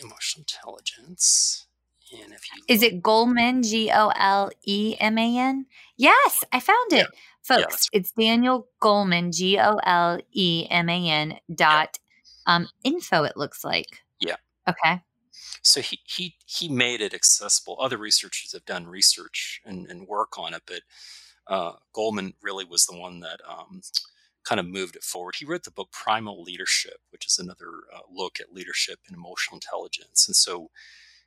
Emotional 0.00 0.38
intelligence. 0.38 1.66
And 2.12 2.32
if 2.32 2.40
you 2.54 2.62
is 2.68 2.82
it 2.82 3.02
Goleman 3.02 3.68
G 3.68 3.90
O 3.92 4.10
L 4.16 4.50
E 4.64 4.96
M 4.98 5.18
A 5.18 5.38
N? 5.38 5.66
Yes, 5.96 6.44
I 6.52 6.60
found 6.60 6.92
it, 6.92 7.08
yeah. 7.12 7.18
folks. 7.42 7.88
Yeah, 7.92 7.98
it's 7.98 8.12
Daniel 8.12 8.68
Goleman 8.80 9.34
G 9.34 9.58
O 9.58 9.78
L 9.82 10.18
E 10.32 10.66
M 10.70 10.88
A 10.88 11.10
N 11.10 11.38
dot 11.54 11.98
yeah. 12.46 12.54
um 12.54 12.68
info. 12.84 13.24
It 13.24 13.36
looks 13.36 13.64
like. 13.64 14.02
Yeah. 14.20 14.36
Okay. 14.66 15.02
So 15.62 15.80
he 15.80 16.00
he 16.04 16.36
he 16.46 16.68
made 16.68 17.00
it 17.00 17.14
accessible. 17.14 17.76
Other 17.80 17.98
researchers 17.98 18.52
have 18.52 18.64
done 18.64 18.86
research 18.86 19.60
and, 19.64 19.86
and 19.90 20.06
work 20.06 20.38
on 20.38 20.54
it, 20.54 20.62
but 20.66 20.82
uh, 21.46 21.72
Goleman 21.96 22.34
really 22.42 22.64
was 22.64 22.86
the 22.86 22.96
one 22.96 23.20
that 23.20 23.40
um, 23.48 23.80
kind 24.44 24.60
of 24.60 24.66
moved 24.66 24.96
it 24.96 25.02
forward. 25.02 25.36
He 25.36 25.44
wrote 25.44 25.64
the 25.64 25.70
book 25.70 25.90
Primal 25.92 26.42
Leadership, 26.42 26.98
which 27.10 27.26
is 27.26 27.38
another 27.38 27.68
uh, 27.94 28.00
look 28.10 28.40
at 28.40 28.52
leadership 28.52 28.98
and 29.06 29.16
emotional 29.16 29.56
intelligence. 29.56 30.26
And 30.26 30.36
so 30.36 30.70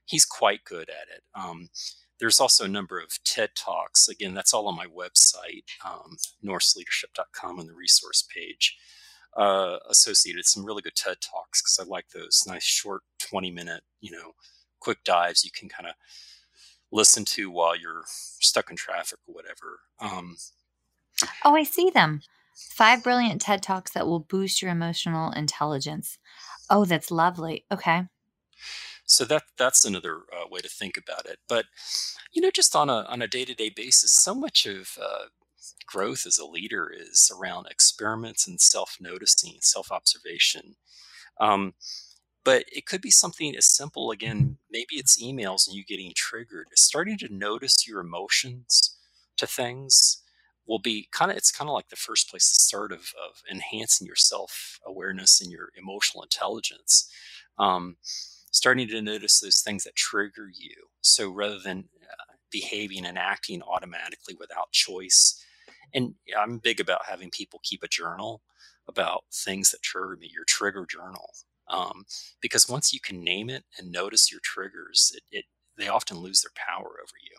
he's 0.05 0.26
quite 0.26 0.63
good 0.63 0.89
at 0.89 1.07
it. 1.15 1.24
Um, 1.36 1.69
there's 2.19 2.39
also 2.39 2.65
a 2.65 2.69
number 2.69 2.99
of 2.99 3.24
TED 3.24 3.49
Talks. 3.55 4.07
Again, 4.07 4.34
that's 4.34 4.53
all 4.53 4.67
on 4.67 4.76
my 4.76 4.86
website, 4.86 5.63
um, 5.84 6.17
nourseleadership.com 6.45 7.59
on 7.59 7.67
the 7.67 7.74
resource 7.74 8.24
page. 8.34 8.78
Uh, 9.38 9.77
associated 9.89 10.45
some 10.45 10.65
really 10.65 10.82
good 10.82 10.95
TED 10.95 11.17
Talks 11.21 11.61
because 11.61 11.79
I 11.79 11.89
like 11.89 12.09
those 12.09 12.43
nice 12.45 12.63
short 12.63 13.03
20 13.19 13.49
minute, 13.49 13.82
you 14.01 14.11
know, 14.11 14.34
quick 14.82 15.05
dives 15.05 15.45
you 15.45 15.51
can 15.51 15.69
kind 15.69 15.88
of 15.88 15.95
listen 16.91 17.23
to 17.23 17.49
while 17.49 17.75
you're 17.75 18.03
stuck 18.07 18.69
in 18.69 18.75
traffic 18.75 19.19
or 19.27 19.34
whatever. 19.34 19.79
Um, 19.99 20.36
oh, 21.45 21.55
I 21.55 21.63
see 21.63 21.89
them. 21.89 22.21
Five 22.53 23.03
brilliant 23.03 23.41
TED 23.41 23.63
Talks 23.63 23.91
that 23.91 24.05
will 24.05 24.19
boost 24.19 24.61
your 24.61 24.71
emotional 24.71 25.32
intelligence. 25.32 26.17
Oh, 26.69 26.86
that's 26.86 27.09
lovely. 27.09 27.65
Okay. 27.71 28.03
So 29.05 29.25
that 29.25 29.43
that's 29.57 29.84
another 29.84 30.21
uh, 30.32 30.47
way 30.49 30.59
to 30.59 30.69
think 30.69 30.95
about 30.97 31.25
it. 31.25 31.39
But 31.47 31.65
you 32.32 32.41
know, 32.41 32.51
just 32.51 32.75
on 32.75 32.89
a 32.89 33.03
on 33.09 33.21
a 33.21 33.27
day 33.27 33.45
to 33.45 33.53
day 33.53 33.69
basis, 33.69 34.11
so 34.11 34.34
much 34.36 34.65
of 34.65 34.97
uh, 35.01 35.25
growth 35.86 36.26
as 36.26 36.38
a 36.38 36.45
leader 36.45 36.91
is 36.95 37.32
around 37.36 37.68
experiments 37.68 38.47
and 38.47 38.59
self 38.59 38.97
noticing, 38.99 39.57
self 39.62 39.91
observation. 39.91 40.76
Um, 41.39 41.74
but 42.43 42.66
it 42.72 42.86
could 42.86 43.01
be 43.01 43.12
something 43.12 43.55
as 43.55 43.66
simple 43.66 44.12
again 44.12 44.57
maybe 44.72 44.95
it's 44.95 45.22
emails 45.22 45.68
and 45.68 45.76
you 45.76 45.84
getting 45.86 46.14
triggered. 46.16 46.68
Starting 46.76 47.18
to 47.20 47.34
notice 47.34 47.88
your 47.88 47.99
emotions 47.99 48.97
to 49.38 49.47
things 49.47 50.24
will 50.68 50.80
be 50.80 51.07
kind 51.12 51.32
of 51.32 51.38
it's 51.38 51.51
kind 51.51 51.70
of 51.70 51.74
like 51.74 51.89
the 51.89 51.95
first 51.95 52.30
place 52.30 52.49
to 52.49 52.64
start 52.64 52.91
of, 52.91 52.99
of 52.99 53.41
enhancing 53.51 54.07
your 54.07 54.16
self 54.16 54.80
awareness 54.86 55.41
and 55.41 55.51
your 55.51 55.70
emotional 55.76 56.24
intelligence. 56.24 57.09
Um, 57.57 57.97
starting 58.51 58.88
to 58.88 59.01
notice 59.01 59.39
those 59.39 59.62
things 59.62 59.84
that 59.84 59.95
trigger 59.95 60.49
you. 60.53 60.76
So 61.01 61.30
rather 61.30 61.59
than 61.59 61.89
uh, 62.01 62.34
behaving 62.51 63.05
and 63.05 63.18
acting 63.18 63.62
automatically 63.62 64.36
without 64.39 64.72
choice 64.72 65.41
and 65.93 66.15
i'm 66.39 66.57
big 66.57 66.79
about 66.79 67.05
having 67.07 67.29
people 67.29 67.59
keep 67.63 67.83
a 67.83 67.87
journal 67.87 68.41
about 68.87 69.23
things 69.33 69.71
that 69.71 69.81
trigger 69.81 70.17
me 70.19 70.29
your 70.33 70.45
trigger 70.47 70.85
journal 70.89 71.31
um, 71.69 72.05
because 72.41 72.67
once 72.67 72.93
you 72.93 72.99
can 72.99 73.23
name 73.23 73.49
it 73.49 73.63
and 73.77 73.91
notice 73.91 74.31
your 74.31 74.41
triggers 74.43 75.13
it, 75.15 75.23
it 75.31 75.45
they 75.77 75.87
often 75.87 76.17
lose 76.17 76.41
their 76.41 76.51
power 76.55 76.87
over 77.01 77.15
you 77.23 77.37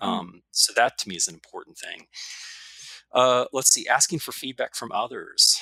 Hmm. 0.00 0.08
Um, 0.08 0.42
so 0.50 0.72
that 0.76 0.98
to 0.98 1.08
me 1.08 1.16
is 1.16 1.28
an 1.28 1.34
important 1.34 1.78
thing. 1.78 2.06
Uh, 3.12 3.46
let's 3.52 3.72
see, 3.72 3.86
asking 3.88 4.18
for 4.20 4.32
feedback 4.32 4.74
from 4.74 4.92
others. 4.92 5.60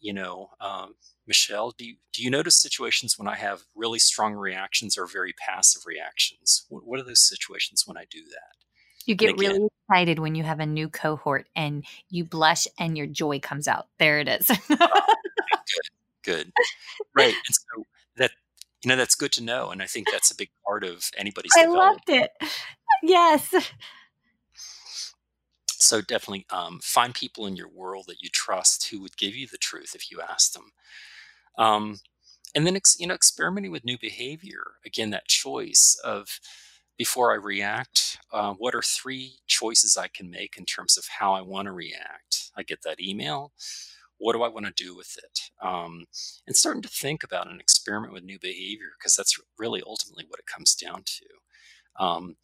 You 0.00 0.12
know, 0.12 0.50
um, 0.60 0.94
Michelle, 1.26 1.72
do 1.76 1.84
you, 1.84 1.96
do 2.12 2.22
you 2.22 2.30
notice 2.30 2.56
situations 2.60 3.18
when 3.18 3.28
I 3.28 3.36
have 3.36 3.62
really 3.74 3.98
strong 3.98 4.34
reactions 4.34 4.96
or 4.96 5.06
very 5.06 5.34
passive 5.34 5.82
reactions? 5.86 6.66
What, 6.68 6.86
what 6.86 7.00
are 7.00 7.04
those 7.04 7.26
situations 7.26 7.84
when 7.86 7.96
I 7.96 8.06
do 8.10 8.22
that? 8.30 8.67
You 9.08 9.14
get 9.14 9.30
again, 9.30 9.48
really 9.48 9.68
excited 9.88 10.18
when 10.18 10.34
you 10.34 10.44
have 10.44 10.60
a 10.60 10.66
new 10.66 10.90
cohort 10.90 11.48
and 11.56 11.82
you 12.10 12.26
blush 12.26 12.68
and 12.78 12.94
your 12.94 13.06
joy 13.06 13.40
comes 13.40 13.66
out. 13.66 13.88
There 13.98 14.20
it 14.20 14.28
is. 14.28 14.46
good, 14.68 14.78
good. 16.22 16.52
Right. 17.14 17.32
And 17.32 17.54
so 17.54 17.84
that, 18.18 18.32
you 18.84 18.90
know, 18.90 18.96
that's 18.96 19.14
good 19.14 19.32
to 19.32 19.42
know. 19.42 19.70
And 19.70 19.80
I 19.80 19.86
think 19.86 20.08
that's 20.12 20.30
a 20.30 20.36
big 20.36 20.50
part 20.62 20.84
of 20.84 21.10
anybody's 21.16 21.52
I 21.56 21.64
loved 21.64 22.08
it. 22.08 22.30
Yes. 23.00 23.54
So 25.68 26.00
definitely 26.00 26.46
um, 26.50 26.80
find 26.82 27.14
people 27.14 27.46
in 27.46 27.54
your 27.54 27.68
world 27.68 28.06
that 28.08 28.20
you 28.20 28.28
trust 28.28 28.88
who 28.88 29.00
would 29.02 29.16
give 29.16 29.36
you 29.36 29.46
the 29.46 29.56
truth 29.56 29.92
if 29.94 30.10
you 30.10 30.20
asked 30.20 30.52
them. 30.52 30.72
Um, 31.56 32.00
and 32.56 32.66
then 32.66 32.76
you 32.98 33.06
know 33.06 33.14
experimenting 33.14 33.70
with 33.70 33.84
new 33.84 33.96
behavior. 33.98 34.72
Again, 34.84 35.10
that 35.10 35.28
choice 35.28 35.96
of 36.02 36.40
before 36.98 37.32
I 37.32 37.36
react, 37.36 38.18
uh, 38.32 38.52
what 38.54 38.74
are 38.74 38.82
three 38.82 39.36
choices 39.46 39.96
I 39.96 40.08
can 40.08 40.28
make 40.30 40.58
in 40.58 40.64
terms 40.64 40.98
of 40.98 41.06
how 41.20 41.32
I 41.32 41.40
want 41.40 41.66
to 41.66 41.72
react? 41.72 42.50
I 42.56 42.64
get 42.64 42.82
that 42.82 43.00
email. 43.00 43.52
What 44.18 44.32
do 44.32 44.42
I 44.42 44.48
want 44.48 44.66
to 44.66 44.72
do 44.84 44.96
with 44.96 45.16
it? 45.16 45.40
Um, 45.62 46.06
and 46.46 46.56
starting 46.56 46.82
to 46.82 46.88
think 46.88 47.22
about 47.22 47.50
an 47.50 47.60
experiment 47.60 48.12
with 48.12 48.24
new 48.24 48.38
behavior 48.40 48.88
because 48.98 49.14
that's 49.14 49.38
really 49.56 49.80
ultimately 49.86 50.24
what 50.26 50.40
it 50.40 50.52
comes 50.52 50.74
down 50.74 51.04
to. 51.06 52.04
Um, 52.04 52.36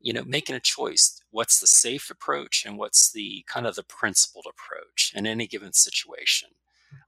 you 0.00 0.12
know, 0.12 0.22
making 0.24 0.54
a 0.54 0.60
choice. 0.60 1.20
What's 1.30 1.58
the 1.58 1.66
safe 1.66 2.10
approach 2.10 2.64
and 2.64 2.78
what's 2.78 3.10
the 3.10 3.44
kind 3.48 3.66
of 3.66 3.74
the 3.74 3.82
principled 3.82 4.46
approach 4.48 5.12
in 5.16 5.26
any 5.26 5.48
given 5.48 5.72
situation? 5.72 6.50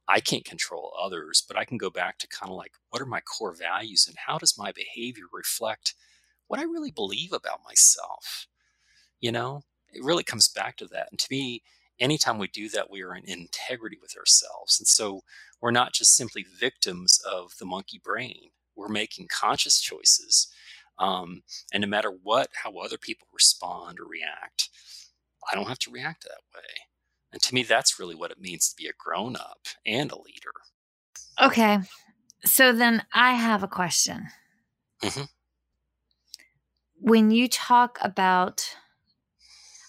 I 0.09 0.19
can't 0.19 0.45
control 0.45 0.93
others, 1.01 1.45
but 1.47 1.57
I 1.57 1.65
can 1.65 1.79
go 1.79 1.91
back 1.91 2.19
to 2.19 2.29
kind 2.29 2.51
of 2.51 2.57
like 2.57 2.73
what 2.91 3.03
are 3.03 3.07
my 3.07 3.21
core 3.21 3.55
values 3.55 4.07
and 4.09 4.17
how 4.27 4.39
does 4.39 4.59
my 4.59 4.73
behavior 4.73 5.25
reflect 5.33 5.95
what 6.49 6.61
I 6.61 6.65
really 6.65 6.91
believe 6.91 7.33
about 7.33 7.61
myself? 7.65 8.47
You 9.21 9.33
know, 9.33 9.63
it 9.93 10.05
really 10.05 10.25
comes 10.25 10.49
back 10.49 10.77
to 10.77 10.87
that. 10.89 11.09
And 11.11 11.19
to 11.19 11.27
me, 11.31 11.63
anytime 11.99 12.39
we 12.39 12.49
do 12.49 12.69
that, 12.71 12.91
we 12.91 13.03
are 13.03 13.15
in 13.15 13.25
integrity 13.29 13.99
with 14.01 14.17
ourselves. 14.17 14.79
And 14.79 14.87
so 14.87 15.23
we're 15.61 15.71
not 15.71 15.93
just 15.93 16.15
simply 16.15 16.45
victims 16.59 17.21
of 17.31 17.53
the 17.59 17.67
monkey 17.67 18.01
brain, 18.03 18.51
we're 18.75 18.89
making 18.89 19.29
conscious 19.31 19.81
choices 19.81 20.49
um, 20.99 21.43
and 21.73 21.83
no 21.83 21.87
matter 21.87 22.11
what, 22.11 22.49
how 22.63 22.77
other 22.79 22.99
people 22.99 23.29
respond 23.33 23.99
or 24.01 24.07
react, 24.07 24.71
I 25.51 25.55
don't 25.55 25.69
have 25.69 25.79
to 25.81 25.91
react 25.91 26.25
that 26.25 26.41
way. 26.55 26.69
And 27.33 27.43
to 27.43 27.55
me, 27.55 27.63
that's 27.63 27.99
really 27.99 28.15
what 28.15 28.31
it 28.31 28.41
means 28.41 28.69
to 28.69 28.77
be 28.77 28.89
a 28.89 28.93
grown 28.99 29.37
up 29.37 29.67
and 29.85 30.11
a 30.11 30.17
leader. 30.17 30.53
Okay. 31.43 31.79
So 32.45 32.73
then 32.73 33.05
I 33.13 33.35
have 33.35 33.63
a 33.63 33.69
question. 33.69 34.29
Mm-hmm. 35.03 35.25
When 37.07 37.31
you 37.31 37.47
talk 37.49 37.99
about 38.03 38.75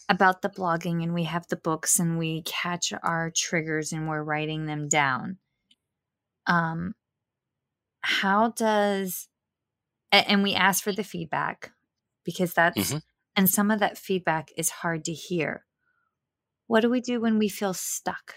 about 0.07 0.43
the 0.43 0.49
blogging 0.49 1.01
and 1.01 1.15
we 1.15 1.23
have 1.23 1.47
the 1.47 1.55
books 1.55 1.97
and 1.97 2.19
we 2.19 2.43
catch 2.43 2.93
our 3.01 3.31
triggers 3.35 3.91
and 3.91 4.07
we're 4.07 4.21
writing 4.21 4.67
them 4.67 4.87
down, 4.87 5.39
um, 6.45 6.93
how 8.01 8.49
does 8.51 9.29
and 10.11 10.43
we 10.43 10.53
ask 10.53 10.83
for 10.83 10.91
the 10.91 11.03
feedback 11.03 11.71
because 12.23 12.53
that's 12.53 12.91
mm-hmm. 12.91 12.97
and 13.35 13.49
some 13.49 13.71
of 13.71 13.79
that 13.79 13.97
feedback 13.97 14.51
is 14.55 14.69
hard 14.69 15.03
to 15.05 15.13
hear 15.13 15.65
what 16.67 16.81
do 16.81 16.89
we 16.89 17.01
do 17.01 17.19
when 17.19 17.39
we 17.39 17.49
feel 17.49 17.73
stuck 17.73 18.35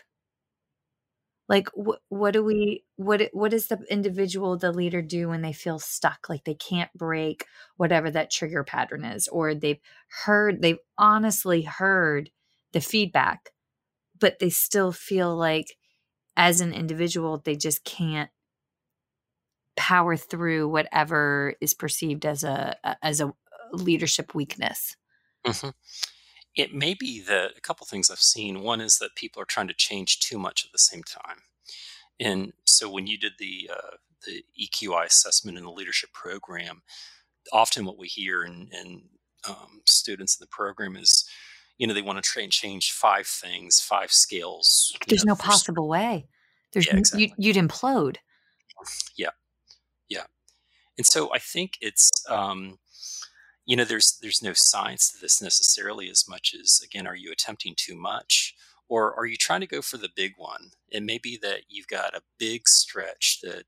like 1.50 1.68
wh- 1.76 2.00
what 2.08 2.30
do 2.30 2.42
we 2.42 2.84
what 2.96 3.28
what 3.32 3.50
does 3.50 3.66
the 3.66 3.84
individual 3.90 4.56
the 4.56 4.72
leader 4.72 5.02
do 5.02 5.28
when 5.28 5.42
they 5.42 5.52
feel 5.52 5.78
stuck 5.78 6.28
like 6.30 6.44
they 6.44 6.54
can't 6.54 6.92
break 6.94 7.44
whatever 7.76 8.10
that 8.10 8.30
trigger 8.30 8.64
pattern 8.64 9.04
is 9.04 9.28
or 9.28 9.54
they've 9.54 9.80
heard 10.24 10.62
they've 10.62 10.78
honestly 10.96 11.62
heard 11.62 12.30
the 12.72 12.80
feedback 12.80 13.50
but 14.18 14.38
they 14.38 14.48
still 14.48 14.92
feel 14.92 15.36
like 15.36 15.76
as 16.36 16.60
an 16.60 16.72
individual 16.72 17.42
they 17.44 17.56
just 17.56 17.84
can't 17.84 18.30
power 19.76 20.16
through 20.16 20.68
whatever 20.68 21.54
is 21.60 21.74
perceived 21.74 22.24
as 22.24 22.44
a 22.44 22.76
as 23.02 23.20
a 23.20 23.32
leadership 23.72 24.34
weakness 24.34 24.96
mm-hmm. 25.44 25.70
It 26.56 26.74
may 26.74 26.94
be 26.94 27.20
that 27.22 27.52
a 27.56 27.60
couple 27.60 27.86
things 27.86 28.10
i've 28.10 28.18
seen. 28.18 28.62
One 28.62 28.80
is 28.80 28.98
that 28.98 29.14
people 29.14 29.42
are 29.42 29.46
trying 29.46 29.68
to 29.68 29.74
change 29.74 30.20
too 30.20 30.38
much 30.38 30.64
at 30.64 30.72
the 30.72 30.78
same 30.78 31.02
time. 31.02 31.38
And 32.18 32.52
so 32.64 32.90
when 32.90 33.06
you 33.06 33.18
did 33.18 33.32
the 33.38 33.70
uh, 33.72 33.96
the 34.26 34.44
eqi 34.60 35.06
assessment 35.06 35.58
in 35.58 35.64
the 35.64 35.70
leadership 35.70 36.12
program 36.12 36.82
often 37.54 37.86
what 37.86 37.98
we 37.98 38.06
hear 38.06 38.44
in, 38.44 38.68
in 38.70 39.02
um, 39.48 39.80
students 39.86 40.38
in 40.38 40.44
the 40.44 40.48
program 40.48 40.94
is 40.94 41.24
you 41.78 41.86
know 41.86 41.94
they 41.94 42.02
want 42.02 42.22
to 42.22 42.28
try 42.28 42.42
and 42.42 42.52
change 42.52 42.92
five 42.92 43.26
things 43.26 43.80
five 43.80 44.12
scales 44.12 44.94
there's 45.08 45.24
know, 45.24 45.32
no 45.32 45.36
possible 45.36 45.88
way. 45.88 46.26
There's 46.72 46.86
yeah, 46.86 46.96
exactly. 46.96 47.34
you, 47.36 47.52
would 47.52 47.68
implode. 47.68 48.16
Yeah, 49.16 49.30
yeah. 50.08 50.24
And 50.96 51.06
so 51.06 51.32
I 51.34 51.38
think 51.38 51.76
it's, 51.80 52.10
um, 52.28 52.78
you 53.70 53.76
know, 53.76 53.84
there's 53.84 54.18
there's 54.20 54.42
no 54.42 54.52
science 54.52 55.12
to 55.12 55.20
this 55.20 55.40
necessarily 55.40 56.10
as 56.10 56.24
much 56.28 56.56
as 56.60 56.80
again, 56.84 57.06
are 57.06 57.14
you 57.14 57.30
attempting 57.30 57.74
too 57.76 57.94
much, 57.94 58.56
or 58.88 59.14
are 59.14 59.26
you 59.26 59.36
trying 59.36 59.60
to 59.60 59.68
go 59.68 59.80
for 59.80 59.96
the 59.96 60.08
big 60.16 60.32
one? 60.36 60.72
It 60.88 61.04
may 61.04 61.18
be 61.18 61.38
that 61.42 61.62
you've 61.68 61.86
got 61.86 62.16
a 62.16 62.22
big 62.36 62.68
stretch 62.68 63.38
that 63.42 63.66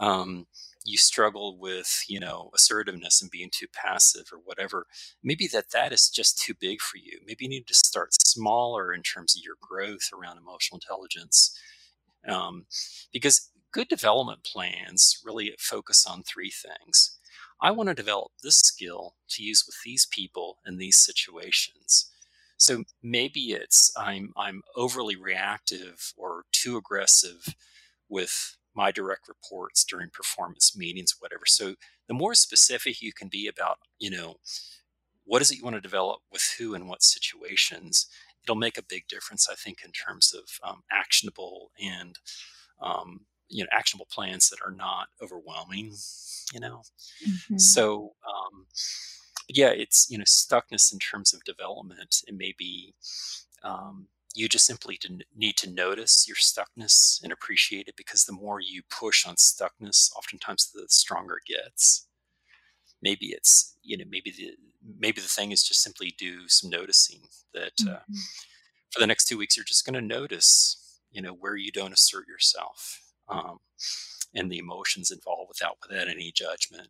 um, 0.00 0.46
you 0.86 0.96
struggle 0.96 1.58
with, 1.58 2.04
you 2.08 2.18
know, 2.20 2.50
assertiveness 2.54 3.20
and 3.20 3.30
being 3.30 3.50
too 3.52 3.66
passive 3.74 4.24
or 4.32 4.38
whatever. 4.42 4.86
Maybe 5.22 5.46
that 5.48 5.72
that 5.74 5.92
is 5.92 6.08
just 6.08 6.38
too 6.38 6.54
big 6.58 6.80
for 6.80 6.96
you. 6.96 7.20
Maybe 7.26 7.44
you 7.44 7.50
need 7.50 7.66
to 7.66 7.74
start 7.74 8.14
smaller 8.14 8.94
in 8.94 9.02
terms 9.02 9.36
of 9.36 9.42
your 9.44 9.56
growth 9.60 10.08
around 10.14 10.38
emotional 10.38 10.80
intelligence. 10.82 11.54
Um, 12.26 12.64
because 13.12 13.50
good 13.72 13.88
development 13.88 14.44
plans 14.44 15.20
really 15.22 15.54
focus 15.58 16.06
on 16.06 16.22
three 16.22 16.50
things. 16.50 17.18
I 17.64 17.70
want 17.70 17.88
to 17.88 17.94
develop 17.94 18.32
this 18.42 18.58
skill 18.58 19.14
to 19.30 19.42
use 19.42 19.64
with 19.66 19.76
these 19.86 20.06
people 20.10 20.58
in 20.66 20.76
these 20.76 20.98
situations. 20.98 22.10
So 22.58 22.84
maybe 23.02 23.40
it's 23.52 23.90
I'm 23.96 24.34
I'm 24.36 24.60
overly 24.76 25.16
reactive 25.16 26.12
or 26.14 26.44
too 26.52 26.76
aggressive 26.76 27.54
with 28.06 28.58
my 28.74 28.92
direct 28.92 29.28
reports 29.28 29.82
during 29.82 30.10
performance 30.10 30.76
meetings, 30.76 31.14
whatever. 31.18 31.44
So 31.46 31.76
the 32.06 32.12
more 32.12 32.34
specific 32.34 33.00
you 33.00 33.14
can 33.14 33.28
be 33.28 33.48
about, 33.48 33.78
you 33.98 34.10
know, 34.10 34.34
what 35.24 35.40
is 35.40 35.50
it 35.50 35.56
you 35.56 35.64
want 35.64 35.76
to 35.76 35.80
develop 35.80 36.20
with 36.30 36.42
who 36.58 36.74
and 36.74 36.86
what 36.86 37.02
situations, 37.02 38.06
it'll 38.42 38.56
make 38.56 38.76
a 38.76 38.82
big 38.82 39.08
difference, 39.08 39.48
I 39.50 39.54
think, 39.54 39.78
in 39.82 39.92
terms 39.92 40.34
of 40.34 40.68
um, 40.68 40.82
actionable 40.92 41.70
and 41.82 42.18
um, 42.82 43.20
you 43.48 43.62
know 43.62 43.68
actionable 43.72 44.08
plans 44.10 44.48
that 44.48 44.58
are 44.64 44.72
not 44.72 45.08
overwhelming 45.22 45.92
you 46.52 46.60
know 46.60 46.82
mm-hmm. 47.26 47.58
so 47.58 48.12
um, 48.28 48.66
yeah 49.48 49.70
it's 49.70 50.06
you 50.10 50.18
know 50.18 50.24
stuckness 50.24 50.92
in 50.92 50.98
terms 50.98 51.32
of 51.32 51.44
development 51.44 52.22
it 52.26 52.34
may 52.34 52.54
be 52.56 52.94
um, 53.62 54.08
you 54.34 54.48
just 54.48 54.66
simply 54.66 54.98
need 55.36 55.56
to 55.56 55.70
notice 55.70 56.26
your 56.26 56.36
stuckness 56.36 57.22
and 57.22 57.32
appreciate 57.32 57.88
it 57.88 57.96
because 57.96 58.24
the 58.24 58.32
more 58.32 58.60
you 58.60 58.82
push 58.90 59.26
on 59.26 59.36
stuckness 59.36 60.12
oftentimes 60.16 60.70
the 60.74 60.84
stronger 60.88 61.36
it 61.36 61.52
gets 61.52 62.06
maybe 63.02 63.26
it's 63.26 63.76
you 63.82 63.96
know 63.96 64.04
maybe 64.08 64.32
the 64.36 64.52
maybe 64.98 65.20
the 65.20 65.28
thing 65.28 65.52
is 65.52 65.62
just 65.62 65.82
simply 65.82 66.14
do 66.18 66.48
some 66.48 66.70
noticing 66.70 67.20
that 67.52 67.72
uh, 67.82 67.84
mm-hmm. 67.84 67.92
uh, 67.92 68.20
for 68.90 69.00
the 69.00 69.06
next 69.06 69.26
two 69.26 69.38
weeks 69.38 69.56
you're 69.56 69.64
just 69.64 69.86
going 69.86 69.94
to 69.94 70.16
notice 70.16 70.98
you 71.10 71.22
know 71.22 71.32
where 71.32 71.56
you 71.56 71.70
don't 71.70 71.92
assert 71.92 72.26
yourself 72.26 73.00
um, 73.28 73.58
and 74.34 74.50
the 74.50 74.58
emotions 74.58 75.10
involved 75.10 75.48
without 75.48 75.76
without 75.86 76.08
any 76.08 76.32
judgment. 76.34 76.88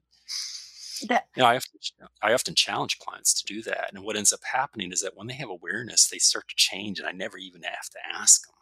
That, 1.08 1.26
you 1.36 1.42
know, 1.42 1.48
I 1.48 1.56
often, 1.56 1.80
I 2.22 2.32
often 2.32 2.54
challenge 2.54 2.98
clients 2.98 3.34
to 3.34 3.52
do 3.52 3.62
that, 3.62 3.90
and 3.92 4.04
what 4.04 4.16
ends 4.16 4.32
up 4.32 4.40
happening 4.52 4.92
is 4.92 5.00
that 5.02 5.16
when 5.16 5.26
they 5.26 5.34
have 5.34 5.50
awareness, 5.50 6.08
they 6.08 6.18
start 6.18 6.48
to 6.48 6.54
change, 6.56 6.98
and 6.98 7.08
I 7.08 7.12
never 7.12 7.36
even 7.36 7.62
have 7.62 7.90
to 7.90 7.98
ask 8.16 8.46
them 8.46 8.54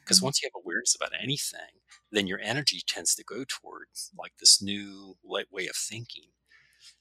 because 0.00 0.18
mm-hmm. 0.18 0.26
once 0.26 0.42
you 0.42 0.46
have 0.46 0.62
awareness 0.62 0.94
about 0.94 1.12
anything, 1.20 1.80
then 2.10 2.26
your 2.26 2.38
energy 2.42 2.80
tends 2.86 3.14
to 3.14 3.24
go 3.24 3.44
toward 3.46 3.86
like 4.18 4.32
this 4.38 4.62
new 4.62 5.16
way 5.24 5.66
of 5.66 5.76
thinking. 5.76 6.30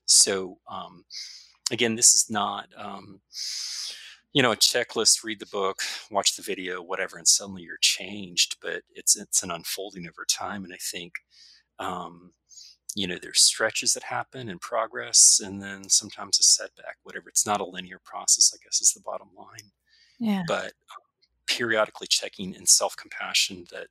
So, 0.06 0.60
um, 0.70 1.06
again, 1.72 1.96
this 1.96 2.14
is 2.14 2.30
not. 2.30 2.68
Um, 2.78 3.22
you 4.34 4.42
know 4.42 4.52
a 4.52 4.58
checklist 4.58 5.24
read 5.24 5.40
the 5.40 5.46
book 5.46 5.82
watch 6.12 6.36
the 6.36 6.42
video 6.42 6.82
whatever 6.82 7.18
and 7.18 7.28
suddenly 7.28 7.62
you're 7.62 7.78
changed 7.82 8.58
but 8.62 8.82
it's 8.94 9.16
it's 9.16 9.44
an 9.44 9.52
unfolding 9.52 10.08
over 10.08 10.26
time 10.28 10.64
and 10.64 10.74
i 10.74 10.78
think 10.78 11.14
um, 11.80 12.32
you 12.96 13.08
know 13.08 13.18
there's 13.22 13.42
stretches 13.42 13.94
that 13.94 14.04
happen 14.04 14.50
in 14.50 14.60
progress 14.60 15.42
and 15.44 15.62
then 15.62 15.90
sometimes 15.90 16.40
a 16.40 16.44
setback 16.44 16.98
whatever. 17.04 17.30
It's 17.30 17.48
not 17.48 17.62
a 17.62 17.66
linear 17.66 18.00
process 18.04 18.54
i 18.54 18.58
guess 18.64 18.82
is 18.82 18.94
the 18.94 19.02
bottom 19.02 19.30
line 19.38 19.72
yeah. 20.20 20.44
but 20.48 20.66
um, 20.66 21.04
periodically 21.48 22.08
checking 22.08 22.54
in 22.54 22.66
self-compassion 22.66 23.66
that 23.72 23.88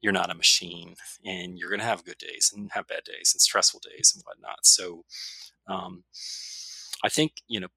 you're 0.00 0.12
not 0.12 0.30
a 0.30 0.34
machine 0.34 0.94
and 1.24 1.58
you're 1.58 1.68
going 1.68 1.80
to 1.80 1.86
have 1.86 2.04
good 2.04 2.18
days 2.18 2.52
and 2.54 2.70
have 2.72 2.88
bad 2.88 3.04
days 3.04 3.32
and 3.34 3.40
stressful 3.40 3.80
days 3.80 4.12
and 4.14 4.24
whatnot. 4.24 4.66
So 4.66 5.04
um, 5.68 6.02
i 7.04 7.08
think 7.08 7.34
you 7.46 7.60
know 7.60 7.68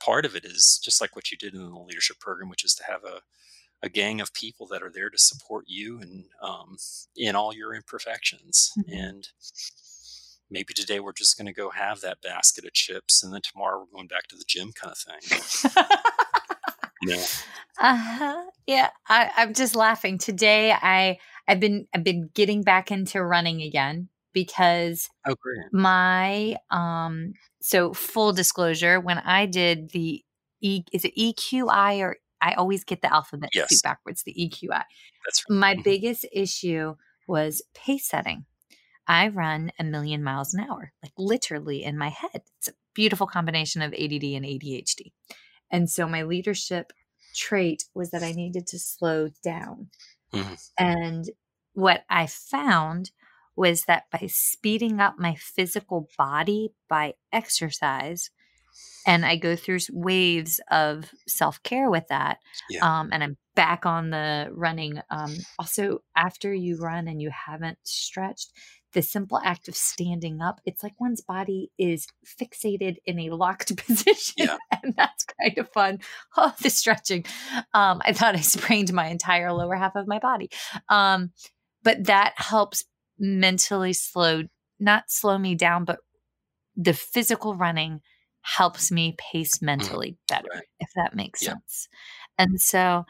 part 0.00 0.24
of 0.24 0.34
it 0.34 0.44
is 0.44 0.80
just 0.82 1.00
like 1.00 1.14
what 1.16 1.30
you 1.30 1.36
did 1.36 1.54
in 1.54 1.60
the 1.60 1.78
leadership 1.78 2.18
program, 2.18 2.48
which 2.48 2.64
is 2.64 2.74
to 2.74 2.84
have 2.84 3.04
a, 3.04 3.20
a 3.82 3.88
gang 3.88 4.20
of 4.20 4.32
people 4.32 4.66
that 4.68 4.82
are 4.82 4.90
there 4.92 5.10
to 5.10 5.18
support 5.18 5.64
you 5.68 6.00
and 6.00 6.24
um, 6.42 6.76
in 7.16 7.36
all 7.36 7.54
your 7.54 7.74
imperfections. 7.74 8.72
Mm-hmm. 8.78 8.92
And 8.92 9.28
maybe 10.50 10.74
today 10.74 11.00
we're 11.00 11.12
just 11.12 11.36
going 11.36 11.46
to 11.46 11.52
go 11.52 11.70
have 11.70 12.00
that 12.00 12.22
basket 12.22 12.64
of 12.64 12.72
chips, 12.72 13.22
and 13.22 13.32
then 13.32 13.42
tomorrow 13.42 13.80
we're 13.80 13.96
going 13.96 14.08
back 14.08 14.28
to 14.28 14.36
the 14.36 14.44
gym, 14.46 14.72
kind 14.72 14.92
of 14.92 14.98
thing. 14.98 15.82
yeah. 17.06 17.24
Uh-huh. 17.78 18.44
Yeah. 18.66 18.90
I, 19.08 19.30
I'm 19.36 19.54
just 19.54 19.76
laughing. 19.76 20.18
Today 20.18 20.72
I 20.72 21.18
I've 21.46 21.60
been 21.60 21.86
I've 21.94 22.04
been 22.04 22.30
getting 22.34 22.62
back 22.62 22.90
into 22.90 23.22
running 23.22 23.62
again 23.62 24.08
because 24.36 25.08
oh, 25.26 25.34
my 25.72 26.56
um 26.70 27.32
so 27.62 27.94
full 27.94 28.34
disclosure 28.34 29.00
when 29.00 29.16
i 29.16 29.46
did 29.46 29.88
the 29.92 30.22
e 30.60 30.82
is 30.92 31.06
it 31.06 31.16
eqi 31.16 32.00
or 32.00 32.16
i 32.42 32.52
always 32.52 32.84
get 32.84 33.00
the 33.00 33.10
alphabet 33.10 33.48
yes. 33.54 33.80
backwards 33.80 34.24
the 34.24 34.34
eqi 34.34 34.68
that's 34.68 35.42
right. 35.48 35.56
my 35.56 35.72
mm-hmm. 35.72 35.82
biggest 35.82 36.26
issue 36.30 36.94
was 37.26 37.62
pace 37.72 38.06
setting 38.06 38.44
i 39.08 39.26
run 39.26 39.72
a 39.78 39.84
million 39.84 40.22
miles 40.22 40.52
an 40.52 40.66
hour 40.68 40.92
like 41.02 41.12
literally 41.16 41.82
in 41.82 41.96
my 41.96 42.10
head 42.10 42.42
it's 42.58 42.68
a 42.68 42.72
beautiful 42.92 43.26
combination 43.26 43.80
of 43.80 43.94
add 43.94 44.22
and 44.22 44.44
adhd 44.44 45.12
and 45.70 45.88
so 45.88 46.06
my 46.06 46.22
leadership 46.22 46.92
trait 47.34 47.84
was 47.94 48.10
that 48.10 48.22
i 48.22 48.32
needed 48.32 48.66
to 48.66 48.78
slow 48.78 49.30
down 49.42 49.88
mm-hmm. 50.30 50.54
and 50.76 51.30
what 51.72 52.02
i 52.10 52.26
found 52.26 53.12
was 53.56 53.82
that 53.82 54.04
by 54.10 54.26
speeding 54.28 55.00
up 55.00 55.14
my 55.18 55.34
physical 55.34 56.08
body 56.18 56.72
by 56.88 57.14
exercise, 57.32 58.30
and 59.06 59.24
I 59.24 59.36
go 59.36 59.56
through 59.56 59.78
waves 59.92 60.60
of 60.70 61.10
self 61.26 61.62
care 61.62 61.90
with 61.90 62.08
that. 62.08 62.38
Yeah. 62.68 63.00
Um, 63.00 63.10
and 63.12 63.22
I'm 63.22 63.36
back 63.54 63.86
on 63.86 64.10
the 64.10 64.48
running. 64.52 65.00
Um, 65.10 65.34
also, 65.58 66.00
after 66.16 66.52
you 66.52 66.76
run 66.78 67.08
and 67.08 67.22
you 67.22 67.30
haven't 67.30 67.78
stretched, 67.84 68.52
the 68.92 69.02
simple 69.02 69.40
act 69.44 69.68
of 69.68 69.76
standing 69.76 70.40
up, 70.40 70.60
it's 70.64 70.82
like 70.82 70.94
one's 70.98 71.20
body 71.20 71.70
is 71.78 72.06
fixated 72.24 72.96
in 73.04 73.18
a 73.20 73.30
locked 73.30 73.76
position. 73.86 74.34
Yeah. 74.38 74.56
And 74.82 74.94
that's 74.96 75.24
kind 75.40 75.56
of 75.58 75.70
fun. 75.72 75.98
Oh, 76.36 76.54
the 76.62 76.70
stretching. 76.70 77.24
Um, 77.74 78.00
I 78.04 78.12
thought 78.12 78.36
I 78.36 78.40
sprained 78.40 78.92
my 78.92 79.08
entire 79.08 79.52
lower 79.52 79.76
half 79.76 79.96
of 79.96 80.08
my 80.08 80.18
body. 80.18 80.50
Um, 80.88 81.30
but 81.82 82.04
that 82.04 82.34
helps 82.36 82.84
mentally 83.18 83.92
slow, 83.92 84.42
not 84.78 85.04
slow 85.08 85.38
me 85.38 85.54
down, 85.54 85.84
but 85.84 85.98
the 86.76 86.92
physical 86.92 87.54
running 87.54 88.00
helps 88.42 88.92
me 88.92 89.16
pace 89.18 89.56
mm-hmm. 89.56 89.66
mentally 89.66 90.16
better, 90.28 90.48
right. 90.52 90.62
if 90.80 90.90
that 90.94 91.14
makes 91.14 91.42
yeah. 91.42 91.50
sense. 91.50 91.88
And 92.38 92.60
so 92.60 93.04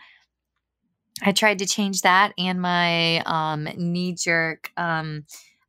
I 1.23 1.33
tried 1.33 1.59
to 1.59 1.67
change 1.67 2.03
that 2.03 2.33
and 2.39 2.61
my 2.61 3.21
um, 3.21 3.65
knee 3.77 4.15
jerk 4.15 4.71
um, 4.77 5.25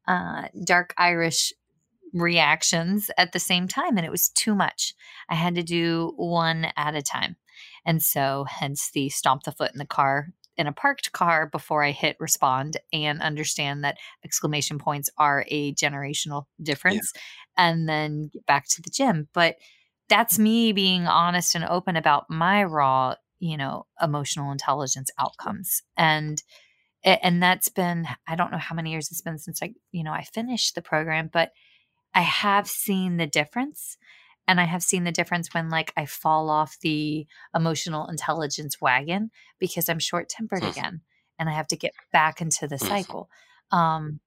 uh, 0.08 0.48
dark 0.64 0.94
Irish 0.98 1.54
reactions 2.14 3.12
at 3.18 3.34
the 3.34 3.40
same 3.40 3.68
time, 3.68 3.98
and 3.98 4.06
it 4.06 4.12
was 4.12 4.30
too 4.30 4.56
much. 4.56 4.94
I 5.30 5.36
had 5.36 5.56
to 5.56 5.64
do 5.64 6.14
one 6.16 6.68
at 6.78 6.96
a 6.96 7.02
time. 7.02 7.36
And 7.86 8.02
so, 8.02 8.46
hence 8.50 8.92
the 8.94 9.10
stomp 9.10 9.44
the 9.44 9.52
foot 9.52 9.72
in 9.72 9.80
the 9.80 9.86
car 9.86 10.30
in 10.58 10.68
a 10.68 10.74
parked 10.74 11.12
car 11.12 11.48
before 11.48 11.84
I 11.84 11.92
hit 11.92 12.18
respond 12.20 12.78
and 12.92 13.22
understand 13.22 13.84
that 13.84 13.98
exclamation 14.24 14.80
points 14.80 15.10
are 15.18 15.46
a 15.48 15.74
generational 15.74 16.46
difference 16.62 17.12
yeah. 17.16 17.70
and 17.70 17.88
then 17.88 18.30
get 18.34 18.46
back 18.46 18.68
to 18.70 18.82
the 18.82 18.90
gym. 18.90 19.28
But 19.34 19.58
that's 20.10 20.40
me 20.40 20.72
being 20.72 21.06
honest 21.06 21.56
and 21.56 21.66
open 21.66 21.96
about 21.96 22.30
my 22.30 22.64
raw, 22.64 23.16
you 23.40 23.58
know, 23.58 23.86
emotional 24.02 24.52
intelligence 24.52 25.12
outcomes. 25.20 25.82
And 25.96 26.42
and 27.04 27.42
that's 27.42 27.70
been 27.70 28.08
I 28.28 28.36
don't 28.36 28.52
know 28.52 28.58
how 28.58 28.76
many 28.76 28.92
years 28.92 29.12
it's 29.12 29.22
been 29.22 29.38
since 29.38 29.62
I, 29.62 29.74
you 29.92 30.04
know, 30.04 30.12
I 30.12 30.24
finished 30.24 30.76
the 30.76 30.82
program, 30.82 31.30
but 31.32 31.52
I 32.14 32.22
have 32.22 32.68
seen 32.68 33.18
the 33.18 33.28
difference 33.28 33.98
and 34.48 34.62
I 34.62 34.66
have 34.66 34.84
seen 34.84 35.04
the 35.04 35.12
difference 35.12 35.54
when 35.54 35.70
like 35.70 35.94
I 35.98 36.06
fall 36.06 36.50
off 36.50 36.78
the 36.82 37.28
emotional 37.56 38.08
intelligence 38.08 38.80
wagon 38.82 39.32
because 39.60 39.90
I'm 39.90 40.00
short 40.00 40.30
tempered 40.30 40.62
mm-hmm. 40.62 40.80
again 40.80 41.02
and 41.38 41.50
I 41.50 41.54
have 41.54 41.68
to 41.68 41.76
get 41.76 41.94
back 42.12 42.42
into 42.42 42.68
the 42.68 42.76
mm-hmm. 42.76 42.88
cycle. 42.88 43.30
Um, 43.72 44.20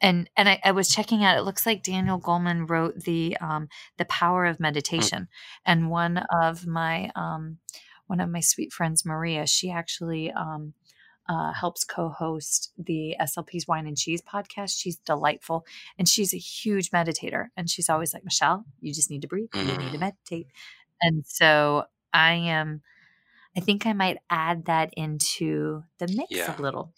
and 0.00 0.30
and 0.36 0.48
I, 0.48 0.60
I, 0.64 0.72
was 0.72 0.88
checking 0.88 1.24
out. 1.24 1.36
It 1.36 1.42
looks 1.42 1.66
like 1.66 1.82
Daniel 1.82 2.18
Goleman 2.18 2.68
wrote 2.68 3.00
the 3.00 3.36
um, 3.40 3.68
the 3.98 4.06
power 4.06 4.46
of 4.46 4.56
mm. 4.56 4.60
meditation, 4.60 5.28
and 5.66 5.90
one 5.90 6.24
of 6.42 6.66
my 6.66 7.10
um, 7.14 7.58
one 8.06 8.18
of 8.18 8.30
my 8.30 8.40
sweet 8.40 8.72
friends, 8.72 9.04
Maria, 9.04 9.46
she 9.46 9.70
actually 9.70 10.32
um, 10.32 10.72
uh, 11.28 11.52
helps 11.52 11.84
co-host 11.84 12.72
the 12.76 13.16
SLP's 13.20 13.66
Wine 13.68 13.86
and 13.86 13.96
Cheese 13.96 14.22
podcast. 14.22 14.80
She's 14.80 14.96
delightful, 14.96 15.64
and 15.98 16.08
she's 16.08 16.34
a 16.34 16.38
huge 16.38 16.90
meditator. 16.90 17.48
And 17.56 17.70
she's 17.70 17.88
always 17.88 18.12
like, 18.12 18.24
Michelle, 18.24 18.64
you 18.80 18.92
just 18.92 19.10
need 19.10 19.22
to 19.22 19.28
breathe. 19.28 19.50
You 19.54 19.64
need 19.64 19.92
to 19.92 19.98
mm. 19.98 20.00
meditate. 20.00 20.48
And 21.00 21.24
so 21.26 21.84
I 22.12 22.32
am. 22.32 22.82
I 23.56 23.60
think 23.60 23.84
I 23.84 23.92
might 23.92 24.18
add 24.30 24.66
that 24.66 24.94
into 24.96 25.82
the 25.98 26.06
mix 26.06 26.30
yeah. 26.30 26.56
a 26.56 26.62
little. 26.62 26.92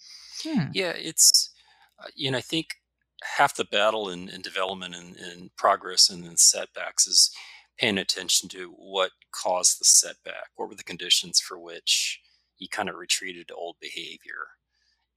Hmm. 0.44 0.66
Yeah, 0.74 0.92
it's 0.96 1.50
uh, 1.98 2.08
you 2.14 2.30
know 2.30 2.38
I 2.38 2.42
think 2.42 2.68
half 3.38 3.54
the 3.56 3.64
battle 3.64 4.08
in, 4.08 4.28
in 4.28 4.40
development 4.40 4.94
and, 4.94 5.16
and 5.16 5.56
progress 5.56 6.10
and 6.10 6.24
then 6.24 6.36
setbacks 6.36 7.06
is 7.06 7.30
paying 7.78 7.98
attention 7.98 8.48
to 8.50 8.74
what 8.76 9.12
caused 9.30 9.80
the 9.80 9.84
setback. 9.84 10.50
What 10.56 10.68
were 10.68 10.74
the 10.74 10.82
conditions 10.82 11.40
for 11.40 11.58
which 11.58 12.20
he 12.62 12.68
kind 12.68 12.88
of 12.88 12.94
retreated 12.94 13.48
to 13.48 13.54
old 13.54 13.76
behavior. 13.80 14.54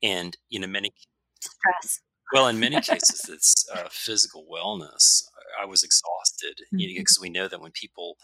And 0.02 0.36
you 0.50 0.60
know, 0.60 0.68
many 0.68 0.92
stress. 1.40 2.02
Well, 2.34 2.48
in 2.48 2.60
many 2.60 2.82
cases, 2.82 3.30
it's 3.30 3.70
uh, 3.72 3.88
physical 3.92 4.46
wellness. 4.52 5.24
I 5.62 5.66
was 5.66 5.84
exhausted, 5.84 6.66
mm-hmm. 6.66 6.80
you 6.80 6.88
know, 6.88 7.02
because 7.02 7.18
mm-hmm. 7.18 7.24
we 7.24 7.30
know 7.30 7.48
that 7.48 7.62
when 7.62 7.72
people, 7.72 8.18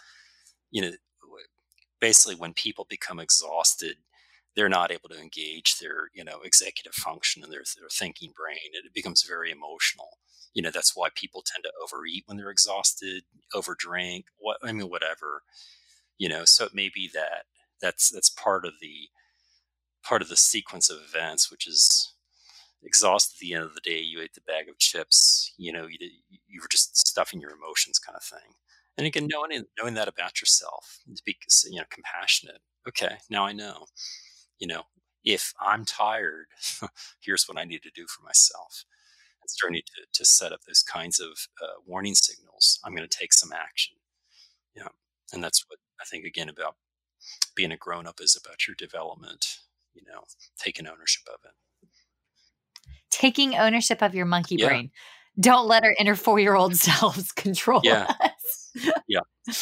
you 0.72 0.82
know, 0.82 0.92
basically 2.00 2.36
when 2.36 2.54
people 2.54 2.88
become 2.90 3.20
exhausted, 3.20 3.98
they're 4.56 4.68
not 4.68 4.92
able 4.92 5.08
to 5.10 5.20
engage 5.20 5.78
their, 5.78 6.10
you 6.14 6.24
know, 6.24 6.40
executive 6.44 6.96
function 6.96 7.44
and 7.44 7.54
their, 7.54 7.64
their 7.80 7.90
thinking 7.90 8.34
brain. 8.36 8.58
It 8.74 8.94
becomes 8.94 9.22
very 9.24 9.52
emotional. 9.52 10.18
You 10.54 10.64
know, 10.64 10.72
that's 10.74 10.96
why 10.96 11.10
people 11.16 11.44
tend 11.46 11.64
to 11.64 11.72
overeat 11.82 12.24
when 12.26 12.38
they're 12.38 12.50
exhausted, 12.50 13.24
overdrink, 13.56 14.24
what 14.40 14.58
I 14.64 14.74
mean, 14.74 14.90
whatever. 14.90 15.44
You 16.18 16.28
know, 16.28 16.42
so 16.44 16.66
it 16.66 16.74
may 16.74 16.90
be 16.94 17.10
that 17.14 17.46
that's 17.82 18.10
that's 18.10 18.30
part 18.30 18.66
of 18.66 18.74
the 18.82 19.10
part 20.04 20.22
of 20.22 20.30
the 20.30 20.38
sequence 20.38 20.90
of 20.90 20.98
events, 21.02 21.52
which 21.52 21.68
is 21.68 22.14
exhausted 22.84 23.36
at 23.36 23.40
the 23.40 23.54
end 23.54 23.64
of 23.64 23.76
the 23.76 23.82
day. 23.82 24.00
You 24.00 24.22
ate 24.22 24.34
the 24.34 24.42
bag 24.42 24.70
of 24.70 24.80
chips. 24.80 25.54
You 25.58 25.74
know, 25.74 25.88
you 25.88 25.98
you 26.48 26.62
were 26.62 26.68
just 26.72 26.98
stuffing 27.08 27.42
your 27.42 27.52
emotions, 27.52 28.00
kind 28.00 28.16
of 28.16 28.24
thing. 28.24 28.56
And 28.98 29.08
again, 29.08 29.28
knowing 29.32 29.66
knowing 29.80 29.94
that 29.96 30.08
about 30.08 30.42
yourself, 30.42 31.00
to 31.16 31.24
be 31.26 31.38
you 31.70 31.80
know 31.80 31.86
compassionate. 31.90 32.60
Okay, 32.88 33.18
now 33.30 33.46
I 33.46 33.54
know. 33.54 33.86
You 34.60 34.68
know, 34.68 34.84
if 35.24 35.54
I'm 35.60 35.86
tired, 35.86 36.48
here's 37.22 37.46
what 37.48 37.58
I 37.58 37.64
need 37.66 37.84
to 37.84 37.92
do 37.96 38.06
for 38.08 38.24
myself. 38.24 38.86
It's 39.44 39.54
starting 39.54 39.82
to, 39.82 40.20
to 40.20 40.26
set 40.26 40.52
up 40.54 40.62
those 40.68 40.84
kinds 40.84 41.20
of 41.20 41.30
uh, 41.62 41.80
warning 41.86 42.16
signals. 42.16 42.80
I'm 42.86 42.96
going 42.96 43.08
to 43.08 43.18
take 43.18 43.34
some 43.34 43.52
action. 43.52 43.98
Yeah, 44.76 44.90
and 45.34 45.44
that's 45.44 45.66
what 45.68 45.80
I 46.00 46.06
think 46.06 46.26
again 46.26 46.50
about 46.50 46.76
being 47.56 47.72
a 47.72 47.78
grown 47.78 48.08
up 48.08 48.20
is 48.22 48.36
about 48.36 48.68
your 48.68 48.76
development, 48.76 49.60
you 49.94 50.02
know, 50.08 50.24
taking 50.58 50.88
ownership 50.88 51.24
of 51.28 51.40
it. 51.46 51.52
taking 53.10 53.56
ownership 53.56 54.02
of 54.02 54.16
your 54.16 54.26
monkey 54.26 54.56
Yeah. 54.58 54.68
brain. 54.68 54.92
Don't 55.40 55.68
let 55.68 55.84
our 55.84 55.94
inner 56.00 56.16
four 56.16 56.40
year 56.40 56.56
old 56.56 56.76
selves 56.78 57.32
control 57.32 57.82
Yeah. 57.84 58.08
us. 58.20 58.72
Yeah. 59.08 59.22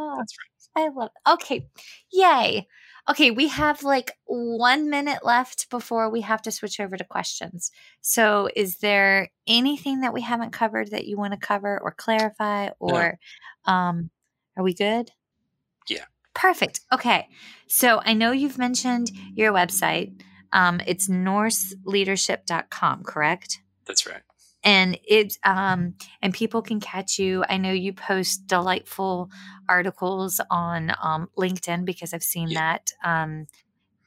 Oh, 0.00 0.14
That's 0.18 0.34
right. 0.76 0.84
I 0.84 0.88
love. 0.90 1.10
Okay, 1.28 1.68
yay. 2.12 2.68
Okay, 3.10 3.32
we 3.32 3.48
have 3.48 3.82
like 3.82 4.12
one 4.26 4.88
minute 4.90 5.24
left 5.24 5.68
before 5.70 6.08
we 6.08 6.20
have 6.20 6.40
to 6.42 6.52
switch 6.52 6.78
over 6.78 6.96
to 6.96 7.02
questions. 7.04 7.72
So, 8.00 8.48
is 8.54 8.76
there 8.78 9.30
anything 9.48 10.02
that 10.02 10.12
we 10.14 10.20
haven't 10.20 10.52
covered 10.52 10.92
that 10.92 11.06
you 11.06 11.16
want 11.16 11.32
to 11.32 11.38
cover 11.40 11.80
or 11.82 11.90
clarify, 11.90 12.68
or 12.78 13.18
um, 13.64 14.10
are 14.56 14.62
we 14.62 14.72
good? 14.72 15.10
Perfect. 16.40 16.80
Okay, 16.92 17.28
so 17.66 18.00
I 18.04 18.14
know 18.14 18.30
you've 18.32 18.58
mentioned 18.58 19.10
your 19.34 19.52
website. 19.52 20.22
Um, 20.52 20.80
it's 20.86 21.08
nourseleadership.com, 21.08 23.02
correct? 23.04 23.60
That's 23.86 24.06
right. 24.06 24.22
and 24.64 24.98
it's 25.06 25.38
um 25.44 25.94
and 26.20 26.34
people 26.34 26.62
can 26.62 26.78
catch 26.80 27.18
you 27.18 27.44
i 27.48 27.56
know 27.56 27.70
you 27.72 27.92
post 27.92 28.46
delightful 28.48 29.30
articles 29.68 30.40
on 30.50 30.92
um 31.00 31.28
linkedin 31.38 31.84
because 31.84 32.12
i've 32.12 32.24
seen 32.24 32.48
Yeah. 32.48 32.60
that 32.60 32.90
um 33.04 33.46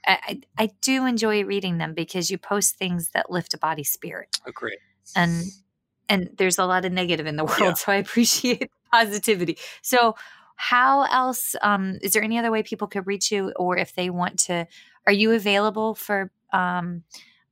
I, 0.05 0.17
I 0.29 0.41
I 0.63 0.69
do 0.81 1.05
enjoy 1.05 1.45
reading 1.45 1.77
them 1.77 1.93
because 1.93 2.29
you 2.29 2.37
post 2.37 2.75
things 2.77 3.09
that 3.13 3.31
lift 3.31 3.53
a 3.53 3.57
body 3.57 3.83
spirit 3.85 4.39
Oh, 4.45 4.51
great. 4.53 4.79
and 5.15 5.45
and 6.09 6.29
there's 6.37 6.59
a 6.59 6.65
lot 6.65 6.83
of 6.85 6.91
negative 6.91 7.25
in 7.27 7.37
the 7.37 7.45
world 7.51 7.59
Yeah. 7.61 7.73
so 7.73 7.91
i 7.93 7.95
appreciate 7.95 8.69
positivity 8.91 9.57
so 9.81 10.15
how 10.55 11.03
else 11.03 11.55
um 11.61 11.97
is 12.01 12.13
there 12.13 12.23
any 12.23 12.37
other 12.37 12.51
way 12.51 12.63
people 12.63 12.87
could 12.87 13.07
reach 13.07 13.31
you 13.31 13.51
or 13.55 13.77
if 13.77 13.95
they 13.95 14.09
want 14.09 14.37
to 14.39 14.67
are 15.07 15.13
you 15.13 15.31
available 15.31 15.95
for 15.95 16.31
um 16.53 17.03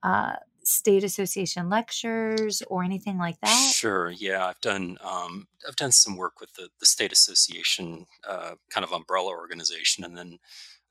uh 0.03 0.33
state 0.63 1.03
association 1.03 1.67
lectures 1.67 2.61
or 2.67 2.83
anything 2.83 3.17
like 3.17 3.39
that 3.41 3.71
Sure. 3.73 4.11
Yeah, 4.11 4.45
I've 4.45 4.61
done 4.61 4.97
um, 5.01 5.47
I've 5.67 5.75
done 5.75 5.91
some 5.91 6.17
work 6.17 6.39
with 6.39 6.53
the 6.53 6.69
the 6.79 6.85
state 6.85 7.11
association 7.11 8.05
uh, 8.27 8.55
kind 8.69 8.83
of 8.83 8.91
umbrella 8.91 9.31
organization, 9.31 10.03
and 10.03 10.17
then 10.17 10.39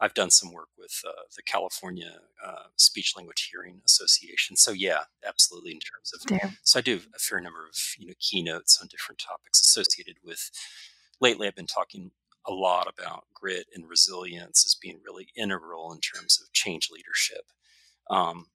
I've 0.00 0.14
done 0.14 0.30
some 0.30 0.52
work 0.52 0.68
with 0.78 1.02
uh, 1.06 1.22
the 1.36 1.42
California 1.42 2.20
uh, 2.44 2.68
Speech 2.76 3.14
Language 3.16 3.50
Hearing 3.52 3.82
Association. 3.84 4.56
So 4.56 4.72
yeah, 4.72 5.00
absolutely. 5.26 5.72
In 5.72 5.80
terms 5.80 6.12
of 6.14 6.24
there 6.26 6.54
so 6.62 6.78
I 6.78 6.82
do 6.82 7.00
a 7.14 7.18
fair 7.18 7.40
number 7.40 7.66
of 7.66 7.76
you 7.98 8.06
know 8.08 8.14
keynotes 8.18 8.80
on 8.80 8.88
different 8.88 9.20
topics 9.20 9.60
associated 9.60 10.16
with. 10.24 10.50
Lately, 11.20 11.46
I've 11.46 11.56
been 11.56 11.66
talking 11.66 12.12
a 12.46 12.52
lot 12.52 12.88
about 12.88 13.24
grit 13.34 13.66
and 13.74 13.88
resilience 13.88 14.64
as 14.66 14.74
being 14.74 15.00
really 15.04 15.28
integral 15.36 15.92
in 15.92 16.00
terms 16.00 16.40
of 16.40 16.52
change 16.52 16.88
leadership. 16.90 17.44
Um, 18.10 18.46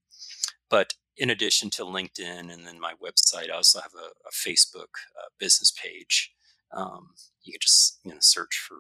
but 0.70 0.96
in 1.18 1.30
addition 1.30 1.70
to 1.72 1.84
LinkedIn 1.84 2.52
and 2.52 2.66
then 2.66 2.80
my 2.80 2.94
website, 2.94 3.52
I 3.52 3.58
also 3.58 3.80
have 3.82 3.94
a, 3.96 4.08
a 4.28 4.32
Facebook 4.32 4.96
uh, 5.18 5.30
business 5.40 5.72
page. 5.72 6.32
Um, 6.72 7.10
you 7.44 7.54
can 7.54 7.60
just 7.62 8.00
you 8.04 8.12
know 8.12 8.18
search 8.20 8.66
for 8.68 8.78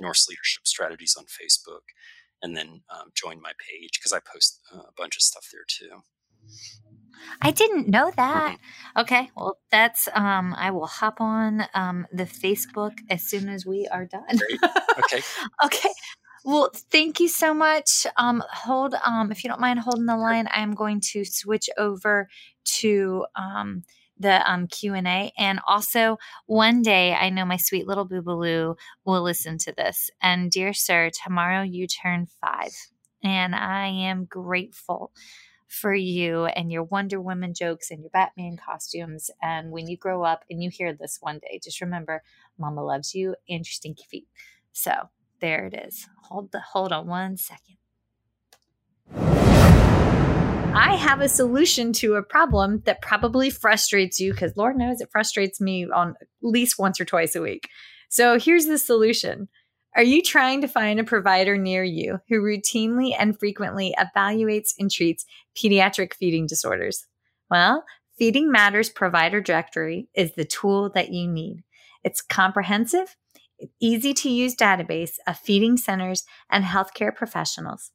Nourse 0.00 0.28
Leadership 0.28 0.66
Strategies 0.66 1.14
on 1.16 1.24
Facebook, 1.24 1.82
and 2.42 2.56
then 2.56 2.82
um, 2.90 3.10
join 3.14 3.40
my 3.40 3.52
page 3.70 3.98
because 3.98 4.12
I 4.12 4.18
post 4.18 4.60
uh, 4.74 4.80
a 4.80 4.92
bunch 4.96 5.16
of 5.16 5.22
stuff 5.22 5.48
there 5.52 5.64
too. 5.68 6.02
I 7.42 7.50
didn't 7.50 7.88
know 7.88 8.10
that. 8.16 8.56
Okay, 8.96 9.30
well, 9.36 9.58
that's 9.70 10.08
um. 10.14 10.54
I 10.56 10.70
will 10.70 10.86
hop 10.86 11.20
on 11.20 11.64
um 11.74 12.06
the 12.12 12.24
Facebook 12.24 12.98
as 13.10 13.22
soon 13.22 13.48
as 13.48 13.66
we 13.66 13.86
are 13.88 14.06
done. 14.06 14.36
Great. 14.36 14.60
Okay. 14.98 15.22
okay. 15.64 15.90
Well, 16.44 16.70
thank 16.92 17.18
you 17.18 17.28
so 17.28 17.52
much. 17.52 18.06
Um, 18.16 18.42
hold 18.52 18.94
um, 19.04 19.32
if 19.32 19.42
you 19.42 19.50
don't 19.50 19.60
mind 19.60 19.80
holding 19.80 20.06
the 20.06 20.16
line, 20.16 20.46
I 20.46 20.60
am 20.60 20.74
going 20.74 21.00
to 21.12 21.24
switch 21.24 21.68
over 21.76 22.28
to 22.80 23.26
um 23.34 23.82
the 24.18 24.50
um 24.50 24.66
Q 24.66 24.94
and 24.94 25.06
A, 25.08 25.32
and 25.36 25.60
also 25.66 26.18
one 26.46 26.82
day 26.82 27.14
I 27.14 27.30
know 27.30 27.44
my 27.44 27.56
sweet 27.56 27.86
little 27.86 28.08
boobaloo 28.08 28.76
will 29.04 29.22
listen 29.22 29.58
to 29.58 29.72
this. 29.72 30.10
And 30.22 30.50
dear 30.50 30.72
sir, 30.72 31.10
tomorrow 31.24 31.62
you 31.62 31.86
turn 31.86 32.26
five, 32.40 32.72
and 33.22 33.54
I 33.54 33.88
am 33.88 34.24
grateful 34.24 35.12
for 35.68 35.94
you 35.94 36.46
and 36.46 36.70
your 36.70 36.84
Wonder 36.84 37.20
Woman 37.20 37.54
jokes 37.54 37.90
and 37.90 38.00
your 38.00 38.10
Batman 38.10 38.56
costumes. 38.56 39.30
And 39.42 39.70
when 39.70 39.88
you 39.88 39.96
grow 39.96 40.22
up 40.22 40.44
and 40.50 40.62
you 40.62 40.70
hear 40.70 40.92
this 40.92 41.18
one 41.20 41.38
day, 41.38 41.60
just 41.62 41.80
remember, 41.80 42.22
Mama 42.58 42.84
loves 42.84 43.14
you 43.14 43.34
and 43.48 43.58
your 43.58 43.64
stinky 43.64 44.04
feet. 44.08 44.28
So 44.72 44.92
there 45.40 45.66
it 45.66 45.74
is. 45.86 46.08
Hold 46.24 46.52
the 46.52 46.60
hold 46.60 46.92
on 46.92 47.06
one 47.06 47.36
second. 47.36 47.76
I 50.78 50.96
have 50.96 51.22
a 51.22 51.28
solution 51.28 51.94
to 51.94 52.16
a 52.16 52.22
problem 52.22 52.82
that 52.84 53.00
probably 53.00 53.48
frustrates 53.48 54.20
you 54.20 54.32
because 54.32 54.56
Lord 54.56 54.76
knows 54.76 55.00
it 55.00 55.08
frustrates 55.10 55.58
me 55.60 55.86
on 55.90 56.10
at 56.20 56.28
least 56.42 56.78
once 56.78 57.00
or 57.00 57.06
twice 57.06 57.34
a 57.34 57.40
week. 57.40 57.68
So 58.10 58.38
here's 58.38 58.66
the 58.66 58.78
solution. 58.78 59.48
Are 59.96 60.02
you 60.02 60.20
trying 60.20 60.60
to 60.60 60.68
find 60.68 61.00
a 61.00 61.04
provider 61.04 61.56
near 61.56 61.82
you 61.82 62.20
who 62.28 62.42
routinely 62.42 63.14
and 63.18 63.38
frequently 63.38 63.94
evaluates 63.98 64.74
and 64.78 64.90
treats 64.90 65.24
pediatric 65.56 66.12
feeding 66.12 66.46
disorders? 66.46 67.06
Well, 67.50 67.82
Feeding 68.18 68.52
Matters 68.52 68.90
Provider 68.90 69.40
Directory 69.40 70.08
is 70.14 70.34
the 70.34 70.44
tool 70.44 70.90
that 70.94 71.12
you 71.12 71.26
need. 71.26 71.64
It's 72.04 72.20
comprehensive, 72.20 73.16
easy 73.80 74.12
to 74.12 74.28
use 74.28 74.54
database 74.54 75.14
of 75.26 75.38
feeding 75.38 75.78
centers 75.78 76.24
and 76.50 76.64
healthcare 76.64 77.14
professionals. 77.14 77.90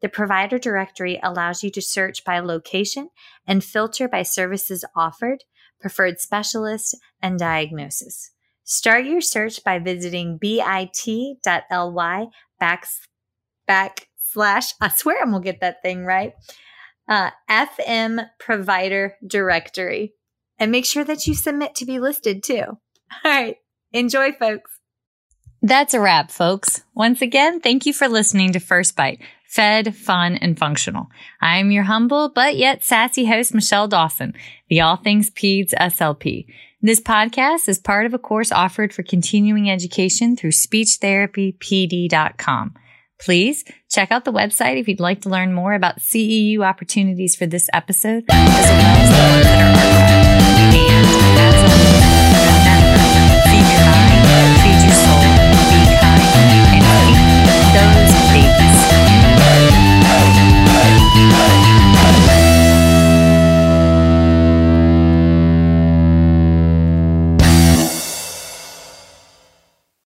The 0.00 0.08
provider 0.08 0.58
directory 0.58 1.20
allows 1.22 1.62
you 1.62 1.70
to 1.72 1.82
search 1.82 2.24
by 2.24 2.40
location 2.40 3.10
and 3.46 3.62
filter 3.62 4.08
by 4.08 4.22
services 4.22 4.86
offered, 4.96 5.44
preferred 5.78 6.18
specialist, 6.18 6.96
and 7.20 7.38
diagnosis. 7.38 8.31
Start 8.64 9.04
your 9.04 9.20
search 9.20 9.62
by 9.64 9.78
visiting 9.78 10.38
bit.ly 10.38 12.26
back, 12.60 12.86
backslash, 13.68 14.74
I 14.80 14.88
swear 14.88 15.22
I'm 15.22 15.30
going 15.30 15.42
to 15.42 15.44
get 15.44 15.60
that 15.60 15.82
thing 15.82 16.04
right, 16.04 16.32
uh, 17.08 17.30
FM 17.50 18.28
Provider 18.38 19.16
Directory. 19.26 20.14
And 20.58 20.70
make 20.70 20.86
sure 20.86 21.02
that 21.02 21.26
you 21.26 21.34
submit 21.34 21.74
to 21.76 21.84
be 21.84 21.98
listed 21.98 22.44
too. 22.44 22.62
All 22.62 22.78
right. 23.24 23.56
Enjoy, 23.92 24.32
folks. 24.32 24.78
That's 25.60 25.94
a 25.94 26.00
wrap, 26.00 26.30
folks. 26.30 26.82
Once 26.94 27.22
again, 27.22 27.60
thank 27.60 27.86
you 27.86 27.92
for 27.92 28.08
listening 28.08 28.52
to 28.52 28.60
First 28.60 28.96
Bite, 28.96 29.20
fed, 29.46 29.94
fun, 29.96 30.36
and 30.36 30.58
functional. 30.58 31.06
I'm 31.40 31.70
your 31.70 31.84
humble 31.84 32.30
but 32.30 32.56
yet 32.56 32.82
sassy 32.84 33.26
host, 33.26 33.54
Michelle 33.54 33.86
Dawson, 33.86 34.34
the 34.68 34.80
All 34.80 34.96
Things 34.96 35.30
Peds 35.30 35.72
SLP. 35.74 36.46
This 36.84 37.00
podcast 37.00 37.68
is 37.68 37.78
part 37.78 38.06
of 38.06 38.14
a 38.14 38.18
course 38.18 38.50
offered 38.50 38.92
for 38.92 39.04
continuing 39.04 39.70
education 39.70 40.34
through 40.34 40.50
speechtherapypd.com. 40.50 42.74
Please 43.20 43.64
check 43.88 44.10
out 44.10 44.24
the 44.24 44.32
website 44.32 44.80
if 44.80 44.88
you'd 44.88 44.98
like 44.98 45.20
to 45.20 45.28
learn 45.28 45.52
more 45.52 45.74
about 45.74 46.00
CEU 46.00 46.66
opportunities 46.66 47.36
for 47.36 47.46
this 47.46 47.68
episode, 47.72 48.24
as 48.28 48.68
well 48.68 48.96
as 48.96 50.16
the. 50.16 50.21